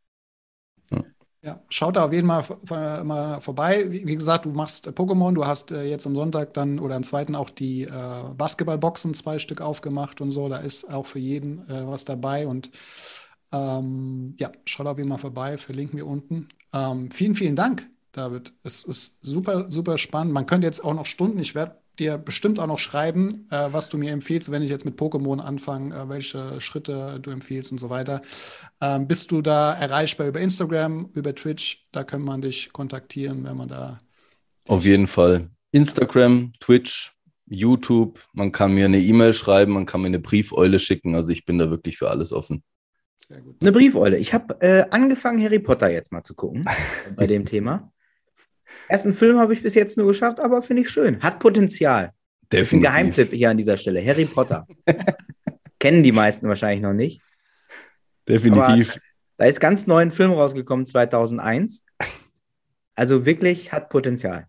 Ja, 1.45 1.63
schaut 1.69 1.97
da 1.97 2.07
auf 2.07 2.13
jeden 2.13 2.27
Fall 2.27 3.05
mal 3.05 3.39
vorbei. 3.43 3.85
Wie, 3.91 4.15
gesagt, 4.15 4.47
du 4.47 4.51
machst 4.51 4.87
äh, 4.87 4.91
Pokémon, 4.91 5.35
du 5.35 5.47
hast 5.47 5.73
äh, 5.73 5.85
jetzt 5.85 6.07
am 6.07 6.17
Sonntag 6.17 6.55
dann 6.55 6.79
oder 6.79 6.95
am 6.97 7.05
zweiten 7.05 7.35
auch 7.35 7.51
die 7.51 7.83
äh, 7.83 7.91
Basketballboxen 8.35 9.13
zwei 9.13 9.39
Stück 9.39 9.61
aufgemacht 9.61 10.23
und 10.23 10.31
so. 10.31 10.49
Da 10.49 10.57
ist 10.57 10.91
auch 10.91 11.05
für 11.05 11.19
jeden 11.19 11.69
was 11.69 12.07
dabei 12.07 12.47
und 12.47 12.71
ähm, 13.53 14.35
ja, 14.39 14.53
schaut 14.65 14.87
auf 14.87 14.97
jeden 14.97 15.11
Fall 15.11 15.19
vorbei, 15.19 15.59
verlinken 15.59 15.99
wir 15.99 16.07
unten. 16.07 16.49
Ähm, 16.73 17.11
vielen, 17.11 17.35
vielen 17.35 17.57
Dank, 17.57 17.89
David. 18.13 18.55
Es 18.63 18.83
ist 18.83 19.19
super, 19.25 19.71
super 19.71 19.99
spannend. 19.99 20.33
Man 20.33 20.47
könnte 20.47 20.67
jetzt 20.67 20.83
auch 20.83 20.95
noch 20.95 21.07
Stunden, 21.07 21.39
ich 21.41 21.55
werde 21.55 21.77
dir 21.99 22.19
bestimmt 22.19 22.59
auch 22.59 22.67
noch 22.67 22.79
schreiben, 22.79 23.47
äh, 23.51 23.69
was 23.71 23.89
du 23.89 23.99
mir 23.99 24.13
empfiehlst, 24.13 24.51
wenn 24.51 24.63
ich 24.63 24.71
jetzt 24.71 24.85
mit 24.85 24.99
Pokémon 24.99 25.41
anfange, 25.41 25.95
äh, 25.95 26.09
welche 26.09 26.61
Schritte 26.61 27.19
du 27.21 27.31
empfiehlst 27.31 27.73
und 27.73 27.79
so 27.79 27.91
weiter. 27.91 28.23
Ähm, 28.81 29.07
bist 29.07 29.31
du 29.31 29.43
da 29.43 29.73
erreichbar 29.73 30.29
über 30.29 30.41
Instagram, 30.41 31.11
über 31.15 31.35
Twitch? 31.35 31.87
Da 31.93 32.05
kann 32.05 32.23
man 32.23 32.43
dich 32.43 32.73
kontaktieren, 32.73 33.45
wenn 33.45 33.57
man 33.57 33.69
da. 33.69 33.99
Auf 34.67 34.85
jeden 34.85 35.07
Fall. 35.07 35.51
Instagram, 35.73 36.53
Twitch, 36.61 37.13
YouTube. 37.47 38.21
Man 38.33 38.53
kann 38.53 38.73
mir 38.73 38.87
eine 38.87 39.01
E-Mail 39.01 39.33
schreiben, 39.33 39.73
man 39.73 39.87
kann 39.87 40.01
mir 40.01 40.09
eine 40.09 40.21
Briefeule 40.21 40.79
schicken. 40.79 41.15
Also 41.15 41.33
ich 41.33 41.45
bin 41.45 41.59
da 41.59 41.71
wirklich 41.71 41.99
für 41.99 42.11
alles 42.11 42.33
offen. 42.33 42.63
Sehr 43.27 43.41
gut. 43.41 43.57
Eine 43.61 43.73
Briefeule. 43.73 44.19
Ich 44.19 44.35
habe 44.35 44.61
äh, 44.61 44.85
angefangen, 44.91 45.43
Harry 45.43 45.59
Potter 45.59 45.91
jetzt 45.91 46.13
mal 46.13 46.23
zu 46.23 46.35
gucken 46.35 46.65
bei 47.17 47.27
dem 47.27 47.47
Thema. 47.47 47.93
Ersten 48.89 49.15
Film 49.15 49.39
habe 49.39 49.55
ich 49.55 49.63
bis 49.63 49.75
jetzt 49.75 49.97
nur 49.97 50.07
geschafft, 50.07 50.41
aber 50.41 50.63
finde 50.63 50.83
ich 50.83 50.91
schön. 50.91 51.21
Hat 51.21 51.39
Potenzial. 51.39 52.13
Das 52.51 52.61
ist 52.63 52.73
ein 52.75 52.83
Geheimtipp 52.83 53.33
hier 53.33 53.51
an 53.51 53.57
dieser 53.57 53.77
Stelle. 53.77 54.05
Harry 54.05 54.27
Potter. 54.27 54.67
Kennen 55.79 56.03
die 56.03 56.13
meisten 56.13 56.49
wahrscheinlich 56.49 56.83
noch 56.83 56.93
nicht. 56.93 57.21
Definitiv. 58.29 58.99
Da 59.37 59.47
ist 59.47 59.61
ganz 59.61 59.87
neu 59.87 60.01
ein 60.01 60.13
Film 60.13 60.33
rausgekommen, 60.33 60.87
2001. 60.87 61.85
Also 62.95 63.27
wirklich 63.27 63.73
hat 63.73 63.89
Potenzial. 63.89 64.47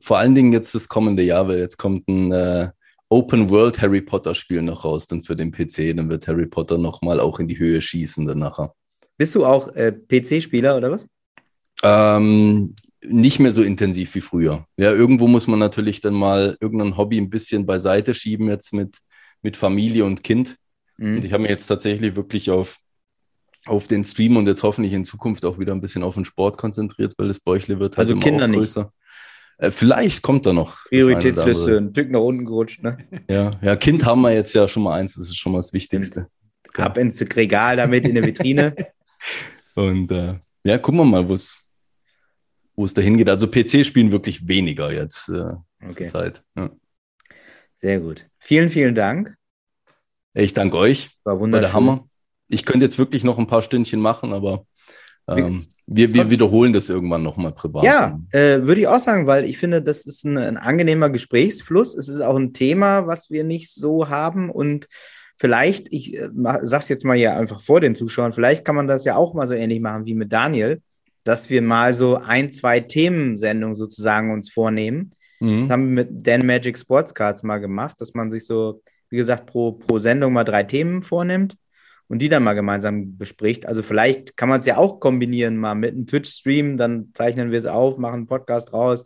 Vor 0.00 0.18
allen 0.18 0.34
Dingen 0.34 0.52
jetzt 0.52 0.74
das 0.74 0.88
kommende 0.88 1.22
Jahr, 1.22 1.48
weil 1.48 1.58
jetzt 1.58 1.78
kommt 1.78 2.06
ein 2.08 2.30
äh, 2.30 2.68
Open 3.08 3.50
World 3.50 3.80
Harry 3.82 4.02
Potter 4.02 4.34
Spiel 4.34 4.62
noch 4.62 4.84
raus, 4.84 5.06
dann 5.06 5.22
für 5.22 5.34
den 5.34 5.50
PC. 5.50 5.96
Dann 5.96 6.10
wird 6.10 6.28
Harry 6.28 6.46
Potter 6.46 6.78
nochmal 6.78 7.18
auch 7.18 7.40
in 7.40 7.48
die 7.48 7.58
Höhe 7.58 7.80
schießen 7.80 8.26
dann 8.26 8.38
nachher. 8.38 8.74
Bist 9.16 9.34
du 9.34 9.44
auch 9.44 9.68
äh, 9.74 9.92
PC-Spieler 9.92 10.76
oder 10.76 10.92
was? 10.92 11.06
Ähm, 11.82 12.76
nicht 13.02 13.38
mehr 13.38 13.52
so 13.52 13.62
intensiv 13.62 14.14
wie 14.14 14.20
früher. 14.20 14.66
Ja, 14.76 14.92
irgendwo 14.92 15.26
muss 15.26 15.46
man 15.46 15.58
natürlich 15.58 16.00
dann 16.00 16.14
mal 16.14 16.56
irgendein 16.60 16.96
Hobby 16.96 17.18
ein 17.18 17.30
bisschen 17.30 17.66
beiseite 17.66 18.14
schieben, 18.14 18.48
jetzt 18.48 18.72
mit, 18.72 18.98
mit 19.42 19.56
Familie 19.56 20.04
und 20.04 20.22
Kind. 20.22 20.56
Mhm. 20.98 21.16
Und 21.16 21.24
ich 21.24 21.32
habe 21.32 21.42
mich 21.42 21.50
jetzt 21.50 21.66
tatsächlich 21.66 22.16
wirklich 22.16 22.50
auf, 22.50 22.76
auf 23.66 23.86
den 23.86 24.04
Stream 24.04 24.36
und 24.36 24.46
jetzt 24.46 24.62
hoffentlich 24.62 24.92
in 24.92 25.04
Zukunft 25.04 25.44
auch 25.44 25.58
wieder 25.58 25.72
ein 25.72 25.80
bisschen 25.80 26.02
auf 26.02 26.14
den 26.14 26.24
Sport 26.24 26.58
konzentriert, 26.58 27.14
weil 27.16 27.28
das 27.28 27.40
Bäuchle 27.40 27.78
wird 27.78 27.96
halt 27.96 28.06
Also 28.06 28.12
immer 28.12 28.22
Kinder 28.22 28.44
auch 28.44 28.48
nicht. 28.48 28.58
größer. 28.58 28.92
Äh, 29.58 29.70
vielleicht 29.70 30.22
kommt 30.22 30.46
da 30.46 30.52
noch. 30.52 30.84
Prioritätsliste, 30.88 31.76
ein 31.78 31.90
Stück 31.90 32.10
nach 32.10 32.20
unten 32.20 32.44
gerutscht, 32.44 32.82
ne? 32.82 32.98
Ja, 33.28 33.50
ja, 33.62 33.76
Kind 33.76 34.04
haben 34.04 34.22
wir 34.22 34.32
jetzt 34.32 34.54
ja 34.54 34.66
schon 34.68 34.82
mal 34.82 34.98
eins, 34.98 35.14
das 35.14 35.28
ist 35.28 35.36
schon 35.36 35.52
mal 35.52 35.58
das 35.58 35.72
Wichtigste. 35.72 36.28
Ab 36.76 36.96
ins 36.98 37.20
Regal 37.20 37.76
damit 37.76 38.06
in 38.06 38.14
der 38.14 38.24
Vitrine. 38.24 38.74
Und 39.74 40.10
äh, 40.12 40.34
ja, 40.64 40.78
gucken 40.78 41.00
wir 41.00 41.04
mal, 41.04 41.28
wo 41.28 41.34
es 41.34 41.59
wo 42.80 42.84
es 42.84 42.94
dahin 42.94 43.18
geht. 43.18 43.28
Also 43.28 43.46
PC 43.46 43.84
spielen 43.84 44.10
wirklich 44.10 44.48
weniger 44.48 44.90
jetzt 44.90 45.28
äh, 45.28 45.32
zur 45.32 45.64
Okay, 45.86 46.06
Zeit. 46.06 46.42
Ja. 46.56 46.70
sehr 47.76 48.00
gut. 48.00 48.26
Vielen, 48.38 48.70
vielen 48.70 48.94
Dank. 48.94 49.36
Ich 50.34 50.54
danke 50.54 50.76
euch. 50.78 51.10
War 51.24 51.34
War 51.34 51.40
wunderschön. 51.40 51.62
der 51.62 51.72
Hammer. 51.74 52.08
Ich 52.48 52.64
könnte 52.64 52.84
jetzt 52.86 52.98
wirklich 52.98 53.22
noch 53.22 53.38
ein 53.38 53.46
paar 53.46 53.62
Stündchen 53.62 54.00
machen, 54.00 54.32
aber 54.32 54.64
ähm, 55.28 55.66
wir, 55.86 56.14
wir 56.14 56.30
wiederholen 56.30 56.72
das 56.72 56.88
irgendwann 56.88 57.22
nochmal 57.22 57.52
privat. 57.52 57.84
Ja, 57.84 58.18
äh, 58.32 58.62
würde 58.62 58.80
ich 58.80 58.88
auch 58.88 58.98
sagen, 58.98 59.26
weil 59.26 59.44
ich 59.44 59.58
finde, 59.58 59.82
das 59.82 60.06
ist 60.06 60.24
ein, 60.24 60.38
ein 60.38 60.56
angenehmer 60.56 61.10
Gesprächsfluss. 61.10 61.94
Es 61.94 62.08
ist 62.08 62.20
auch 62.20 62.36
ein 62.36 62.52
Thema, 62.52 63.06
was 63.06 63.30
wir 63.30 63.44
nicht 63.44 63.70
so 63.70 64.08
haben 64.08 64.50
und 64.50 64.88
vielleicht, 65.36 65.92
ich 65.92 66.16
äh, 66.16 66.28
mach- 66.32 66.60
sag's 66.62 66.88
jetzt 66.88 67.04
mal 67.04 67.16
hier 67.16 67.36
einfach 67.36 67.60
vor 67.60 67.80
den 67.80 67.94
Zuschauern, 67.94 68.32
vielleicht 68.32 68.64
kann 68.64 68.76
man 68.76 68.88
das 68.88 69.04
ja 69.04 69.16
auch 69.16 69.34
mal 69.34 69.46
so 69.46 69.54
ähnlich 69.54 69.80
machen 69.80 70.06
wie 70.06 70.14
mit 70.14 70.32
Daniel, 70.32 70.80
dass 71.24 71.50
wir 71.50 71.62
mal 71.62 71.94
so 71.94 72.16
ein, 72.16 72.50
zwei 72.50 72.80
Themensendungen 72.80 73.76
sozusagen 73.76 74.32
uns 74.32 74.50
vornehmen. 74.50 75.12
Mhm. 75.40 75.62
Das 75.62 75.70
haben 75.70 75.88
wir 75.88 76.04
mit 76.04 76.26
Dan 76.26 76.46
Magic 76.46 76.78
Sports 76.78 77.14
Cards 77.14 77.42
mal 77.42 77.58
gemacht, 77.58 78.00
dass 78.00 78.14
man 78.14 78.30
sich 78.30 78.44
so, 78.44 78.82
wie 79.08 79.16
gesagt, 79.16 79.46
pro, 79.46 79.72
pro 79.72 79.98
Sendung 79.98 80.32
mal 80.32 80.44
drei 80.44 80.62
Themen 80.62 81.02
vornimmt 81.02 81.56
und 82.08 82.20
die 82.20 82.28
dann 82.28 82.42
mal 82.42 82.54
gemeinsam 82.54 83.16
bespricht. 83.16 83.66
Also 83.66 83.82
vielleicht 83.82 84.36
kann 84.36 84.48
man 84.48 84.60
es 84.60 84.66
ja 84.66 84.76
auch 84.76 85.00
kombinieren, 85.00 85.56
mal 85.56 85.74
mit 85.74 85.94
einem 85.94 86.06
Twitch-Stream, 86.06 86.76
dann 86.76 87.10
zeichnen 87.14 87.50
wir 87.50 87.58
es 87.58 87.66
auf, 87.66 87.98
machen 87.98 88.14
einen 88.14 88.26
Podcast 88.26 88.72
raus. 88.72 89.04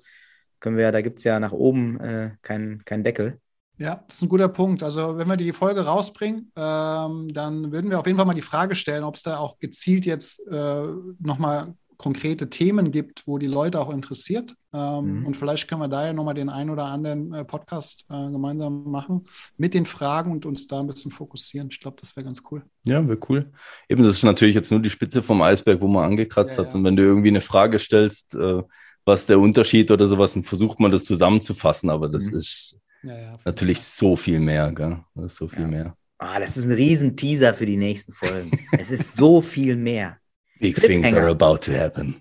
Können 0.61 0.77
wir, 0.77 0.91
da 0.93 1.03
gibt 1.03 1.19
es 1.19 1.25
ja 1.25 1.39
nach 1.39 1.53
oben 1.53 2.01
äh, 2.01 2.31
keinen 2.43 2.85
keinen 2.85 3.05
Deckel. 3.05 3.39
Ja, 3.77 4.05
das 4.07 4.17
ist 4.17 4.23
ein 4.23 4.29
guter 4.29 4.49
Punkt. 4.49 4.83
Also, 4.83 5.19
wenn 5.19 5.27
wir 5.27 5.37
die 5.37 5.53
Folge 5.53 5.85
rausbringen, 5.85 6.53
ähm, 6.57 7.29
dann 7.35 7.73
würden 7.73 7.91
wir 7.91 7.99
auf 7.99 8.07
jeden 8.07 8.17
Fall 8.17 8.27
mal 8.27 8.35
die 8.35 8.41
Frage 8.41 8.77
stellen, 8.77 9.03
ob 9.03 9.17
es 9.17 9.23
da 9.25 9.39
auch 9.39 9.59
gezielt 9.59 10.07
jetzt 10.07 10.47
äh, 10.47 10.87
nochmal 11.19 11.75
konkrete 11.97 12.51
Themen 12.51 12.91
gibt, 12.91 13.23
wo 13.27 13.39
die 13.39 13.47
Leute 13.47 13.81
auch 13.81 13.91
interessiert. 13.91 14.55
Ähm, 14.73 15.21
Mhm. 15.21 15.27
Und 15.27 15.37
vielleicht 15.37 15.69
können 15.69 15.81
wir 15.81 15.89
da 15.89 16.07
ja 16.07 16.13
nochmal 16.13 16.35
den 16.35 16.49
einen 16.49 16.71
oder 16.71 16.87
anderen 16.87 17.33
äh, 17.33 17.45
Podcast 17.45 18.05
äh, 18.11 18.31
gemeinsam 18.31 18.85
machen 18.91 19.25
mit 19.57 19.73
den 19.75 19.87
Fragen 19.87 20.33
und 20.33 20.47
uns 20.47 20.67
da 20.67 20.81
ein 20.81 20.87
bisschen 20.87 21.11
fokussieren. 21.13 21.69
Ich 21.71 21.81
glaube, 21.81 21.97
das 22.01 22.17
wäre 22.17 22.25
ganz 22.25 22.43
cool. 22.51 22.63
Ja, 22.85 23.07
wäre 23.07 23.19
cool. 23.29 23.53
Eben, 23.89 24.03
das 24.03 24.17
ist 24.17 24.25
natürlich 24.25 24.55
jetzt 24.55 24.71
nur 24.71 24.81
die 24.81 24.91
Spitze 24.91 25.23
vom 25.23 25.41
Eisberg, 25.43 25.81
wo 25.81 25.87
man 25.89 26.05
angekratzt 26.05 26.57
Ja, 26.59 26.65
hat. 26.65 26.73
ja. 26.73 26.79
Und 26.79 26.85
wenn 26.85 26.97
du 26.97 27.03
irgendwie 27.03 27.29
eine 27.29 27.41
Frage 27.41 27.79
stellst, 27.79 28.35
äh, 28.35 28.63
was 29.05 29.27
der 29.27 29.39
Unterschied 29.39 29.91
oder 29.91 30.07
sowas, 30.07 30.33
dann 30.35 30.43
versucht 30.43 30.81
man 30.81 30.91
das 30.91 31.05
zusammenzufassen. 31.05 31.91
Aber 31.91 32.09
das 32.09 32.31
Mhm. 32.33 32.39
ist 32.39 32.79
Ja, 33.03 33.37
natürlich 33.45 33.77
Fall. 33.79 33.85
so 33.85 34.17
viel 34.17 34.41
mehr, 34.41 34.73
gell? 34.73 34.99
Das 35.15 35.27
ist 35.33 35.37
so 35.37 35.47
viel 35.49 35.63
Ja. 35.63 35.69
mehr. 35.69 35.97
Ah, 36.19 36.41
das 36.41 36.57
ist 36.57 36.65
ein 36.65 36.73
riesen 36.73 37.17
Teaser 37.17 37.53
für 37.53 37.67
die 37.67 37.77
nächsten 37.77 38.13
Folgen. 38.13 38.51
es 38.73 38.91
ist 38.91 39.15
so 39.17 39.41
viel 39.43 39.77
mehr. 39.77 40.17
Big 40.61 40.77
things 40.77 41.13
are 41.13 41.29
about 41.29 41.59
to 41.59 41.73
happen. 41.73 42.21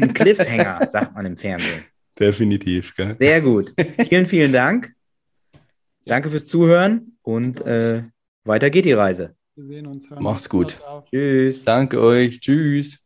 Ein 0.00 0.12
Cliffhanger, 0.12 0.86
sagt 0.86 1.14
man 1.14 1.26
im 1.26 1.36
Fernsehen. 1.36 1.84
Definitiv, 2.18 2.94
gell? 2.94 3.16
Sehr 3.18 3.40
gut. 3.40 3.70
Vielen, 4.08 4.26
vielen 4.26 4.52
Dank. 4.52 4.92
Danke 6.04 6.30
fürs 6.30 6.46
Zuhören 6.46 7.16
und 7.22 7.60
äh, 7.62 8.02
weiter 8.44 8.70
geht 8.70 8.84
die 8.84 8.92
Reise. 8.92 9.34
Wir 9.56 9.66
sehen 9.66 9.86
uns. 9.86 10.10
hören 10.10 10.22
Mach's 10.22 10.46
uns. 10.46 10.48
gut. 10.48 10.82
Tschüss. 11.10 11.64
Danke 11.64 12.00
euch. 12.00 12.40
Tschüss. 12.40 13.03